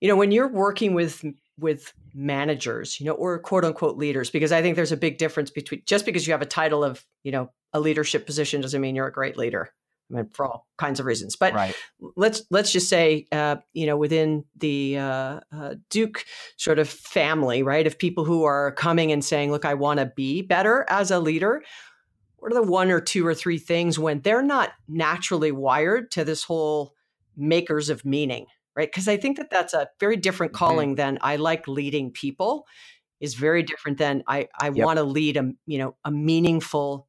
You 0.00 0.08
know, 0.08 0.16
when 0.16 0.32
you're 0.32 0.48
working 0.48 0.94
with 0.94 1.24
with 1.58 1.92
managers, 2.12 2.98
you 2.98 3.06
know, 3.06 3.12
or 3.12 3.38
quote 3.38 3.64
unquote 3.64 3.96
leaders, 3.96 4.30
because 4.30 4.52
I 4.52 4.60
think 4.60 4.76
there's 4.76 4.92
a 4.92 4.96
big 4.96 5.18
difference 5.18 5.50
between 5.50 5.82
just 5.86 6.04
because 6.04 6.26
you 6.26 6.32
have 6.32 6.42
a 6.42 6.46
title 6.46 6.82
of, 6.84 7.04
you 7.22 7.32
know, 7.32 7.50
a 7.72 7.80
leadership 7.80 8.26
position 8.26 8.60
doesn't 8.60 8.80
mean 8.80 8.96
you're 8.96 9.06
a 9.06 9.12
great 9.12 9.36
leader. 9.36 9.70
I 10.10 10.16
mean, 10.16 10.28
for 10.32 10.46
all 10.46 10.66
kinds 10.76 11.00
of 11.00 11.06
reasons. 11.06 11.36
But 11.36 11.54
right. 11.54 11.74
let's 12.16 12.42
let's 12.50 12.72
just 12.72 12.88
say, 12.88 13.26
uh, 13.32 13.56
you 13.72 13.86
know, 13.86 13.96
within 13.96 14.44
the 14.56 14.98
uh, 14.98 15.40
uh, 15.52 15.74
Duke 15.90 16.24
sort 16.56 16.78
of 16.78 16.88
family, 16.88 17.62
right, 17.62 17.86
of 17.86 17.98
people 17.98 18.24
who 18.24 18.44
are 18.44 18.72
coming 18.72 19.12
and 19.12 19.24
saying, 19.24 19.50
"Look, 19.50 19.64
I 19.64 19.74
want 19.74 20.00
to 20.00 20.12
be 20.14 20.42
better 20.42 20.84
as 20.88 21.10
a 21.10 21.20
leader." 21.20 21.62
what 22.44 22.52
are 22.52 22.62
the 22.62 22.70
one 22.70 22.90
or 22.90 23.00
two 23.00 23.26
or 23.26 23.34
three 23.34 23.56
things 23.56 23.98
when 23.98 24.20
they're 24.20 24.42
not 24.42 24.72
naturally 24.86 25.50
wired 25.50 26.10
to 26.10 26.26
this 26.26 26.44
whole 26.44 26.94
makers 27.38 27.88
of 27.88 28.04
meaning 28.04 28.44
right 28.76 28.90
because 28.92 29.08
i 29.08 29.16
think 29.16 29.38
that 29.38 29.48
that's 29.48 29.72
a 29.72 29.88
very 29.98 30.14
different 30.14 30.52
mm-hmm. 30.52 30.64
calling 30.64 30.88
mm-hmm. 30.90 30.96
than 31.14 31.18
i 31.22 31.36
like 31.36 31.66
leading 31.66 32.10
people 32.10 32.66
is 33.18 33.32
very 33.34 33.62
different 33.62 33.96
than 33.96 34.22
i 34.26 34.46
i 34.60 34.66
yep. 34.66 34.84
want 34.84 34.98
to 34.98 35.04
lead 35.04 35.38
a 35.38 35.52
you 35.66 35.78
know 35.78 35.96
a 36.04 36.10
meaningful 36.10 37.08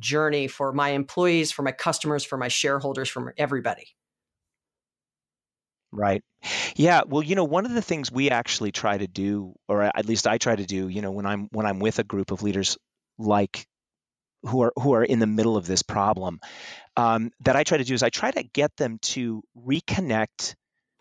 journey 0.00 0.48
for 0.48 0.72
my 0.72 0.90
employees 0.90 1.52
for 1.52 1.62
my 1.62 1.72
customers 1.72 2.24
for 2.24 2.36
my 2.38 2.48
shareholders 2.48 3.08
for 3.08 3.34
everybody 3.38 3.88
Right. 5.92 6.22
Yeah. 6.76 7.02
Well, 7.06 7.22
you 7.22 7.34
know, 7.34 7.44
one 7.44 7.66
of 7.66 7.72
the 7.72 7.82
things 7.82 8.12
we 8.12 8.30
actually 8.30 8.70
try 8.70 8.96
to 8.96 9.08
do, 9.08 9.54
or 9.68 9.82
at 9.82 10.06
least 10.06 10.26
I 10.26 10.38
try 10.38 10.54
to 10.54 10.64
do, 10.64 10.88
you 10.88 11.02
know, 11.02 11.10
when 11.10 11.26
I'm 11.26 11.48
when 11.50 11.66
I'm 11.66 11.80
with 11.80 11.98
a 11.98 12.04
group 12.04 12.30
of 12.30 12.42
leaders 12.42 12.78
like 13.18 13.66
who 14.44 14.62
are 14.62 14.72
who 14.76 14.94
are 14.94 15.04
in 15.04 15.18
the 15.18 15.26
middle 15.26 15.56
of 15.56 15.66
this 15.66 15.82
problem 15.82 16.40
um, 16.96 17.30
that 17.40 17.56
I 17.56 17.64
try 17.64 17.78
to 17.78 17.84
do 17.84 17.94
is 17.94 18.02
I 18.02 18.10
try 18.10 18.30
to 18.30 18.42
get 18.42 18.76
them 18.76 18.98
to 19.02 19.42
reconnect 19.56 20.54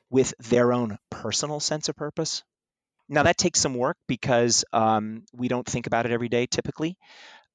with 0.09 0.33
their 0.39 0.73
own 0.73 0.97
personal 1.11 1.59
sense 1.59 1.89
of 1.89 1.95
purpose. 1.95 2.43
Now 3.09 3.23
that 3.23 3.37
takes 3.37 3.59
some 3.59 3.75
work 3.75 3.97
because 4.07 4.65
um, 4.73 5.23
we 5.33 5.47
don't 5.47 5.67
think 5.67 5.87
about 5.87 6.05
it 6.05 6.11
every 6.11 6.29
day 6.29 6.47
typically, 6.47 6.97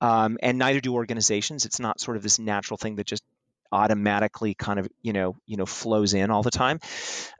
um, 0.04 0.36
and 0.42 0.58
neither 0.58 0.80
do 0.80 0.94
organizations. 0.94 1.64
It's 1.64 1.80
not 1.80 1.98
sort 1.98 2.18
of 2.18 2.22
this 2.22 2.38
natural 2.38 2.76
thing 2.76 2.96
that 2.96 3.06
just 3.06 3.24
automatically 3.72 4.54
kind 4.54 4.78
of 4.78 4.86
you 5.02 5.12
know 5.12 5.36
you 5.46 5.56
know 5.56 5.66
flows 5.66 6.12
in 6.12 6.30
all 6.30 6.42
the 6.42 6.50
time. 6.50 6.78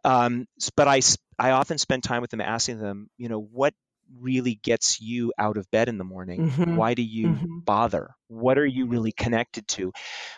Um, 0.03 0.47
but 0.75 0.89
I 0.89 1.03
I 1.39 1.51
often 1.51 1.79
spend 1.79 2.05
time 2.05 2.23
with 2.23 2.31
them 2.31 2.41
asking 2.41 2.79
them 2.79 3.11
you 3.19 3.29
know 3.29 3.41
what 3.41 3.75
really 4.21 4.55
gets 4.55 5.01
you 5.01 5.33
out 5.39 5.57
of 5.57 5.71
bed 5.71 5.89
in 5.89 5.99
the 5.99 6.05
morning? 6.05 6.51
Mm-hmm. 6.51 6.77
Why 6.77 6.95
do 6.95 7.03
you 7.03 7.29
mm-hmm. 7.29 7.59
bother? 7.61 8.15
What 8.29 8.59
are 8.59 8.67
you 8.67 8.87
really 8.87 9.13
connected 9.13 9.67
to? 9.69 9.93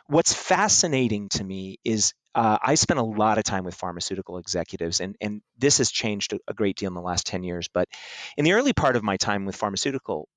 What's 0.07 0.33
fascinating 0.33 1.29
to 1.31 1.45
me 1.45 1.79
is 1.85 2.15
uh, 2.35 2.59
I 2.63 2.77
spent 2.77 3.01
a 3.01 3.05
lot 3.05 3.39
of 3.39 3.45
time 3.45 3.65
with 3.65 3.75
pharmaceutical 3.75 4.39
executives, 4.39 5.01
and, 5.01 5.17
and 5.21 5.43
this 5.59 5.79
has 5.79 5.91
changed 5.91 6.33
a, 6.33 6.39
a 6.47 6.55
great 6.55 6.77
deal 6.77 6.89
in 6.89 6.95
the 6.95 7.01
last 7.01 7.27
10 7.27 7.43
years. 7.43 7.69
But 7.73 7.89
in 8.37 8.45
the 8.45 8.53
early 8.53 8.73
part 8.73 8.95
of 8.95 9.03
my 9.03 9.17
time 9.17 9.47
with 9.47 9.57
pharmaceutical 9.57 10.29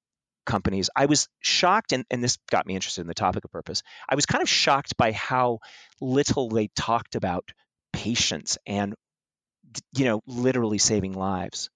companies, 0.49 0.89
I 0.95 1.05
was 1.05 1.29
shocked, 1.39 1.93
and, 1.93 2.05
and 2.12 2.23
this 2.23 2.38
got 2.49 2.65
me 2.65 2.75
interested 2.75 3.01
in 3.01 3.07
the 3.07 3.13
topic 3.13 3.45
of 3.45 3.51
purpose. 3.51 3.83
I 4.09 4.15
was 4.15 4.25
kind 4.25 4.41
of 4.41 4.49
shocked 4.49 4.97
by 4.97 5.12
how 5.12 5.59
little 6.01 6.49
they 6.49 6.67
talked 6.75 7.15
about 7.15 7.49
patients 7.93 8.57
and 8.65 8.95
you 9.95 10.05
know 10.05 10.21
literally 10.25 10.79
saving 10.79 11.13
lives. 11.13 11.69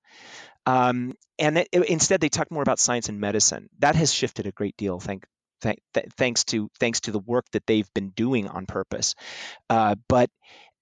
Um, 0.65 1.13
and 1.37 1.57
it, 1.59 1.67
instead 1.71 2.21
they 2.21 2.29
talked 2.29 2.51
more 2.51 2.63
about 2.63 2.79
science 2.79 3.09
and 3.09 3.19
medicine. 3.19 3.69
That 3.79 3.95
has 3.95 4.13
shifted 4.13 4.47
a 4.47 4.51
great 4.51 4.75
deal 4.77 4.99
thank, 4.99 5.23
thank, 5.61 5.79
thanks 6.17 6.43
to 6.45 6.69
thanks 6.79 7.01
to 7.01 7.11
the 7.11 7.19
work 7.19 7.45
that 7.51 7.65
they've 7.67 7.93
been 7.93 8.09
doing 8.09 8.47
on 8.47 8.65
purpose. 8.65 9.15
Uh, 9.69 9.95
but 10.07 10.29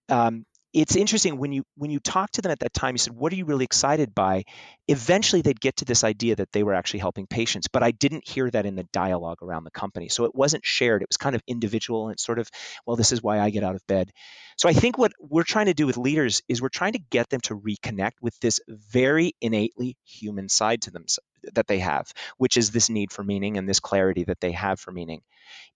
um, 0.10 0.45
it's 0.74 0.96
interesting 0.96 1.38
when 1.38 1.52
you 1.52 1.64
when 1.76 1.92
you 1.92 2.00
talk 2.00 2.32
to 2.32 2.42
them 2.42 2.52
at 2.52 2.60
that 2.60 2.74
time 2.74 2.94
you 2.94 2.98
said 2.98 3.14
what 3.14 3.34
are 3.34 3.36
you 3.36 3.46
really 3.46 3.66
excited 3.66 4.16
by? 4.16 4.44
Eventually 4.88 5.42
they'd 5.42 5.60
get 5.60 5.78
to 5.78 5.86
this 5.86 6.04
idea 6.04 6.36
that 6.36 6.52
they 6.52 6.64
were 6.64 6.74
actually 6.74 7.00
helping 7.00 7.28
patients 7.28 7.68
but 7.68 7.84
i 7.84 7.92
didn't 7.92 8.28
hear 8.28 8.50
that 8.50 8.66
in 8.66 8.76
the 8.76 8.84
dialogue 8.94 9.40
around 9.42 9.64
the 9.64 9.72
company. 9.72 10.10
So 10.10 10.26
it 10.26 10.36
wasn't 10.36 10.66
shared. 10.66 11.02
It 11.02 11.10
was 11.10 11.18
kind 11.18 11.36
of 11.36 11.42
individual 11.48 12.10
and 12.10 12.20
sort 12.20 12.40
of 12.40 12.50
well 12.86 12.96
this 12.96 13.12
is 13.12 13.22
why 13.22 13.40
i 13.40 13.50
get 13.50 13.64
out 13.64 13.76
of 13.76 13.86
bed. 13.88 14.12
So 14.58 14.70
i 14.70 14.74
think 14.74 14.98
what 14.98 15.12
we're 15.20 15.44
trying 15.44 15.68
to 15.68 15.74
do 15.74 15.86
with 15.86 15.98
leaders 15.98 16.42
is 16.48 16.62
we're 16.62 16.70
trying 16.70 16.94
to 16.94 17.02
get 17.10 17.30
them 17.30 17.42
to 17.42 17.58
reconnect 17.58 18.14
with 18.22 18.40
this 18.40 18.60
very 18.68 19.34
innately 19.42 19.98
human 20.06 20.50
side 20.50 20.84
to 20.84 20.92
them 20.92 21.06
that 21.54 21.67
they 21.67 21.80
have 21.80 22.12
which 22.38 22.58
is 22.58 22.71
this 22.71 22.89
need 22.89 23.12
for 23.12 23.23
meaning 23.23 23.58
and 23.58 23.67
this 23.67 23.80
clarity 23.80 24.23
that 24.23 24.39
they 24.39 24.51
have 24.51 24.80
for 24.80 24.91
meaning 24.91 25.21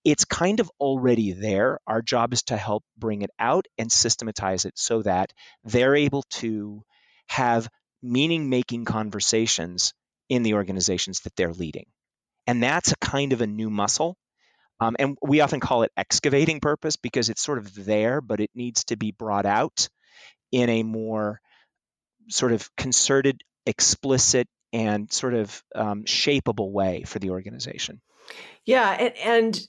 it's 0.06 0.24
kind 0.24 0.60
of 0.60 0.72
already 0.80 1.32
there. 1.34 1.80
Our 1.88 2.04
job 2.04 2.32
is 2.32 2.44
to 2.44 2.58
help 2.58 2.84
bring 2.96 3.24
it 3.24 3.32
out 3.40 3.66
and 3.80 3.92
systematize 3.92 4.66
it 4.66 4.78
so 4.78 5.02
that 5.02 5.34
they're 5.64 5.96
able 5.96 6.24
to 6.34 6.84
have 7.28 7.68
meaning 8.04 8.50
making 8.50 8.86
conversations 8.86 9.94
in 10.30 10.44
the 10.44 10.54
organizations 10.54 11.22
that 11.22 11.36
they're 11.36 11.54
leading. 11.54 11.88
And 12.46 12.62
that's 12.62 12.92
a 12.92 12.98
kind 12.98 13.34
of 13.34 13.42
a 13.42 13.48
new 13.48 13.72
muscle. 13.72 14.16
Um, 14.80 14.96
and 15.00 15.18
we 15.24 15.42
often 15.42 15.60
call 15.60 15.84
it 15.84 15.92
excavating 15.98 16.60
purpose 16.60 16.98
because 16.98 17.30
it's 17.30 17.42
sort 17.42 17.58
of 17.58 17.86
there, 17.86 18.22
but 18.22 18.40
it 18.40 18.52
needs 18.54 18.84
to 18.86 18.98
be 18.98 19.12
brought 19.12 19.48
out 19.48 19.90
in 20.52 20.70
a 20.70 20.84
more 20.84 21.42
sort 22.30 22.52
of 22.52 22.70
concerted, 22.76 23.42
explicit, 23.66 24.48
and 24.74 25.12
sort 25.12 25.34
of 25.34 25.64
um, 25.74 26.04
shapeable 26.04 26.72
way 26.72 27.04
for 27.04 27.20
the 27.20 27.30
organization. 27.30 28.02
Yeah, 28.66 28.90
and, 28.92 29.18
and 29.18 29.68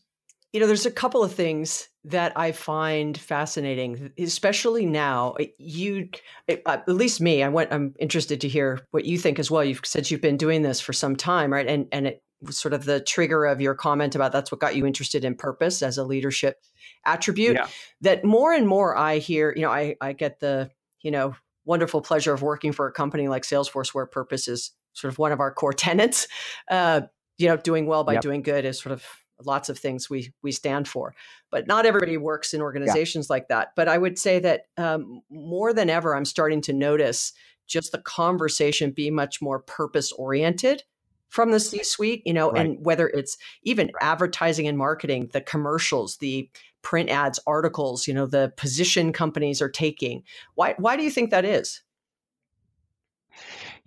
you 0.52 0.61
know, 0.61 0.66
there's 0.66 0.87
a 0.87 0.90
couple 0.90 1.22
of 1.22 1.35
things 1.35 1.88
that 2.04 2.32
I 2.35 2.52
find 2.52 3.18
fascinating, 3.18 4.12
especially 4.18 4.87
now. 4.87 5.37
You, 5.59 6.09
at 6.48 6.88
least 6.88 7.20
me, 7.20 7.42
I 7.42 7.48
went. 7.48 7.72
I'm 7.72 7.94
interested 7.98 8.40
to 8.40 8.48
hear 8.48 8.80
what 8.90 9.04
you 9.04 9.18
think 9.18 9.38
as 9.38 9.50
well. 9.50 9.62
You've 9.62 9.82
said 9.85 10.11
you've 10.11 10.22
been 10.22 10.38
doing 10.38 10.62
this 10.62 10.80
for 10.80 10.92
some 10.92 11.16
time, 11.16 11.52
right? 11.52 11.66
And 11.66 11.88
and 11.92 12.06
it 12.06 12.22
was 12.40 12.56
sort 12.56 12.74
of 12.74 12.85
the 12.85 13.00
trigger 13.00 13.44
of 13.44 13.61
your 13.61 13.74
comment 13.74 14.14
about 14.14 14.32
that's 14.32 14.50
what 14.50 14.61
got 14.61 14.76
you 14.76 14.87
interested 14.87 15.24
in 15.24 15.35
purpose 15.35 15.82
as 15.82 15.98
a 15.98 16.04
leadership 16.04 16.62
attribute. 17.04 17.56
Yeah. 17.56 17.68
That 18.02 18.24
more 18.24 18.52
and 18.52 18.66
more 18.66 18.96
I 18.96 19.18
hear. 19.18 19.52
You 19.54 19.62
know, 19.62 19.70
I 19.70 19.96
I 20.00 20.12
get 20.14 20.40
the 20.40 20.70
you 21.02 21.11
know 21.11 21.35
wonderful 21.66 22.00
pleasure 22.00 22.32
of 22.32 22.40
working 22.40 22.72
for 22.72 22.87
a 22.87 22.92
company 22.92 23.28
like 23.28 23.42
Salesforce, 23.42 23.88
where 23.88 24.06
purpose 24.06 24.48
is 24.48 24.72
sort 24.96 25.12
of 25.12 25.18
one 25.18 25.32
of 25.32 25.40
our 25.40 25.52
core 25.52 25.72
tenets. 25.87 26.26
Uh, 26.70 27.02
you 27.38 27.48
know, 27.48 27.56
doing 27.59 27.87
well 27.87 28.02
by 28.02 28.14
yep. 28.14 28.22
doing 28.22 28.40
good 28.40 28.64
is 28.64 28.80
sort 28.80 28.92
of 28.92 29.04
lots 29.44 29.68
of 29.68 29.78
things 29.78 30.09
we 30.09 30.32
we 30.42 30.50
stand 30.50 30.88
for 30.88 31.14
but 31.50 31.66
not 31.66 31.85
everybody 31.85 32.16
works 32.16 32.54
in 32.54 32.62
organizations 32.62 33.26
yeah. 33.28 33.35
like 33.35 33.48
that 33.48 33.72
but 33.76 33.88
i 33.88 33.98
would 33.98 34.18
say 34.18 34.38
that 34.38 34.62
um, 34.78 35.20
more 35.30 35.72
than 35.72 35.90
ever 35.90 36.16
i'm 36.16 36.24
starting 36.24 36.61
to 36.61 36.72
notice 36.72 37.32
just 37.66 37.92
the 37.92 37.98
conversation 37.98 38.90
be 38.90 39.11
much 39.11 39.42
more 39.42 39.61
purpose 39.61 40.11
oriented 40.12 40.82
from 41.28 41.50
the 41.50 41.61
c 41.61 41.82
suite 41.82 42.22
you 42.24 42.32
know 42.32 42.50
right. 42.50 42.64
and 42.64 42.85
whether 42.85 43.09
it's 43.09 43.37
even 43.62 43.90
advertising 44.00 44.66
and 44.66 44.78
marketing 44.78 45.28
the 45.32 45.40
commercials 45.40 46.16
the 46.16 46.48
print 46.80 47.11
ads 47.11 47.40
articles 47.46 48.06
you 48.09 48.14
know 48.14 48.26
the 48.26 48.52
position 48.56 49.12
companies 49.12 49.61
are 49.61 49.68
taking 49.68 50.22
why 50.54 50.74
why 50.78 50.96
do 50.96 51.02
you 51.02 51.11
think 51.11 51.30
that 51.30 51.44
is 51.44 51.82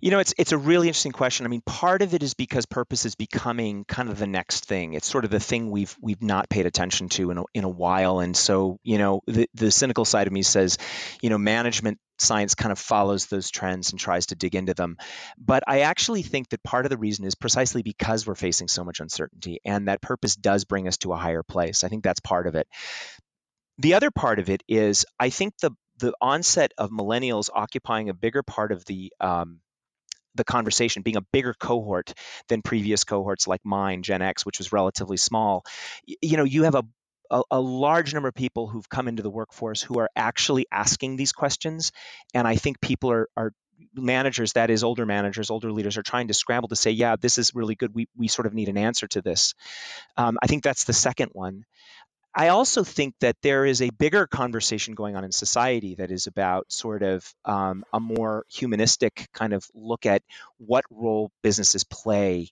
you 0.00 0.10
know, 0.10 0.18
it's 0.18 0.34
it's 0.38 0.52
a 0.52 0.58
really 0.58 0.88
interesting 0.88 1.12
question. 1.12 1.44
I 1.44 1.48
mean, 1.48 1.62
part 1.64 2.02
of 2.02 2.14
it 2.14 2.22
is 2.22 2.34
because 2.34 2.66
purpose 2.66 3.04
is 3.04 3.14
becoming 3.14 3.84
kind 3.84 4.08
of 4.08 4.18
the 4.18 4.26
next 4.26 4.64
thing. 4.64 4.94
It's 4.94 5.08
sort 5.08 5.24
of 5.24 5.30
the 5.30 5.40
thing 5.40 5.70
we've 5.70 5.94
we've 6.00 6.22
not 6.22 6.48
paid 6.48 6.66
attention 6.66 7.08
to 7.10 7.30
in 7.30 7.38
a, 7.38 7.44
in 7.54 7.64
a 7.64 7.68
while, 7.68 8.20
and 8.20 8.36
so 8.36 8.78
you 8.82 8.98
know, 8.98 9.20
the 9.26 9.48
the 9.54 9.70
cynical 9.70 10.04
side 10.04 10.26
of 10.26 10.32
me 10.32 10.42
says, 10.42 10.78
you 11.20 11.28
know, 11.28 11.38
management 11.38 11.98
science 12.18 12.54
kind 12.54 12.72
of 12.72 12.78
follows 12.78 13.26
those 13.26 13.50
trends 13.50 13.90
and 13.90 14.00
tries 14.00 14.26
to 14.26 14.34
dig 14.34 14.54
into 14.54 14.74
them. 14.74 14.96
But 15.38 15.64
I 15.66 15.80
actually 15.80 16.22
think 16.22 16.50
that 16.50 16.62
part 16.62 16.86
of 16.86 16.90
the 16.90 16.98
reason 16.98 17.24
is 17.24 17.34
precisely 17.34 17.82
because 17.82 18.26
we're 18.26 18.34
facing 18.34 18.68
so 18.68 18.84
much 18.84 19.00
uncertainty, 19.00 19.60
and 19.64 19.88
that 19.88 20.00
purpose 20.00 20.34
does 20.34 20.64
bring 20.64 20.88
us 20.88 20.96
to 20.98 21.12
a 21.12 21.16
higher 21.16 21.42
place. 21.42 21.84
I 21.84 21.88
think 21.88 22.04
that's 22.04 22.20
part 22.20 22.46
of 22.46 22.54
it. 22.54 22.66
The 23.78 23.94
other 23.94 24.10
part 24.10 24.38
of 24.38 24.48
it 24.48 24.62
is 24.66 25.04
I 25.18 25.30
think 25.30 25.58
the 25.58 25.72
the 25.98 26.14
onset 26.22 26.72
of 26.78 26.90
millennials 26.90 27.50
occupying 27.54 28.08
a 28.08 28.14
bigger 28.14 28.42
part 28.42 28.72
of 28.72 28.86
the 28.86 29.12
um, 29.20 29.60
the 30.34 30.44
conversation 30.44 31.02
being 31.02 31.16
a 31.16 31.22
bigger 31.32 31.54
cohort 31.54 32.12
than 32.48 32.62
previous 32.62 33.04
cohorts 33.04 33.46
like 33.46 33.60
mine 33.64 34.02
gen 34.02 34.22
x 34.22 34.44
which 34.46 34.58
was 34.58 34.72
relatively 34.72 35.16
small 35.16 35.64
you 36.04 36.36
know 36.36 36.44
you 36.44 36.64
have 36.64 36.74
a, 36.74 36.84
a, 37.30 37.42
a 37.50 37.60
large 37.60 38.14
number 38.14 38.28
of 38.28 38.34
people 38.34 38.66
who've 38.66 38.88
come 38.88 39.08
into 39.08 39.22
the 39.22 39.30
workforce 39.30 39.82
who 39.82 39.98
are 39.98 40.10
actually 40.14 40.66
asking 40.70 41.16
these 41.16 41.32
questions 41.32 41.92
and 42.34 42.46
i 42.46 42.56
think 42.56 42.80
people 42.80 43.10
are, 43.10 43.28
are 43.36 43.52
managers 43.94 44.52
that 44.52 44.70
is 44.70 44.84
older 44.84 45.06
managers 45.06 45.50
older 45.50 45.72
leaders 45.72 45.96
are 45.96 46.02
trying 46.02 46.28
to 46.28 46.34
scramble 46.34 46.68
to 46.68 46.76
say 46.76 46.90
yeah 46.90 47.16
this 47.18 47.38
is 47.38 47.54
really 47.54 47.74
good. 47.74 47.94
We, 47.94 48.08
we 48.14 48.28
sort 48.28 48.46
of 48.46 48.52
need 48.52 48.68
an 48.68 48.76
answer 48.76 49.06
to 49.08 49.22
this. 49.22 49.54
Um, 50.16 50.38
i 50.42 50.46
think 50.46 50.62
that's 50.62 50.84
the 50.84 50.92
second 50.92 51.30
one 51.32 51.64
I 52.34 52.48
also 52.48 52.84
think 52.84 53.14
that 53.20 53.36
there 53.42 53.66
is 53.66 53.82
a 53.82 53.90
bigger 53.90 54.26
conversation 54.26 54.94
going 54.94 55.16
on 55.16 55.24
in 55.24 55.32
society 55.32 55.96
that 55.96 56.12
is 56.12 56.28
about 56.28 56.70
sort 56.70 57.02
of 57.02 57.28
um, 57.44 57.84
a 57.92 57.98
more 57.98 58.44
humanistic 58.48 59.28
kind 59.34 59.52
of 59.52 59.66
look 59.74 60.06
at 60.06 60.22
what 60.58 60.84
role 60.90 61.32
businesses 61.42 61.82
play 61.82 62.50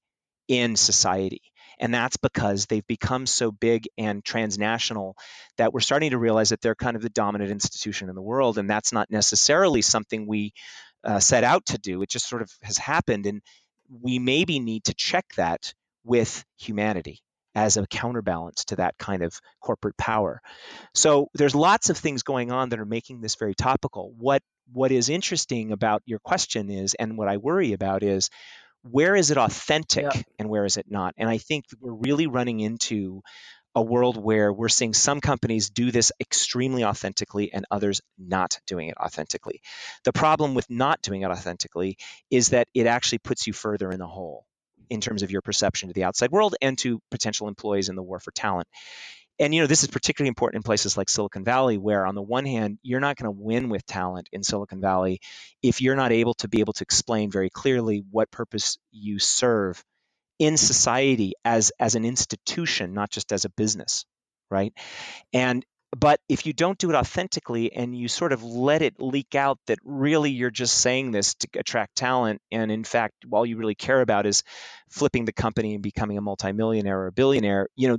in 0.49 0.75
society. 0.75 1.43
And 1.79 1.95
that's 1.95 2.17
because 2.17 2.67
they've 2.67 2.87
become 2.89 3.25
so 3.27 3.53
big 3.53 3.89
and 3.97 4.25
transnational 4.25 5.17
that 5.59 5.73
we're 5.73 5.79
starting 5.81 6.11
to 6.11 6.19
realize 6.19 6.49
that 6.49 6.61
they're 6.61 6.75
kind 6.75 6.97
of 6.97 7.03
the 7.03 7.11
dominant 7.11 7.53
institution 7.53 8.09
in 8.09 8.17
the 8.17 8.23
world. 8.23 8.59
And 8.59 8.69
that's 8.69 8.93
not 8.93 9.11
necessarily 9.13 9.83
something 9.83 10.27
we 10.27 10.55
uh, 11.05 11.21
set 11.21 11.45
out 11.45 11.67
to 11.67 11.79
do. 11.79 12.03
It 12.03 12.09
just 12.09 12.29
sort 12.29 12.43
of 12.43 12.51
has 12.63 12.79
happened. 12.79 13.27
And 13.27 13.43
we 13.89 14.19
maybe 14.19 14.59
need 14.59 14.85
to 14.85 14.95
check 14.95 15.27
that 15.37 15.73
with 16.05 16.45
humanity 16.57 17.21
as 17.59 17.77
a 17.77 17.87
counterbalance 17.89 18.67
to 18.67 18.77
that 18.77 18.97
kind 18.99 19.23
of 19.23 19.41
corporate 19.61 19.97
power. 19.97 20.41
So 20.95 21.29
there's 21.35 21.57
lots 21.57 21.91
of 21.91 21.99
things 21.99 22.23
going 22.23 22.53
on 22.53 22.69
that 22.69 22.79
are 22.79 22.85
making 22.85 23.21
this 23.21 23.35
very 23.35 23.55
topical. 23.55 24.15
What 24.17 24.43
what 24.73 24.93
is 24.93 25.09
interesting 25.09 25.73
about 25.73 26.03
your 26.07 26.21
question 26.21 26.71
is 26.71 26.95
and 26.95 27.19
what 27.19 27.27
I 27.29 27.39
worry 27.39 27.73
about 27.73 28.03
is 28.03 28.31
where 28.83 29.17
is 29.17 29.31
it 29.33 29.39
authentic 29.39 30.05
yeah. 30.05 30.23
and 30.39 30.49
where 30.49 30.65
is 30.65 30.77
it 30.77 30.87
not? 30.89 31.15
And 31.17 31.29
I 31.29 31.39
think 31.39 31.65
we're 31.81 31.95
really 31.95 32.29
running 32.29 32.61
into 32.61 33.23
a 33.75 33.83
world 33.83 34.17
where 34.17 34.53
we're 34.53 34.69
seeing 34.69 34.95
some 34.95 35.21
companies 35.21 35.71
do 35.71 35.91
this 35.91 36.13
extremely 36.21 36.85
authentically 36.85 37.53
and 37.53 37.65
others 37.71 38.01
not 38.19 38.61
doing 38.67 38.89
it 38.89 38.97
authentically. 38.99 39.63
The 40.05 40.13
problem 40.13 40.55
with 40.55 40.71
not 40.71 41.03
doing 41.03 41.23
it 41.23 41.31
authentically 41.31 41.97
is 42.31 42.51
that 42.51 42.69
it 42.75 42.87
actually 42.87 43.19
puts 43.19 43.47
you 43.47 43.53
further 43.53 43.91
in 43.91 43.99
the 43.99 44.07
hole 44.07 44.48
in 44.91 45.01
terms 45.01 45.23
of 45.23 45.31
your 45.31 45.43
perception 45.43 45.89
to 45.89 45.95
the 45.95 46.05
outside 46.05 46.31
world 46.31 46.57
and 46.61 46.79
to 46.79 47.01
potential 47.11 47.49
employees 47.49 47.89
in 47.89 47.97
the 47.97 48.03
war 48.03 48.21
for 48.21 48.31
talent. 48.33 48.69
And 49.41 49.55
you 49.55 49.61
know, 49.61 49.67
this 49.69 49.85
is 49.85 49.89
particularly 49.89 50.29
important 50.29 50.61
in 50.61 50.63
places 50.65 50.97
like 50.97 51.09
Silicon 51.09 51.45
Valley, 51.45 51.79
where 51.79 52.07
on 52.07 52.17
the 52.17 52.23
one 52.23 52.45
hand, 52.45 52.79
you're 52.83 53.01
not 53.01 53.17
going 53.17 53.33
to 53.33 53.43
win 53.43 53.69
with 53.69 53.87
talent 53.87 54.29
in 54.33 54.43
Silicon 54.43 54.81
Valley 54.81 55.21
if 55.63 55.81
you're 55.81 55.97
not 55.97 56.13
able 56.13 56.35
to 56.35 56.49
be 56.49 56.61
able 56.61 56.73
to 56.73 56.83
explain 56.83 57.31
very 57.31 57.51
clearly 57.51 58.05
what 58.11 58.31
purpose 58.31 58.79
you 58.91 59.19
serve 59.19 59.83
in 60.39 60.57
society 60.57 61.35
as 61.45 61.73
as 61.79 61.95
an 61.95 62.05
institution, 62.05 62.95
not 62.95 63.11
just 63.11 63.33
as 63.33 63.45
a 63.45 63.51
business, 63.51 64.05
right? 64.51 64.73
And 65.33 65.65
but 65.97 66.21
if 66.29 66.47
you 66.47 66.53
don't 66.53 66.79
do 66.79 66.91
it 66.91 66.95
authentically 66.95 67.73
and 67.73 67.97
you 67.97 68.09
sort 68.09 68.33
of 68.33 68.43
let 68.43 68.83
it 68.83 69.01
leak 69.01 69.35
out 69.35 69.59
that 69.67 69.79
really 69.85 70.31
you're 70.31 70.51
just 70.51 70.79
saying 70.79 71.11
this 71.11 71.35
to 71.35 71.49
attract 71.57 71.97
talent 71.97 72.41
and 72.51 72.71
in 72.71 72.85
fact 72.85 73.15
all 73.31 73.47
you 73.47 73.57
really 73.57 73.75
care 73.75 74.01
about 74.01 74.27
is 74.27 74.43
flipping 74.91 75.25
the 75.25 75.33
company 75.33 75.75
and 75.75 75.83
becoming 75.83 76.19
a 76.19 76.21
multimillionaire 76.21 76.99
or 76.99 77.07
a 77.07 77.13
billionaire 77.13 77.69
you 77.77 77.89
know 77.89 77.99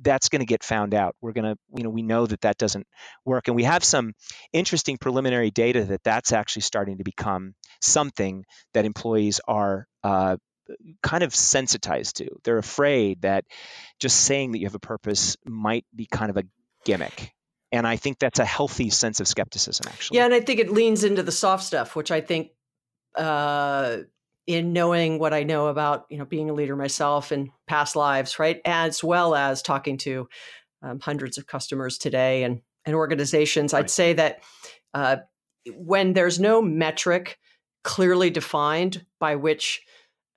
that's 0.00 0.28
going 0.28 0.40
to 0.40 0.46
get 0.46 0.64
found 0.64 0.92
out 0.92 1.14
we're 1.20 1.32
going 1.32 1.54
to 1.54 1.58
you 1.76 1.84
know 1.84 1.90
we 1.90 2.02
know 2.02 2.26
that 2.26 2.40
that 2.40 2.58
doesn't 2.58 2.86
work 3.24 3.48
and 3.48 3.54
we 3.54 3.64
have 3.64 3.84
some 3.84 4.12
interesting 4.52 4.96
preliminary 4.96 5.50
data 5.50 5.84
that 5.84 6.02
that's 6.02 6.32
actually 6.32 6.62
starting 6.62 6.98
to 6.98 7.04
become 7.04 7.54
something 7.80 8.44
that 8.74 8.84
employees 8.84 9.40
are 9.46 9.86
uh, 10.02 10.36
kind 11.02 11.22
of 11.22 11.34
sensitized 11.34 12.16
to. 12.16 12.28
They're 12.44 12.58
afraid 12.58 13.22
that 13.22 13.44
just 13.98 14.20
saying 14.20 14.52
that 14.52 14.58
you 14.58 14.66
have 14.66 14.74
a 14.74 14.80
purpose 14.80 15.36
might 15.44 15.84
be 15.94 16.06
kind 16.06 16.30
of 16.30 16.36
a 16.36 16.44
gimmick. 16.88 17.34
And 17.70 17.86
I 17.86 17.96
think 17.96 18.18
that's 18.18 18.38
a 18.38 18.46
healthy 18.46 18.88
sense 18.88 19.20
of 19.20 19.28
skepticism, 19.28 19.86
actually. 19.88 20.16
Yeah, 20.16 20.24
and 20.24 20.32
I 20.32 20.40
think 20.40 20.58
it 20.58 20.70
leans 20.70 21.04
into 21.04 21.22
the 21.22 21.32
soft 21.32 21.64
stuff, 21.64 21.94
which 21.94 22.10
I 22.10 22.22
think, 22.22 22.52
uh, 23.14 23.98
in 24.46 24.72
knowing 24.72 25.18
what 25.18 25.34
I 25.34 25.42
know 25.42 25.66
about, 25.66 26.06
you 26.08 26.16
know, 26.16 26.24
being 26.24 26.48
a 26.48 26.54
leader 26.54 26.76
myself 26.76 27.30
in 27.30 27.50
past 27.66 27.94
lives, 27.94 28.38
right, 28.38 28.62
as 28.64 29.04
well 29.04 29.34
as 29.34 29.60
talking 29.60 29.98
to 29.98 30.28
um, 30.82 30.98
hundreds 31.00 31.36
of 31.36 31.46
customers 31.46 31.98
today 31.98 32.44
and 32.44 32.62
and 32.86 32.94
organizations, 32.96 33.74
right. 33.74 33.80
I'd 33.80 33.90
say 33.90 34.14
that 34.14 34.42
uh, 34.94 35.16
when 35.76 36.14
there's 36.14 36.40
no 36.40 36.62
metric 36.62 37.36
clearly 37.84 38.30
defined 38.30 39.04
by 39.20 39.36
which 39.36 39.82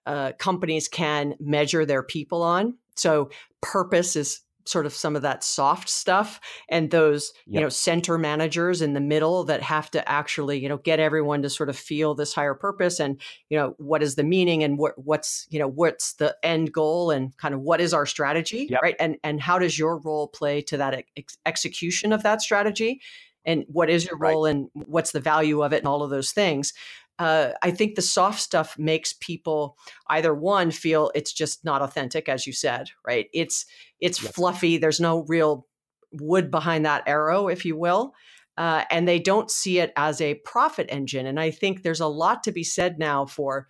uh, 0.06 0.34
companies 0.38 0.90
can 0.90 1.36
measure 1.40 1.86
their 1.86 2.04
people 2.04 2.44
on, 2.44 2.78
so 2.98 3.30
purpose 3.62 4.18
is 4.18 4.42
sort 4.72 4.86
of 4.86 4.94
some 4.94 5.16
of 5.16 5.22
that 5.22 5.44
soft 5.44 5.90
stuff 5.90 6.40
and 6.70 6.92
those 6.92 7.34
yep. 7.46 7.56
you 7.56 7.62
know 7.62 7.70
center 7.70 8.18
managers 8.18 8.82
in 8.82 8.94
the 8.94 9.02
middle 9.02 9.44
that 9.44 9.62
have 9.62 9.92
to 9.92 10.10
actually 10.10 10.60
you 10.60 10.70
know 10.70 10.78
get 10.78 11.00
everyone 11.00 11.42
to 11.42 11.50
sort 11.50 11.70
of 11.70 11.76
feel 11.76 12.16
this 12.16 12.34
higher 12.34 12.56
purpose 12.56 13.00
and 13.00 13.20
you 13.50 13.58
know 13.58 13.76
what 13.78 14.02
is 14.02 14.16
the 14.16 14.24
meaning 14.24 14.64
and 14.64 14.78
what 14.78 14.94
what's 14.98 15.46
you 15.50 15.60
know 15.60 15.68
what's 15.68 16.14
the 16.14 16.36
end 16.44 16.72
goal 16.72 17.12
and 17.12 17.36
kind 17.38 17.54
of 17.54 17.62
what 17.62 17.82
is 17.82 17.94
our 17.94 18.06
strategy 18.06 18.68
yep. 18.70 18.82
right 18.82 18.96
and 19.00 19.18
and 19.24 19.42
how 19.42 19.60
does 19.60 19.78
your 19.78 19.98
role 20.00 20.28
play 20.28 20.62
to 20.62 20.78
that 20.78 21.04
ex- 21.18 21.38
execution 21.46 22.14
of 22.14 22.24
that 22.24 22.42
strategy 22.42 23.02
and 23.46 23.66
what 23.68 23.90
is 23.90 24.06
your 24.06 24.18
role 24.18 24.46
right. 24.46 24.52
and 24.52 24.70
what's 24.74 25.12
the 25.12 25.20
value 25.20 25.64
of 25.64 25.74
it 25.74 25.80
and 25.80 25.88
all 25.88 26.04
of 26.04 26.10
those 26.10 26.32
things 26.32 26.74
uh, 27.20 27.52
I 27.62 27.72
think 27.72 27.96
the 27.96 28.02
soft 28.02 28.42
stuff 28.42 28.78
makes 28.80 29.14
people 29.14 29.78
either 30.10 30.34
one 30.34 30.72
feel 30.72 31.12
it's 31.14 31.34
just 31.34 31.64
not 31.64 31.82
authentic, 31.82 32.28
as 32.28 32.48
you 32.48 32.54
said, 32.54 32.90
right? 33.06 33.28
It's 33.34 33.66
it's 34.00 34.22
yes. 34.22 34.32
fluffy. 34.34 34.78
There's 34.78 35.00
no 35.00 35.26
real 35.28 35.68
wood 36.12 36.50
behind 36.52 36.86
that 36.86 37.04
arrow, 37.08 37.48
if 37.48 37.66
you 37.66 37.78
will. 37.78 38.14
Uh, 38.58 38.84
and 38.92 39.08
they 39.08 39.20
don't 39.20 39.50
see 39.50 39.80
it 39.80 39.94
as 39.96 40.20
a 40.20 40.36
profit 40.46 40.88
engine. 40.90 41.26
And 41.26 41.40
I 41.40 41.52
think 41.52 41.84
there's 41.84 42.02
a 42.02 42.08
lot 42.08 42.44
to 42.44 42.52
be 42.52 42.64
said 42.64 43.00
now 43.00 43.26
for 43.26 43.68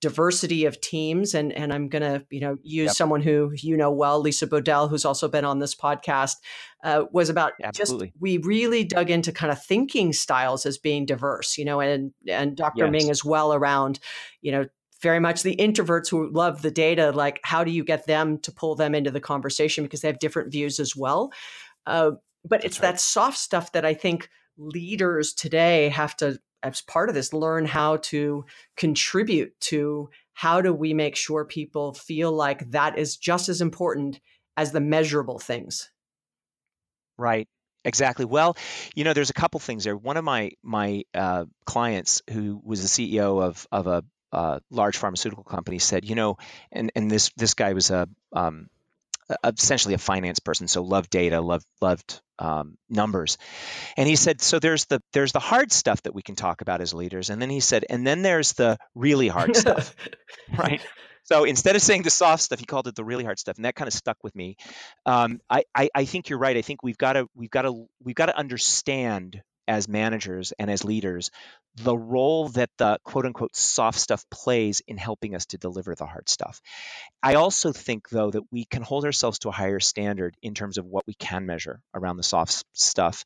diversity 0.00 0.66
of 0.66 0.80
teams 0.80 1.34
and 1.34 1.52
and 1.52 1.72
I'm 1.72 1.88
going 1.88 2.02
to 2.02 2.26
you 2.30 2.40
know 2.40 2.58
use 2.62 2.88
yep. 2.88 2.96
someone 2.96 3.22
who 3.22 3.52
you 3.56 3.76
know 3.76 3.90
well 3.90 4.20
Lisa 4.20 4.46
Bodell 4.46 4.90
who's 4.90 5.04
also 5.04 5.28
been 5.28 5.44
on 5.44 5.60
this 5.60 5.74
podcast 5.74 6.34
uh, 6.82 7.04
was 7.12 7.30
about 7.30 7.52
Absolutely. 7.62 8.08
just 8.08 8.20
we 8.20 8.38
really 8.38 8.84
dug 8.84 9.10
into 9.10 9.32
kind 9.32 9.50
of 9.50 9.62
thinking 9.64 10.12
styles 10.12 10.66
as 10.66 10.76
being 10.76 11.06
diverse 11.06 11.56
you 11.56 11.64
know 11.64 11.80
and 11.80 12.12
and 12.28 12.56
Dr. 12.56 12.84
Yes. 12.84 12.90
Ming 12.90 13.10
as 13.10 13.24
well 13.24 13.54
around 13.54 13.98
you 14.42 14.52
know 14.52 14.66
very 15.00 15.20
much 15.20 15.42
the 15.42 15.56
introverts 15.56 16.10
who 16.10 16.30
love 16.30 16.62
the 16.62 16.70
data 16.70 17.10
like 17.12 17.40
how 17.42 17.64
do 17.64 17.70
you 17.70 17.84
get 17.84 18.06
them 18.06 18.38
to 18.40 18.52
pull 18.52 18.74
them 18.74 18.94
into 18.94 19.10
the 19.10 19.20
conversation 19.20 19.84
because 19.84 20.02
they 20.02 20.08
have 20.08 20.18
different 20.18 20.52
views 20.52 20.78
as 20.78 20.94
well 20.94 21.32
uh, 21.86 22.10
but 22.44 22.64
it's 22.64 22.80
right. 22.80 22.92
that 22.92 23.00
soft 23.00 23.38
stuff 23.38 23.72
that 23.72 23.84
I 23.84 23.94
think 23.94 24.28
leaders 24.56 25.32
today 25.32 25.88
have 25.88 26.16
to 26.16 26.38
as 26.64 26.80
part 26.80 27.08
of 27.08 27.14
this 27.14 27.32
learn 27.32 27.66
how 27.66 27.98
to 27.98 28.44
contribute 28.76 29.58
to 29.60 30.08
how 30.32 30.60
do 30.60 30.72
we 30.72 30.94
make 30.94 31.14
sure 31.14 31.44
people 31.44 31.92
feel 31.92 32.32
like 32.32 32.70
that 32.70 32.98
is 32.98 33.16
just 33.16 33.48
as 33.48 33.60
important 33.60 34.20
as 34.56 34.72
the 34.72 34.80
measurable 34.80 35.38
things. 35.38 35.90
Right. 37.16 37.46
Exactly. 37.84 38.24
Well 38.24 38.56
you 38.94 39.04
know 39.04 39.12
there's 39.12 39.30
a 39.30 39.34
couple 39.34 39.60
things 39.60 39.84
there. 39.84 39.96
One 39.96 40.16
of 40.16 40.24
my 40.24 40.52
my 40.62 41.04
uh, 41.12 41.44
clients 41.66 42.22
who 42.30 42.60
was 42.64 42.80
the 42.82 42.88
ceo 42.88 43.42
of 43.42 43.66
of 43.70 43.86
a 43.86 44.04
uh, 44.32 44.58
large 44.70 44.96
pharmaceutical 44.96 45.44
company 45.44 45.78
said 45.78 46.08
you 46.08 46.16
know 46.16 46.38
and 46.72 46.90
and 46.96 47.08
this 47.10 47.30
this 47.36 47.54
guy 47.54 47.72
was 47.72 47.90
a 47.90 48.08
um, 48.32 48.68
essentially 49.44 49.94
a 49.94 49.98
finance 49.98 50.38
person, 50.38 50.68
so 50.68 50.82
loved 50.82 51.10
data, 51.10 51.40
loved 51.40 51.66
loved 51.80 52.20
um, 52.38 52.76
numbers. 52.88 53.38
And 53.96 54.08
he 54.08 54.16
said, 54.16 54.40
so 54.40 54.58
there's 54.58 54.86
the 54.86 55.00
there's 55.12 55.32
the 55.32 55.40
hard 55.40 55.72
stuff 55.72 56.02
that 56.02 56.14
we 56.14 56.22
can 56.22 56.34
talk 56.34 56.60
about 56.60 56.80
as 56.80 56.94
leaders, 56.94 57.30
and 57.30 57.40
then 57.40 57.50
he 57.50 57.60
said, 57.60 57.84
and 57.88 58.06
then 58.06 58.22
there's 58.22 58.52
the 58.52 58.76
really 58.94 59.28
hard 59.28 59.56
stuff, 59.64 59.94
right? 60.56 60.80
So 61.26 61.44
instead 61.44 61.74
of 61.74 61.80
saying 61.80 62.02
the 62.02 62.10
soft 62.10 62.42
stuff, 62.42 62.58
he 62.58 62.66
called 62.66 62.86
it 62.86 62.94
the 62.94 63.04
really 63.04 63.24
hard 63.24 63.38
stuff, 63.38 63.56
and 63.56 63.64
that 63.64 63.74
kind 63.74 63.88
of 63.88 63.94
stuck 63.94 64.18
with 64.22 64.34
me. 64.34 64.56
Um, 65.06 65.40
I, 65.48 65.64
I, 65.74 65.88
I 65.94 66.04
think 66.04 66.28
you're 66.28 66.38
right. 66.38 66.54
I 66.56 66.60
think 66.60 66.82
we've 66.82 66.98
got 66.98 67.14
to 67.14 67.28
we've 67.34 67.50
got 67.50 67.62
to 67.62 67.86
we've 68.02 68.14
got 68.14 68.26
to 68.26 68.36
understand 68.36 69.42
as 69.66 69.88
managers 69.88 70.52
and 70.58 70.70
as 70.70 70.84
leaders 70.84 71.30
the 71.76 71.96
role 71.96 72.48
that 72.50 72.70
the 72.78 72.98
quote 73.04 73.26
unquote 73.26 73.56
soft 73.56 73.98
stuff 73.98 74.24
plays 74.30 74.80
in 74.86 74.96
helping 74.96 75.34
us 75.34 75.46
to 75.46 75.58
deliver 75.58 75.94
the 75.94 76.06
hard 76.06 76.28
stuff. 76.28 76.60
I 77.22 77.34
also 77.34 77.72
think, 77.72 78.08
though, 78.08 78.30
that 78.30 78.42
we 78.52 78.64
can 78.64 78.82
hold 78.82 79.04
ourselves 79.04 79.40
to 79.40 79.48
a 79.48 79.52
higher 79.52 79.80
standard 79.80 80.36
in 80.42 80.54
terms 80.54 80.78
of 80.78 80.86
what 80.86 81.06
we 81.06 81.14
can 81.14 81.46
measure 81.46 81.80
around 81.92 82.16
the 82.16 82.22
soft 82.22 82.64
stuff 82.72 83.24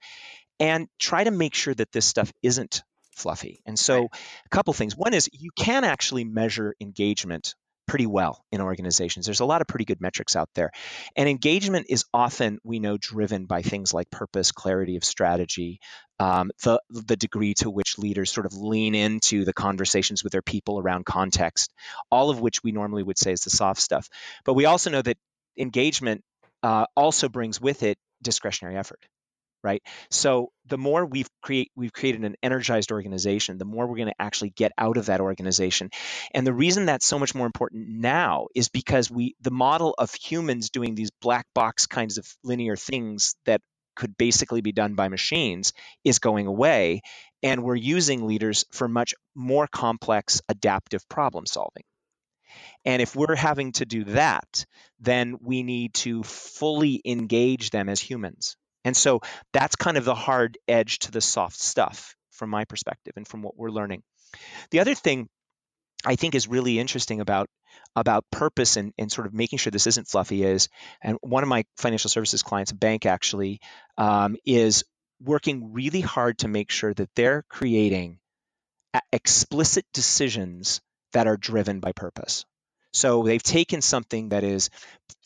and 0.58 0.88
try 0.98 1.24
to 1.24 1.30
make 1.30 1.54
sure 1.54 1.74
that 1.74 1.92
this 1.92 2.06
stuff 2.06 2.32
isn't 2.42 2.82
fluffy. 3.12 3.60
And 3.66 3.78
so, 3.78 4.02
right. 4.02 4.10
a 4.46 4.48
couple 4.48 4.72
things. 4.72 4.96
One 4.96 5.14
is 5.14 5.28
you 5.32 5.50
can 5.56 5.84
actually 5.84 6.24
measure 6.24 6.74
engagement 6.80 7.54
pretty 7.88 8.06
well 8.06 8.44
in 8.52 8.60
organizations. 8.60 9.26
There's 9.26 9.40
a 9.40 9.44
lot 9.44 9.60
of 9.60 9.66
pretty 9.66 9.84
good 9.84 10.00
metrics 10.00 10.36
out 10.36 10.48
there. 10.54 10.70
And 11.16 11.28
engagement 11.28 11.86
is 11.88 12.04
often, 12.14 12.58
we 12.62 12.78
know, 12.78 12.96
driven 12.98 13.46
by 13.46 13.62
things 13.62 13.92
like 13.92 14.10
purpose, 14.10 14.52
clarity 14.52 14.96
of 14.96 15.04
strategy, 15.04 15.80
um, 16.20 16.50
the, 16.62 16.80
the 16.90 17.16
degree 17.16 17.54
to 17.54 17.70
which 17.70 17.98
leaders 17.98 18.30
sort 18.30 18.46
of 18.46 18.52
lean 18.54 18.94
into 18.94 19.44
the 19.44 19.52
conversations 19.52 20.22
with 20.22 20.32
their 20.32 20.42
people 20.42 20.78
around 20.78 21.06
context, 21.06 21.72
all 22.10 22.30
of 22.30 22.40
which 22.40 22.62
we 22.62 22.70
normally 22.70 23.02
would 23.02 23.18
say 23.18 23.32
is 23.32 23.40
the 23.40 23.50
soft 23.50 23.80
stuff. 23.80 24.08
But 24.44 24.54
we 24.54 24.66
also 24.66 24.90
know 24.90 25.02
that 25.02 25.16
engagement 25.58 26.22
uh, 26.62 26.86
also 26.94 27.28
brings 27.28 27.60
with 27.60 27.82
it 27.82 27.98
discretionary 28.22 28.76
effort 28.76 29.00
right? 29.62 29.82
So 30.10 30.52
the 30.66 30.78
more 30.78 31.04
we've 31.04 31.28
create 31.42 31.70
we've 31.74 31.92
created 31.92 32.24
an 32.24 32.36
energized 32.42 32.92
organization 32.92 33.58
the 33.58 33.64
more 33.64 33.86
we're 33.86 33.96
going 33.96 34.08
to 34.08 34.22
actually 34.22 34.50
get 34.50 34.72
out 34.78 34.96
of 34.96 35.06
that 35.06 35.20
organization. 35.20 35.90
And 36.32 36.46
the 36.46 36.52
reason 36.52 36.86
that's 36.86 37.06
so 37.06 37.18
much 37.18 37.34
more 37.34 37.46
important 37.46 37.88
now 37.88 38.46
is 38.54 38.68
because 38.68 39.10
we 39.10 39.34
the 39.40 39.50
model 39.50 39.94
of 39.98 40.12
humans 40.14 40.70
doing 40.70 40.94
these 40.94 41.10
black 41.20 41.46
box 41.54 41.86
kinds 41.86 42.18
of 42.18 42.26
linear 42.44 42.76
things 42.76 43.34
that 43.46 43.60
could 43.96 44.16
basically 44.16 44.60
be 44.60 44.70
done 44.70 44.94
by 44.94 45.08
machines 45.08 45.72
is 46.04 46.20
going 46.20 46.46
away 46.46 47.00
and 47.42 47.64
we're 47.64 47.74
using 47.74 48.26
leaders 48.26 48.64
for 48.70 48.86
much 48.86 49.14
more 49.34 49.66
complex 49.66 50.40
adaptive 50.48 51.08
problem 51.08 51.46
solving. 51.46 51.82
And 52.84 53.02
if 53.02 53.14
we're 53.14 53.36
having 53.36 53.72
to 53.72 53.86
do 53.86 54.04
that, 54.04 54.64
then 55.00 55.38
we 55.42 55.62
need 55.62 55.94
to 55.94 56.22
fully 56.22 57.02
engage 57.04 57.70
them 57.70 57.88
as 57.88 58.00
humans. 58.00 58.56
And 58.88 58.96
so 58.96 59.20
that's 59.52 59.76
kind 59.76 59.98
of 59.98 60.06
the 60.06 60.14
hard 60.14 60.56
edge 60.66 61.00
to 61.00 61.10
the 61.10 61.20
soft 61.20 61.60
stuff 61.60 62.16
from 62.30 62.48
my 62.48 62.64
perspective 62.64 63.12
and 63.16 63.28
from 63.28 63.42
what 63.42 63.54
we're 63.54 63.68
learning. 63.70 64.02
The 64.70 64.80
other 64.80 64.94
thing 64.94 65.28
I 66.06 66.16
think 66.16 66.34
is 66.34 66.48
really 66.48 66.78
interesting 66.78 67.20
about 67.20 67.50
about 67.94 68.24
purpose 68.30 68.78
and, 68.78 68.94
and 68.96 69.12
sort 69.12 69.26
of 69.26 69.34
making 69.34 69.58
sure 69.58 69.70
this 69.70 69.86
isn't 69.86 70.08
fluffy 70.08 70.42
is, 70.42 70.70
and 71.02 71.18
one 71.20 71.42
of 71.42 71.50
my 71.50 71.66
financial 71.76 72.08
services 72.08 72.42
clients, 72.42 72.72
a 72.72 72.74
bank 72.74 73.04
actually, 73.04 73.60
um, 73.98 74.36
is 74.46 74.84
working 75.20 75.74
really 75.74 76.00
hard 76.00 76.38
to 76.38 76.48
make 76.48 76.70
sure 76.70 76.94
that 76.94 77.10
they're 77.14 77.44
creating 77.50 78.18
explicit 79.12 79.84
decisions 79.92 80.80
that 81.12 81.26
are 81.26 81.36
driven 81.36 81.80
by 81.80 81.92
purpose. 81.92 82.46
So 82.94 83.22
they've 83.22 83.42
taken 83.42 83.82
something 83.82 84.30
that 84.30 84.44
is 84.44 84.70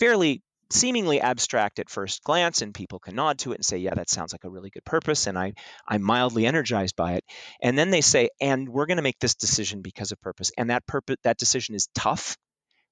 fairly 0.01 0.43
seemingly 0.73 1.21
abstract 1.21 1.79
at 1.79 1.91
first 1.91 2.23
glance 2.25 2.63
and 2.63 2.75
people 2.75 2.99
can 2.99 3.15
nod 3.15 3.39
to 3.39 3.53
it 3.53 3.57
and 3.57 3.65
say 3.65 3.79
yeah 3.79 3.95
that 3.95 4.11
sounds 4.11 4.33
like 4.33 4.45
a 4.45 4.51
really 4.51 4.71
good 4.71 4.85
purpose 4.85 5.27
and 5.27 5.39
i 5.39 5.53
i'm 5.89 6.03
mildly 6.03 6.47
energized 6.47 6.97
by 6.97 7.15
it. 7.15 7.25
And 7.61 7.79
then 7.79 7.91
they 7.91 8.01
say 8.01 8.31
and 8.41 8.69
we're 8.69 8.87
going 8.87 8.97
to 8.97 9.03
make 9.03 9.19
this 9.19 9.35
decision 9.35 9.83
because 9.83 10.13
of 10.13 10.21
purpose. 10.21 10.51
And 10.57 10.71
that 10.71 10.87
purpose 10.87 11.17
that 11.25 11.39
decision 11.39 11.75
is 11.75 11.89
tough. 11.95 12.37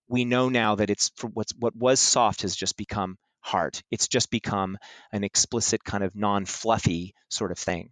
We 0.08 0.24
know 0.24 0.48
now 0.48 0.76
that 0.76 0.90
it's 0.90 1.10
what's 1.32 1.52
what 1.58 1.76
was 1.76 2.00
soft 2.00 2.42
has 2.42 2.56
just 2.56 2.76
become 2.76 3.16
hard. 3.40 3.80
It's 3.90 4.08
just 4.08 4.30
become 4.30 4.78
an 5.12 5.24
explicit 5.24 5.84
kind 5.84 6.04
of 6.04 6.14
non-fluffy 6.14 7.14
sort 7.28 7.52
of 7.52 7.58
thing. 7.58 7.90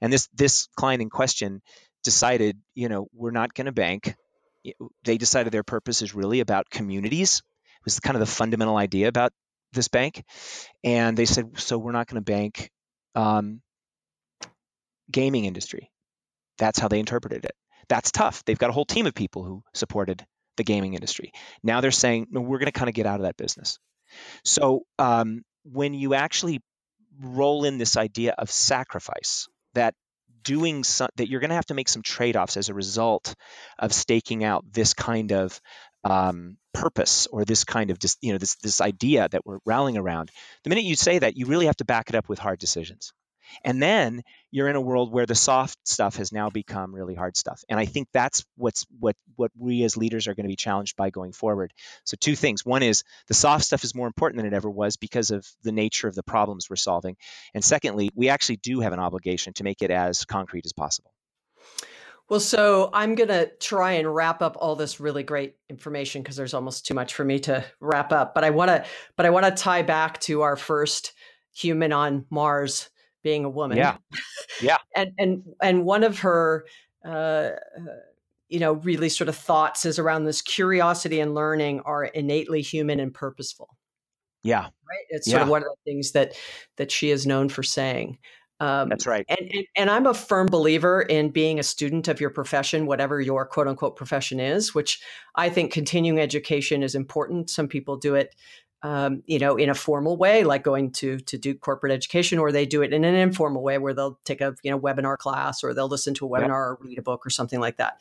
And 0.00 0.12
this 0.12 0.28
this 0.34 0.68
client 0.76 1.02
in 1.02 1.10
question 1.10 1.60
decided 2.04 2.58
you 2.74 2.88
know 2.88 3.08
we're 3.12 3.32
not 3.32 3.54
going 3.54 3.66
to 3.66 3.72
bank 3.72 4.14
they 5.04 5.18
decided 5.18 5.52
their 5.52 5.62
purpose 5.62 6.02
is 6.02 6.14
really 6.14 6.40
about 6.40 6.68
communities 6.70 7.42
was 7.84 8.00
kind 8.00 8.16
of 8.16 8.20
the 8.20 8.26
fundamental 8.26 8.76
idea 8.76 9.08
about 9.08 9.32
this 9.72 9.88
bank. 9.88 10.24
And 10.82 11.16
they 11.16 11.26
said, 11.26 11.58
so 11.58 11.78
we're 11.78 11.92
not 11.92 12.06
going 12.06 12.22
to 12.22 12.32
bank 12.32 12.70
um, 13.14 13.60
gaming 15.10 15.44
industry. 15.44 15.90
That's 16.58 16.78
how 16.78 16.88
they 16.88 16.98
interpreted 16.98 17.44
it. 17.44 17.52
That's 17.88 18.10
tough. 18.10 18.44
They've 18.44 18.58
got 18.58 18.70
a 18.70 18.72
whole 18.72 18.84
team 18.84 19.06
of 19.06 19.14
people 19.14 19.44
who 19.44 19.62
supported 19.74 20.24
the 20.56 20.64
gaming 20.64 20.94
industry. 20.94 21.32
Now 21.62 21.80
they're 21.80 21.90
saying, 21.90 22.26
no, 22.30 22.40
we're 22.40 22.58
going 22.58 22.66
to 22.66 22.72
kind 22.72 22.88
of 22.88 22.94
get 22.94 23.06
out 23.06 23.20
of 23.20 23.22
that 23.22 23.36
business. 23.36 23.78
So 24.44 24.82
um, 24.98 25.42
when 25.64 25.94
you 25.94 26.14
actually 26.14 26.60
roll 27.20 27.64
in 27.64 27.78
this 27.78 27.96
idea 27.96 28.34
of 28.36 28.50
sacrifice, 28.50 29.48
that 29.74 29.94
doing 30.42 30.84
some, 30.84 31.08
that 31.16 31.28
you're 31.28 31.40
going 31.40 31.50
to 31.50 31.56
have 31.56 31.66
to 31.66 31.74
make 31.74 31.88
some 31.88 32.02
trade-offs 32.02 32.56
as 32.56 32.68
a 32.68 32.74
result 32.74 33.34
of 33.78 33.92
staking 33.92 34.44
out 34.44 34.64
this 34.72 34.94
kind 34.94 35.32
of 35.32 35.60
um, 36.04 36.56
purpose 36.74 37.26
or 37.28 37.44
this 37.44 37.64
kind 37.64 37.90
of 37.90 37.98
just 37.98 38.18
you 38.22 38.32
know 38.32 38.38
this 38.38 38.56
this 38.56 38.80
idea 38.80 39.28
that 39.30 39.44
we're 39.44 39.58
rallying 39.66 39.96
around 39.98 40.30
the 40.64 40.70
minute 40.70 40.84
you 40.84 40.96
say 40.96 41.18
that 41.18 41.36
you 41.36 41.46
really 41.46 41.66
have 41.66 41.76
to 41.76 41.84
back 41.84 42.08
it 42.08 42.14
up 42.14 42.28
with 42.28 42.38
hard 42.38 42.58
decisions 42.58 43.12
And 43.64 43.82
then 43.82 44.22
you're 44.50 44.68
in 44.68 44.76
a 44.76 44.80
world 44.80 45.12
where 45.12 45.26
the 45.26 45.34
soft 45.34 45.78
stuff 45.86 46.16
has 46.16 46.32
now 46.32 46.50
become 46.50 46.94
really 46.94 47.14
hard 47.14 47.36
stuff. 47.36 47.62
And 47.68 47.78
I 47.78 47.86
think 47.86 48.08
that's 48.12 48.44
what's 48.56 48.86
what 48.98 49.16
what 49.36 49.50
we 49.56 49.84
as 49.84 49.96
leaders 49.96 50.26
are 50.28 50.34
going 50.34 50.44
to 50.44 50.48
be 50.48 50.56
challenged 50.56 50.96
by 50.96 51.10
going 51.10 51.32
forward. 51.32 51.72
So 52.04 52.16
two 52.20 52.36
things. 52.36 52.64
One 52.64 52.82
is 52.82 53.04
the 53.28 53.34
soft 53.34 53.64
stuff 53.64 53.84
is 53.84 53.94
more 53.94 54.06
important 54.06 54.38
than 54.38 54.46
it 54.52 54.56
ever 54.56 54.70
was 54.70 54.96
because 54.96 55.30
of 55.30 55.46
the 55.62 55.72
nature 55.72 56.08
of 56.08 56.14
the 56.14 56.22
problems 56.22 56.68
we're 56.68 56.76
solving. 56.76 57.16
And 57.54 57.64
secondly, 57.64 58.10
we 58.14 58.28
actually 58.28 58.56
do 58.56 58.80
have 58.80 58.92
an 58.92 59.00
obligation 59.00 59.52
to 59.54 59.64
make 59.64 59.82
it 59.82 59.90
as 59.90 60.24
concrete 60.24 60.66
as 60.66 60.72
possible. 60.72 61.12
Well, 62.28 62.40
so 62.40 62.90
I'm 62.92 63.14
going 63.14 63.28
to 63.28 63.50
try 63.58 63.92
and 63.92 64.14
wrap 64.14 64.42
up 64.42 64.56
all 64.60 64.76
this 64.76 65.00
really 65.00 65.22
great 65.22 65.56
information 65.70 66.22
because 66.22 66.36
there's 66.36 66.52
almost 66.52 66.84
too 66.84 66.94
much 66.94 67.14
for 67.14 67.24
me 67.24 67.38
to 67.40 67.64
wrap 67.80 68.12
up. 68.12 68.34
But 68.34 68.44
I 68.44 68.50
want 68.50 68.68
to, 68.68 68.84
but 69.16 69.24
I 69.24 69.30
want 69.30 69.46
to 69.46 69.52
tie 69.52 69.82
back 69.82 70.20
to 70.22 70.42
our 70.42 70.56
first 70.56 71.14
human 71.54 71.92
on 71.92 72.26
Mars 72.30 72.90
being 73.22 73.44
a 73.44 73.50
woman. 73.50 73.78
Yeah, 73.78 73.96
yeah. 74.60 74.76
and 74.96 75.12
and 75.18 75.42
and 75.62 75.84
one 75.84 76.04
of 76.04 76.18
her, 76.20 76.66
uh, 77.02 77.50
you 78.48 78.60
know, 78.60 78.74
really 78.74 79.08
sort 79.08 79.28
of 79.28 79.36
thoughts 79.36 79.86
is 79.86 79.98
around 79.98 80.24
this 80.24 80.42
curiosity 80.42 81.20
and 81.20 81.34
learning 81.34 81.80
are 81.80 82.04
innately 82.04 82.60
human 82.60 83.00
and 83.00 83.12
purposeful. 83.14 83.70
Yeah, 84.42 84.64
right. 84.64 85.06
It's 85.08 85.30
sort 85.30 85.42
of 85.42 85.48
one 85.48 85.62
of 85.62 85.68
the 85.68 85.90
things 85.90 86.12
that 86.12 86.34
that 86.76 86.92
she 86.92 87.10
is 87.10 87.26
known 87.26 87.48
for 87.48 87.62
saying. 87.62 88.18
Um, 88.60 88.88
That's 88.88 89.06
right. 89.06 89.24
And, 89.28 89.50
and, 89.52 89.66
and 89.76 89.90
I'm 89.90 90.06
a 90.06 90.14
firm 90.14 90.46
believer 90.46 91.02
in 91.02 91.30
being 91.30 91.58
a 91.58 91.62
student 91.62 92.08
of 92.08 92.20
your 92.20 92.30
profession, 92.30 92.86
whatever 92.86 93.20
your 93.20 93.46
quote 93.46 93.68
unquote 93.68 93.96
profession 93.96 94.40
is, 94.40 94.74
which 94.74 95.00
I 95.36 95.48
think 95.48 95.72
continuing 95.72 96.18
education 96.18 96.82
is 96.82 96.94
important. 96.94 97.50
Some 97.50 97.68
people 97.68 97.96
do 97.96 98.16
it, 98.16 98.34
um, 98.82 99.22
you 99.26 99.38
know, 99.38 99.56
in 99.56 99.70
a 99.70 99.74
formal 99.74 100.16
way, 100.16 100.42
like 100.42 100.64
going 100.64 100.90
to 100.92 101.18
to 101.18 101.38
Duke 101.38 101.60
Corporate 101.60 101.92
Education, 101.92 102.38
or 102.38 102.50
they 102.50 102.66
do 102.66 102.82
it 102.82 102.92
in 102.92 103.04
an 103.04 103.14
informal 103.14 103.62
way 103.62 103.78
where 103.78 103.94
they'll 103.94 104.18
take 104.24 104.40
a 104.40 104.54
you 104.62 104.70
know 104.70 104.78
webinar 104.78 105.18
class 105.18 105.62
or 105.62 105.72
they'll 105.72 105.88
listen 105.88 106.14
to 106.14 106.26
a 106.26 106.28
webinar 106.28 106.48
yeah. 106.48 106.54
or 106.54 106.78
read 106.80 106.98
a 106.98 107.02
book 107.02 107.24
or 107.26 107.30
something 107.30 107.60
like 107.60 107.76
that. 107.76 108.00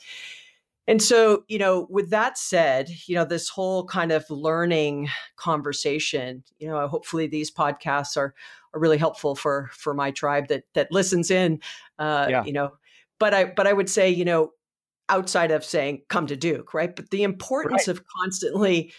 And 0.88 1.02
so, 1.02 1.44
you 1.50 1.60
know, 1.60 1.86
with 1.90 2.12
that 2.12 2.38
said, 2.38 2.90
you 3.08 3.16
know, 3.16 3.26
this 3.26 3.50
whole 3.50 3.86
kind 3.86 4.12
of 4.12 4.30
learning 4.30 5.10
conversation, 5.36 6.44
you 6.60 6.68
know, 6.70 6.88
hopefully 6.88 7.28
these 7.28 7.52
podcasts 7.52 8.16
are 8.16 8.34
are 8.74 8.80
really 8.80 8.98
helpful 8.98 9.36
for 9.36 9.70
for 9.74 9.94
my 9.94 10.12
tribe 10.12 10.48
that 10.48 10.64
that 10.74 10.92
listens 10.92 11.30
in. 11.30 11.60
Uh, 12.00 12.28
yeah. 12.30 12.44
You 12.46 12.54
know, 12.54 12.72
but 13.20 13.34
I 13.34 13.46
but 13.46 13.68
I 13.68 13.74
would 13.74 13.90
say, 13.90 14.10
you 14.10 14.24
know, 14.24 14.52
outside 15.10 15.52
of 15.52 15.66
saying 15.66 16.04
come 16.08 16.28
to 16.28 16.38
Duke, 16.38 16.74
right? 16.74 16.96
But 16.96 17.10
the 17.10 17.24
importance 17.24 17.88
right. 17.88 17.98
of 17.98 18.04
constantly 18.22 18.94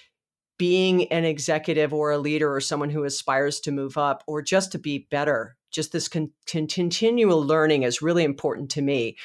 being 0.59 1.11
an 1.13 1.25
executive 1.25 1.95
or 1.95 2.11
a 2.11 2.19
leader 2.19 2.53
or 2.53 2.61
someone 2.61 2.91
who 2.91 3.05
aspires 3.05 3.61
to 3.61 3.73
move 3.73 3.97
up 3.97 4.25
or 4.27 4.43
just 4.43 4.73
to 4.73 4.79
be 4.79 5.07
better 5.11 5.57
just 5.71 5.93
this 5.93 6.09
con- 6.09 6.33
continual 6.47 7.45
learning 7.45 7.83
is 7.83 8.03
really 8.03 8.25
important 8.25 8.71
to 8.71 8.83
me 8.83 9.17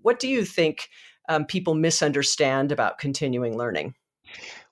what 0.00 0.18
do 0.18 0.28
you 0.28 0.44
think 0.44 0.88
um, 1.28 1.44
people 1.44 1.74
misunderstand 1.74 2.72
about 2.72 2.98
continuing 2.98 3.56
learning? 3.56 3.94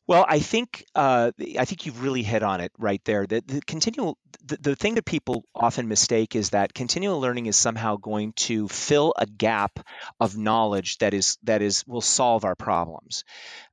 Well, 0.08 0.24
I 0.28 0.38
think 0.38 0.84
uh, 0.94 1.32
I 1.58 1.64
think 1.64 1.84
you've 1.84 2.02
really 2.02 2.22
hit 2.22 2.42
on 2.42 2.60
it 2.60 2.70
right 2.78 3.02
there. 3.04 3.26
The, 3.26 3.42
the 3.44 3.60
continual 3.60 4.18
the, 4.44 4.56
the 4.58 4.76
thing 4.76 4.94
that 4.94 5.04
people 5.04 5.44
often 5.52 5.88
mistake 5.88 6.36
is 6.36 6.50
that 6.50 6.72
continual 6.72 7.20
learning 7.20 7.46
is 7.46 7.56
somehow 7.56 7.96
going 7.96 8.32
to 8.34 8.68
fill 8.68 9.14
a 9.18 9.26
gap 9.26 9.80
of 10.20 10.36
knowledge 10.36 10.98
that 10.98 11.12
is 11.12 11.38
that 11.42 11.60
is 11.60 11.84
will 11.88 12.00
solve 12.00 12.44
our 12.44 12.54
problems. 12.54 13.24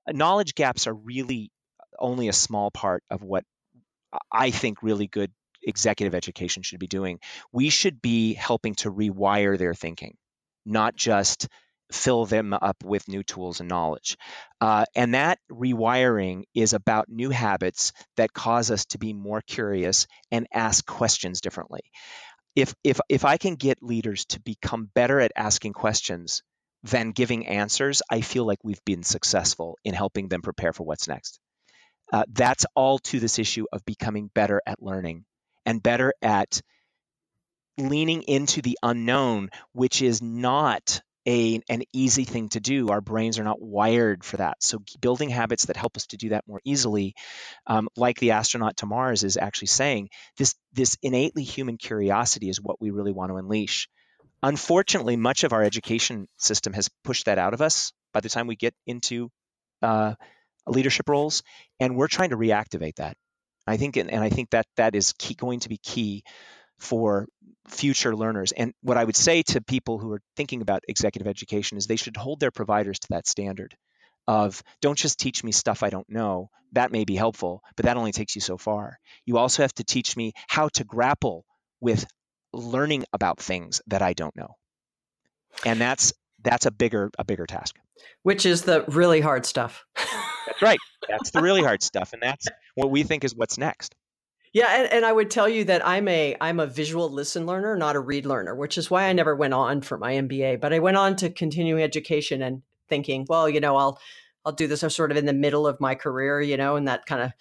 Knowledge 0.09 0.55
gaps 0.55 0.87
are 0.87 0.93
really 0.93 1.51
only 1.99 2.27
a 2.27 2.33
small 2.33 2.71
part 2.71 3.03
of 3.11 3.21
what 3.21 3.43
I 4.31 4.49
think 4.49 4.81
really 4.81 5.07
good 5.07 5.31
executive 5.61 6.15
education 6.15 6.63
should 6.63 6.79
be 6.79 6.87
doing. 6.87 7.19
We 7.51 7.69
should 7.69 8.01
be 8.01 8.33
helping 8.33 8.73
to 8.75 8.91
rewire 8.91 9.57
their 9.57 9.75
thinking, 9.75 10.17
not 10.65 10.95
just 10.95 11.47
fill 11.93 12.25
them 12.25 12.53
up 12.53 12.83
with 12.83 13.07
new 13.07 13.23
tools 13.23 13.59
and 13.59 13.69
knowledge. 13.69 14.17
Uh, 14.59 14.85
and 14.95 15.13
that 15.13 15.39
rewiring 15.51 16.43
is 16.53 16.73
about 16.73 17.09
new 17.09 17.29
habits 17.29 17.93
that 18.17 18.33
cause 18.33 18.71
us 18.71 18.85
to 18.85 18.97
be 18.97 19.13
more 19.13 19.41
curious 19.41 20.07
and 20.31 20.47
ask 20.53 20.85
questions 20.85 21.41
differently. 21.41 21.81
If, 22.55 22.73
if, 22.83 22.99
if 23.09 23.25
I 23.25 23.37
can 23.37 23.55
get 23.55 23.81
leaders 23.81 24.25
to 24.25 24.39
become 24.41 24.89
better 24.93 25.19
at 25.19 25.31
asking 25.35 25.73
questions 25.73 26.43
than 26.83 27.11
giving 27.11 27.47
answers, 27.47 28.01
I 28.09 28.21
feel 28.21 28.45
like 28.45 28.59
we've 28.63 28.83
been 28.85 29.03
successful 29.03 29.77
in 29.83 29.93
helping 29.93 30.27
them 30.27 30.41
prepare 30.41 30.73
for 30.73 30.83
what's 30.83 31.07
next. 31.07 31.39
Uh, 32.11 32.23
that's 32.31 32.65
all 32.75 32.99
to 32.99 33.19
this 33.19 33.39
issue 33.39 33.65
of 33.71 33.85
becoming 33.85 34.29
better 34.35 34.61
at 34.67 34.81
learning 34.81 35.25
and 35.65 35.81
better 35.81 36.13
at 36.21 36.61
leaning 37.77 38.21
into 38.23 38.61
the 38.61 38.77
unknown, 38.83 39.49
which 39.71 40.01
is 40.01 40.21
not 40.21 41.01
a, 41.27 41.61
an 41.69 41.83
easy 41.93 42.25
thing 42.25 42.49
to 42.49 42.59
do. 42.59 42.89
Our 42.89 43.01
brains 43.01 43.39
are 43.39 43.43
not 43.43 43.61
wired 43.61 44.23
for 44.23 44.37
that. 44.37 44.57
So, 44.61 44.79
building 45.01 45.29
habits 45.29 45.65
that 45.65 45.77
help 45.77 45.95
us 45.95 46.07
to 46.07 46.17
do 46.17 46.29
that 46.29 46.47
more 46.47 46.59
easily, 46.65 47.15
um, 47.67 47.87
like 47.95 48.19
the 48.19 48.31
astronaut 48.31 48.77
to 48.77 48.85
Mars 48.85 49.23
is 49.23 49.37
actually 49.37 49.67
saying, 49.67 50.09
this, 50.37 50.55
this 50.73 50.97
innately 51.01 51.43
human 51.43 51.77
curiosity 51.77 52.49
is 52.49 52.61
what 52.61 52.81
we 52.81 52.91
really 52.91 53.13
want 53.13 53.31
to 53.31 53.37
unleash. 53.37 53.87
Unfortunately, 54.41 55.15
much 55.15 55.45
of 55.45 55.53
our 55.53 55.63
education 55.63 56.27
system 56.37 56.73
has 56.73 56.89
pushed 57.03 57.25
that 57.25 57.37
out 57.37 57.53
of 57.53 57.61
us 57.61 57.93
by 58.13 58.19
the 58.19 58.29
time 58.29 58.47
we 58.47 58.57
get 58.57 58.73
into 58.85 59.29
uh, 59.81 60.15
leadership 60.67 61.07
roles, 61.07 61.43
and 61.79 61.95
we're 61.95 62.07
trying 62.07 62.31
to 62.31 62.37
reactivate 62.37 62.95
that. 62.95 63.15
I 63.65 63.77
think, 63.77 63.95
and, 63.95 64.11
I 64.11 64.29
think 64.29 64.49
that 64.49 64.65
that 64.75 64.95
is 64.95 65.13
key, 65.17 65.35
going 65.35 65.61
to 65.61 65.69
be 65.69 65.77
key 65.77 66.23
for 66.79 67.27
future 67.67 68.15
learners. 68.15 68.51
And 68.51 68.73
what 68.81 68.97
I 68.97 69.03
would 69.03 69.15
say 69.15 69.43
to 69.43 69.61
people 69.61 69.99
who 69.99 70.11
are 70.11 70.21
thinking 70.35 70.61
about 70.61 70.83
executive 70.87 71.27
education 71.27 71.77
is 71.77 71.87
they 71.87 71.95
should 71.95 72.17
hold 72.17 72.39
their 72.39 72.51
providers 72.51 72.99
to 72.99 73.07
that 73.11 73.27
standard 73.27 73.75
of 74.27 74.63
don't 74.81 74.97
just 74.97 75.19
teach 75.19 75.43
me 75.43 75.51
stuff 75.51 75.83
I 75.83 75.89
don't 75.89 76.09
know. 76.09 76.49
That 76.73 76.91
may 76.91 77.03
be 77.03 77.15
helpful, 77.15 77.61
but 77.75 77.85
that 77.85 77.97
only 77.97 78.11
takes 78.11 78.35
you 78.35 78.41
so 78.41 78.57
far. 78.57 78.97
You 79.25 79.37
also 79.37 79.63
have 79.63 79.73
to 79.75 79.83
teach 79.83 80.15
me 80.17 80.33
how 80.47 80.69
to 80.69 80.83
grapple 80.83 81.45
with 81.81 82.05
learning 82.53 83.05
about 83.13 83.39
things 83.39 83.81
that 83.87 84.01
I 84.01 84.13
don't 84.13 84.35
know. 84.35 84.55
And 85.65 85.79
that's 85.79 86.13
that's 86.41 86.65
a 86.65 86.71
bigger 86.71 87.11
a 87.19 87.23
bigger 87.23 87.45
task. 87.45 87.75
Which 88.23 88.45
is 88.45 88.63
the 88.63 88.83
really 88.87 89.21
hard 89.21 89.45
stuff. 89.45 89.85
that's 89.95 90.61
right. 90.61 90.79
That's 91.07 91.31
the 91.31 91.41
really 91.41 91.61
hard 91.61 91.83
stuff 91.83 92.13
and 92.13 92.21
that's 92.21 92.47
what 92.75 92.89
we 92.89 93.03
think 93.03 93.23
is 93.23 93.35
what's 93.35 93.57
next. 93.57 93.93
Yeah, 94.53 94.67
and, 94.69 94.93
and 94.93 95.05
I 95.05 95.11
would 95.11 95.31
tell 95.31 95.49
you 95.49 95.63
that 95.65 95.85
I'm 95.85 96.07
a 96.07 96.35
I'm 96.39 96.59
a 96.59 96.67
visual 96.67 97.11
listen 97.11 97.45
learner, 97.47 97.75
not 97.75 97.95
a 97.95 97.99
read 97.99 98.25
learner, 98.25 98.55
which 98.55 98.77
is 98.77 98.89
why 98.89 99.05
I 99.05 99.13
never 99.13 99.35
went 99.35 99.55
on 99.55 99.81
for 99.81 99.97
my 99.97 100.13
MBA. 100.13 100.61
But 100.61 100.73
I 100.73 100.79
went 100.79 100.95
on 100.95 101.15
to 101.17 101.31
continuing 101.31 101.81
education 101.81 102.43
and 102.43 102.61
thinking, 102.87 103.25
well, 103.27 103.49
you 103.49 103.59
know, 103.59 103.75
I'll 103.75 103.99
I'll 104.45 104.51
do 104.51 104.67
this. 104.67 104.83
I'm 104.83 104.91
sort 104.91 105.11
of 105.11 105.17
in 105.17 105.25
the 105.25 105.33
middle 105.33 105.65
of 105.65 105.81
my 105.81 105.95
career, 105.95 106.39
you 106.39 106.55
know, 106.55 106.75
and 106.75 106.87
that 106.87 107.07
kind 107.07 107.23
of 107.23 107.31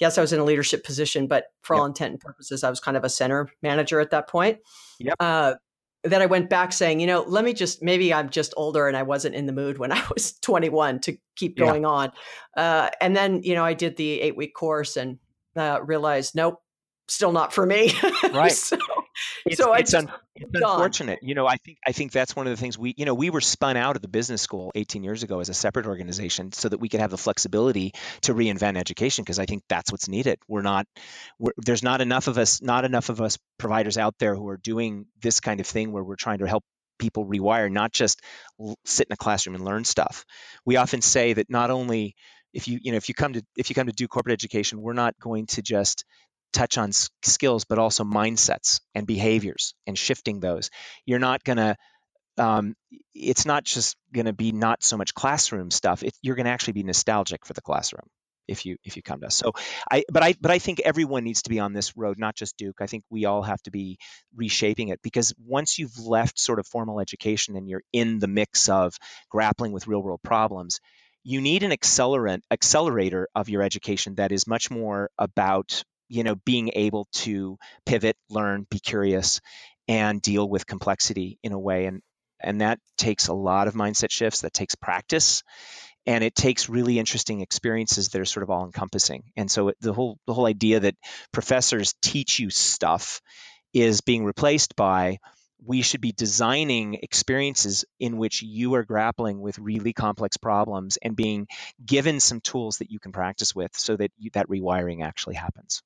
yes, 0.00 0.18
I 0.18 0.20
was 0.20 0.32
in 0.32 0.38
a 0.38 0.44
leadership 0.44 0.84
position, 0.84 1.26
but 1.26 1.46
for 1.62 1.74
yep. 1.74 1.80
all 1.80 1.86
intent 1.86 2.12
and 2.12 2.20
purposes, 2.20 2.62
I 2.62 2.70
was 2.70 2.80
kind 2.80 2.96
of 2.96 3.04
a 3.04 3.08
center 3.08 3.48
manager 3.62 3.98
at 3.98 4.10
that 4.10 4.28
point. 4.28 4.58
Yep. 5.00 5.16
Uh, 5.18 5.54
then 6.04 6.22
I 6.22 6.26
went 6.26 6.48
back 6.48 6.72
saying, 6.72 7.00
you 7.00 7.06
know, 7.06 7.24
let 7.26 7.44
me 7.44 7.52
just 7.52 7.82
maybe 7.82 8.14
I'm 8.14 8.30
just 8.30 8.54
older 8.56 8.86
and 8.86 8.96
I 8.96 9.02
wasn't 9.02 9.34
in 9.34 9.46
the 9.46 9.52
mood 9.52 9.78
when 9.78 9.90
I 9.92 10.02
was 10.14 10.34
21 10.40 11.00
to 11.00 11.18
keep 11.34 11.56
going 11.56 11.82
yeah. 11.82 11.88
on. 11.88 12.12
Uh, 12.56 12.90
and 13.00 13.16
then 13.16 13.42
you 13.42 13.54
know 13.54 13.64
I 13.64 13.74
did 13.74 13.96
the 13.96 14.20
eight 14.20 14.36
week 14.36 14.54
course 14.54 14.96
and 14.96 15.18
uh, 15.56 15.80
realized, 15.82 16.34
nope, 16.34 16.60
still 17.08 17.32
not 17.32 17.52
for 17.52 17.64
me. 17.64 17.92
Right. 18.32 18.52
so, 18.52 18.76
it's, 19.46 19.56
so 19.56 19.72
it's, 19.74 19.94
un- 19.94 20.10
it's 20.34 20.50
unfortunate. 20.52 21.20
You 21.22 21.34
know, 21.34 21.46
I 21.46 21.56
think 21.56 21.78
I 21.86 21.92
think 21.92 22.12
that's 22.12 22.36
one 22.36 22.46
of 22.46 22.50
the 22.50 22.56
things 22.56 22.76
we, 22.76 22.94
you 22.96 23.04
know, 23.04 23.14
we 23.14 23.30
were 23.30 23.40
spun 23.40 23.76
out 23.76 23.96
of 23.96 24.02
the 24.02 24.08
business 24.08 24.42
school 24.42 24.72
18 24.74 25.04
years 25.04 25.22
ago 25.22 25.40
as 25.40 25.48
a 25.48 25.54
separate 25.54 25.86
organization 25.86 26.52
so 26.52 26.68
that 26.68 26.78
we 26.78 26.88
could 26.88 27.00
have 27.00 27.10
the 27.10 27.18
flexibility 27.18 27.92
to 28.22 28.34
reinvent 28.34 28.76
education 28.76 29.22
because 29.22 29.38
I 29.38 29.46
think 29.46 29.62
that's 29.68 29.90
what's 29.90 30.08
needed. 30.08 30.38
We're 30.48 30.62
not, 30.62 30.86
we're, 31.38 31.52
there's 31.58 31.82
not 31.82 32.00
enough 32.00 32.26
of 32.28 32.36
us, 32.36 32.60
not 32.60 32.84
enough 32.84 33.08
of 33.08 33.20
us 33.20 33.38
providers 33.58 33.96
out 33.96 34.14
there 34.18 34.34
who 34.34 34.48
are 34.48 34.58
doing 34.58 35.06
this 35.22 35.40
kind 35.40 35.60
of 35.60 35.66
thing 35.66 35.92
where 35.92 36.04
we're 36.04 36.16
trying 36.16 36.38
to 36.38 36.46
help 36.46 36.64
people 36.98 37.26
rewire, 37.26 37.70
not 37.70 37.92
just 37.92 38.20
sit 38.84 39.06
in 39.08 39.12
a 39.12 39.16
classroom 39.16 39.54
and 39.54 39.64
learn 39.64 39.84
stuff. 39.84 40.24
We 40.64 40.76
often 40.76 41.02
say 41.02 41.34
that 41.34 41.50
not 41.50 41.70
only 41.70 42.16
if 42.56 42.66
you 42.66 42.80
you 42.82 42.90
know 42.90 42.96
if 42.96 43.08
you 43.08 43.14
come 43.14 43.34
to 43.34 43.42
if 43.56 43.68
you 43.68 43.74
come 43.74 43.86
to 43.86 43.92
Duke 43.92 44.10
Corporate 44.10 44.32
Education 44.32 44.80
we're 44.80 44.94
not 44.94 45.14
going 45.20 45.46
to 45.46 45.62
just 45.62 46.04
touch 46.52 46.78
on 46.78 46.90
skills 47.22 47.64
but 47.64 47.78
also 47.78 48.02
mindsets 48.02 48.80
and 48.94 49.06
behaviors 49.06 49.74
and 49.86 49.96
shifting 49.96 50.40
those. 50.40 50.70
You're 51.04 51.18
not 51.18 51.44
going 51.44 51.58
to 51.58 51.76
um, 52.38 52.74
it's 53.14 53.46
not 53.46 53.64
just 53.64 53.96
going 54.14 54.26
to 54.26 54.32
be 54.32 54.52
not 54.52 54.82
so 54.82 54.96
much 54.96 55.14
classroom 55.14 55.70
stuff 55.70 56.02
it, 56.02 56.14
you're 56.22 56.34
going 56.34 56.46
to 56.46 56.52
actually 56.52 56.74
be 56.74 56.82
nostalgic 56.82 57.46
for 57.46 57.52
the 57.52 57.62
classroom 57.62 58.06
if 58.46 58.64
you 58.64 58.76
if 58.84 58.96
you 58.96 59.02
come 59.02 59.20
to 59.20 59.26
us. 59.26 59.36
So 59.36 59.52
i 59.90 60.04
but 60.10 60.22
i 60.22 60.34
but 60.40 60.50
i 60.50 60.58
think 60.58 60.80
everyone 60.80 61.24
needs 61.24 61.42
to 61.42 61.50
be 61.50 61.60
on 61.60 61.74
this 61.74 61.96
road 61.96 62.18
not 62.18 62.36
just 62.36 62.56
duke. 62.56 62.76
I 62.80 62.86
think 62.86 63.04
we 63.10 63.26
all 63.26 63.42
have 63.42 63.62
to 63.64 63.70
be 63.70 63.98
reshaping 64.34 64.88
it 64.88 65.00
because 65.02 65.34
once 65.44 65.78
you've 65.78 65.98
left 65.98 66.38
sort 66.38 66.58
of 66.58 66.66
formal 66.66 67.00
education 67.00 67.56
and 67.56 67.68
you're 67.68 67.82
in 67.92 68.18
the 68.18 68.28
mix 68.28 68.68
of 68.70 68.94
grappling 69.30 69.72
with 69.72 69.86
real 69.86 70.02
world 70.02 70.20
problems 70.22 70.80
you 71.28 71.40
need 71.40 71.64
an 71.64 71.72
accelerant 71.72 72.42
accelerator 72.52 73.26
of 73.34 73.48
your 73.48 73.62
education 73.62 74.14
that 74.14 74.30
is 74.30 74.46
much 74.46 74.70
more 74.70 75.10
about 75.18 75.82
you 76.08 76.22
know 76.22 76.36
being 76.44 76.70
able 76.74 77.08
to 77.12 77.58
pivot 77.84 78.16
learn 78.30 78.64
be 78.70 78.78
curious 78.78 79.40
and 79.88 80.22
deal 80.22 80.48
with 80.48 80.66
complexity 80.66 81.38
in 81.42 81.52
a 81.52 81.58
way. 81.58 81.86
And 81.86 82.00
and 82.40 82.60
that 82.60 82.78
takes 82.98 83.28
a 83.28 83.34
lot 83.34 83.66
of 83.66 83.74
mindset 83.74 84.10
shifts. 84.10 84.42
That 84.42 84.52
takes 84.52 84.74
practice, 84.74 85.42
and 86.06 86.22
it 86.22 86.34
takes 86.34 86.68
really 86.68 86.98
interesting 86.98 87.40
experiences 87.40 88.10
that 88.10 88.20
are 88.20 88.26
sort 88.26 88.44
of 88.44 88.50
all 88.50 88.64
encompassing. 88.64 89.24
And 89.36 89.50
so 89.50 89.72
the 89.80 89.92
whole 89.92 90.18
the 90.26 90.34
whole 90.34 90.46
idea 90.46 90.80
that 90.80 90.96
professors 91.32 91.94
teach 92.02 92.38
you 92.38 92.50
stuff 92.50 93.20
is 93.72 94.00
being 94.00 94.24
replaced 94.24 94.76
by 94.76 95.18
we 95.64 95.82
should 95.82 96.00
be 96.00 96.12
designing 96.12 96.94
experiences 96.94 97.84
in 97.98 98.18
which 98.18 98.42
you 98.42 98.74
are 98.74 98.84
grappling 98.84 99.40
with 99.40 99.58
really 99.58 99.92
complex 99.92 100.36
problems 100.36 100.98
and 100.98 101.16
being 101.16 101.46
given 101.84 102.20
some 102.20 102.40
tools 102.40 102.78
that 102.78 102.90
you 102.90 102.98
can 102.98 103.12
practice 103.12 103.54
with 103.54 103.74
so 103.76 103.96
that 103.96 104.10
you, 104.18 104.30
that 104.34 104.48
rewiring 104.48 105.04
actually 105.04 105.34
happens. 105.34 105.82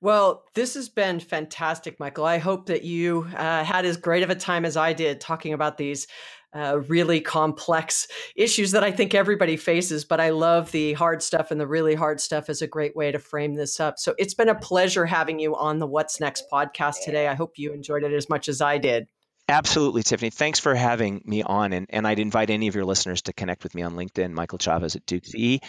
Well, 0.00 0.42
this 0.54 0.74
has 0.74 0.88
been 0.88 1.20
fantastic, 1.20 2.00
Michael. 2.00 2.24
I 2.24 2.38
hope 2.38 2.66
that 2.66 2.82
you 2.82 3.28
uh, 3.36 3.62
had 3.62 3.84
as 3.84 3.96
great 3.96 4.24
of 4.24 4.30
a 4.30 4.34
time 4.34 4.64
as 4.64 4.76
I 4.76 4.94
did 4.94 5.20
talking 5.20 5.52
about 5.52 5.78
these 5.78 6.08
uh, 6.54 6.80
really 6.88 7.20
complex 7.20 8.08
issues 8.36 8.72
that 8.72 8.84
I 8.84 8.90
think 8.90 9.14
everybody 9.14 9.56
faces. 9.56 10.04
But 10.04 10.20
I 10.20 10.30
love 10.30 10.72
the 10.72 10.92
hard 10.94 11.22
stuff, 11.22 11.50
and 11.50 11.60
the 11.60 11.66
really 11.66 11.94
hard 11.94 12.20
stuff 12.20 12.50
is 12.50 12.62
a 12.62 12.66
great 12.66 12.96
way 12.96 13.12
to 13.12 13.18
frame 13.18 13.54
this 13.54 13.80
up. 13.80 13.98
So 13.98 14.14
it's 14.18 14.34
been 14.34 14.48
a 14.48 14.54
pleasure 14.54 15.06
having 15.06 15.38
you 15.38 15.56
on 15.56 15.78
the 15.78 15.86
What's 15.86 16.20
Next 16.20 16.44
podcast 16.52 17.04
today. 17.04 17.28
I 17.28 17.34
hope 17.34 17.52
you 17.56 17.72
enjoyed 17.72 18.04
it 18.04 18.12
as 18.12 18.28
much 18.28 18.48
as 18.48 18.60
I 18.60 18.78
did. 18.78 19.08
Absolutely, 19.48 20.02
Tiffani. 20.02 20.32
Thanks 20.32 20.60
for 20.60 20.74
having 20.74 21.20
me 21.24 21.42
on. 21.42 21.72
And, 21.72 21.86
and 21.90 22.06
I'd 22.06 22.20
invite 22.20 22.48
any 22.48 22.68
of 22.68 22.74
your 22.74 22.84
listeners 22.84 23.22
to 23.22 23.32
connect 23.32 23.64
with 23.64 23.74
me 23.74 23.82
on 23.82 23.96
LinkedIn, 23.96 24.30
Michael 24.30 24.58
Chavez 24.58 24.94
at 24.94 25.04
Dukes 25.04 25.34
E. 25.34 25.60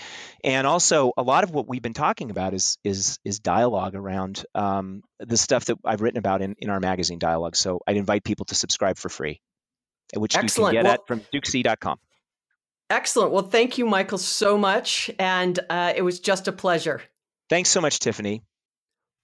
And 0.44 0.68
also, 0.68 1.12
a 1.18 1.24
lot 1.24 1.44
of 1.44 1.52
what 1.52 1.68
we've 1.68 1.82
been 1.82 1.94
talking 1.94 2.30
about 2.30 2.54
is 2.54 2.78
is 2.84 3.18
is 3.26 3.40
dialogue 3.40 3.96
around 3.96 4.46
um, 4.54 5.02
the 5.20 5.38
stuff 5.38 5.66
that 5.66 5.80
I've 5.84 6.02
written 6.02 6.20
about 6.20 6.42
in, 6.42 6.56
in 6.60 6.70
our 6.70 6.80
magazine 6.80 7.20
dialogue. 7.20 7.56
So 7.56 7.82
I'd 7.88 7.98
invite 7.98 8.24
people 8.24 8.46
to 8.46 8.56
subscribe 8.56 8.98
for 8.98 9.10
free, 9.10 9.42
which 10.18 10.36
Excellent. 10.36 10.74
you 10.74 10.80
can 10.80 10.86
get 10.86 10.90
well, 10.90 10.94
at 10.94 11.08
from 11.08 11.22
dukece.com. 11.34 11.98
Excellent. 12.90 13.32
Well, 13.32 13.44
thank 13.44 13.78
you, 13.78 13.86
Michael, 13.86 14.18
so 14.18 14.58
much. 14.58 15.10
And 15.18 15.58
uh, 15.70 15.94
it 15.96 16.02
was 16.02 16.20
just 16.20 16.48
a 16.48 16.52
pleasure. 16.52 17.02
Thanks 17.50 17.70
so 17.70 17.82
much, 17.82 18.00
Tiffani. 18.00 18.42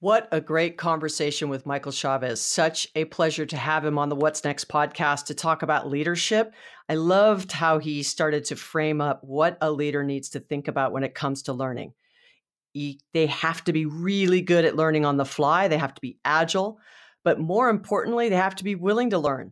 What 0.01 0.29
a 0.31 0.39
great 0.39 0.77
conversation 0.77 1.49
with 1.49 1.65
Michael 1.65 1.91
Chavez. 1.91 2.39
Such 2.39 2.87
a 2.95 3.03
pleasure 3.03 3.45
to 3.45 3.57
have 3.57 3.83
him 3.83 3.97
on 3.97 4.07
the 4.07 4.15
What's 4.15 4.45
Next 4.45 4.69
podcast 4.69 5.25
to 5.25 5.33
talk 5.33 5.61
about 5.61 5.89
leadership. 5.89 6.53
I 6.87 6.95
loved 6.95 7.51
how 7.51 7.79
he 7.79 8.01
started 8.03 8.45
to 8.45 8.55
frame 8.55 9.01
up 9.01 9.23
what 9.25 9.57
a 9.59 9.69
leader 9.69 10.01
needs 10.03 10.29
to 10.29 10.39
think 10.39 10.69
about 10.69 10.93
when 10.93 11.03
it 11.03 11.13
comes 11.13 11.43
to 11.43 11.53
learning. 11.53 11.93
He, 12.71 13.01
they 13.13 13.25
have 13.25 13.61
to 13.65 13.73
be 13.73 13.85
really 13.85 14.41
good 14.41 14.63
at 14.63 14.77
learning 14.77 15.05
on 15.05 15.17
the 15.17 15.25
fly, 15.25 15.67
they 15.67 15.77
have 15.77 15.95
to 15.95 16.01
be 16.01 16.17
agile, 16.23 16.79
but 17.25 17.39
more 17.39 17.67
importantly, 17.67 18.29
they 18.29 18.37
have 18.37 18.55
to 18.55 18.63
be 18.63 18.75
willing 18.75 19.09
to 19.09 19.19
learn. 19.19 19.51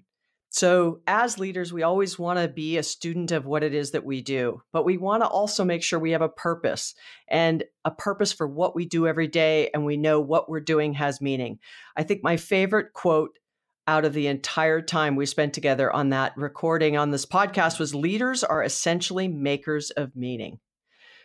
So, 0.57 1.01
as 1.05 1.37
leaders, 1.37 1.71
we 1.71 1.83
always 1.83 2.17
want 2.17 2.39
to 2.39 2.47
be 2.47 2.77
a 2.77 2.83
student 2.83 3.31
of 3.31 3.45
what 3.45 3.61
it 3.61 3.75
is 3.75 3.91
that 3.91 4.03
we 4.03 4.23
do, 4.23 4.63
but 4.73 4.85
we 4.85 4.97
want 4.97 5.21
to 5.21 5.27
also 5.27 5.63
make 5.63 5.83
sure 5.83 5.99
we 5.99 6.13
have 6.13 6.23
a 6.23 6.29
purpose 6.29 6.95
and 7.27 7.63
a 7.85 7.91
purpose 7.91 8.33
for 8.33 8.47
what 8.47 8.75
we 8.75 8.87
do 8.87 9.05
every 9.05 9.27
day, 9.27 9.69
and 9.71 9.85
we 9.85 9.97
know 9.97 10.19
what 10.19 10.49
we're 10.49 10.59
doing 10.59 10.93
has 10.93 11.21
meaning. 11.21 11.59
I 11.95 12.01
think 12.01 12.23
my 12.23 12.37
favorite 12.37 12.93
quote 12.93 13.37
out 13.85 14.03
of 14.03 14.13
the 14.13 14.25
entire 14.25 14.81
time 14.81 15.15
we 15.15 15.27
spent 15.27 15.53
together 15.53 15.93
on 15.93 16.09
that 16.09 16.33
recording 16.35 16.97
on 16.97 17.11
this 17.11 17.27
podcast 17.27 17.77
was 17.77 17.93
leaders 17.93 18.43
are 18.43 18.63
essentially 18.63 19.27
makers 19.27 19.91
of 19.91 20.15
meaning. 20.15 20.57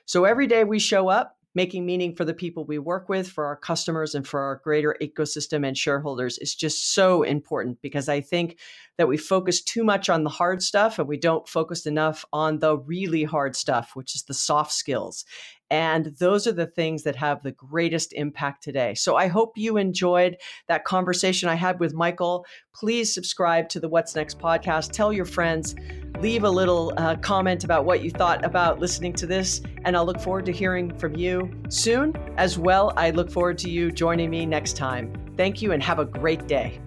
So, 0.04 0.26
every 0.26 0.46
day 0.46 0.64
we 0.64 0.78
show 0.78 1.08
up, 1.08 1.38
making 1.54 1.84
meaning 1.84 2.14
for 2.14 2.24
the 2.24 2.34
people 2.34 2.64
we 2.64 2.78
work 2.78 3.08
with, 3.08 3.28
for 3.28 3.44
our 3.44 3.56
customers, 3.56 4.14
and 4.14 4.26
for 4.26 4.40
our 4.40 4.60
greater 4.64 4.96
ecosystem 5.00 5.66
and 5.66 5.76
shareholders 5.76 6.38
is 6.38 6.54
just 6.54 6.94
so 6.94 7.22
important 7.22 7.80
because 7.82 8.08
I 8.08 8.20
think 8.20 8.58
that 8.98 9.08
we 9.08 9.16
focus 9.16 9.62
too 9.62 9.84
much 9.84 10.08
on 10.08 10.24
the 10.24 10.30
hard 10.30 10.62
stuff 10.62 10.98
and 10.98 11.08
we 11.08 11.16
don't 11.16 11.48
focus 11.48 11.86
enough 11.86 12.24
on 12.32 12.58
the 12.58 12.78
really 12.78 13.24
hard 13.24 13.56
stuff, 13.56 13.92
which 13.94 14.14
is 14.14 14.24
the 14.24 14.34
soft 14.34 14.72
skills. 14.72 15.24
And 15.72 16.14
those 16.18 16.46
are 16.46 16.52
the 16.52 16.66
things 16.66 17.02
that 17.04 17.16
have 17.16 17.42
the 17.42 17.50
greatest 17.50 18.12
impact 18.12 18.62
today. 18.62 18.92
So 18.92 19.16
I 19.16 19.28
hope 19.28 19.56
you 19.56 19.78
enjoyed 19.78 20.36
that 20.68 20.84
conversation 20.84 21.48
I 21.48 21.54
had 21.54 21.80
with 21.80 21.94
Michael. 21.94 22.44
Please 22.74 23.14
subscribe 23.14 23.70
to 23.70 23.80
the 23.80 23.88
What's 23.88 24.14
Next 24.14 24.38
podcast. 24.38 24.92
Tell 24.92 25.14
your 25.14 25.24
friends. 25.24 25.74
Leave 26.20 26.44
a 26.44 26.50
little 26.50 26.92
uh, 26.98 27.16
comment 27.16 27.64
about 27.64 27.86
what 27.86 28.04
you 28.04 28.10
thought 28.10 28.44
about 28.44 28.80
listening 28.80 29.14
to 29.14 29.26
this. 29.26 29.62
And 29.86 29.96
I'll 29.96 30.04
look 30.04 30.20
forward 30.20 30.44
to 30.44 30.52
hearing 30.52 30.94
from 30.98 31.16
you 31.16 31.50
soon. 31.70 32.14
As 32.36 32.58
well, 32.58 32.92
I 32.98 33.08
look 33.08 33.30
forward 33.30 33.56
to 33.60 33.70
you 33.70 33.90
joining 33.90 34.28
me 34.28 34.44
next 34.44 34.76
time. 34.76 35.10
Thank 35.38 35.62
you 35.62 35.72
and 35.72 35.82
have 35.82 35.98
a 35.98 36.04
great 36.04 36.46
day. 36.46 36.82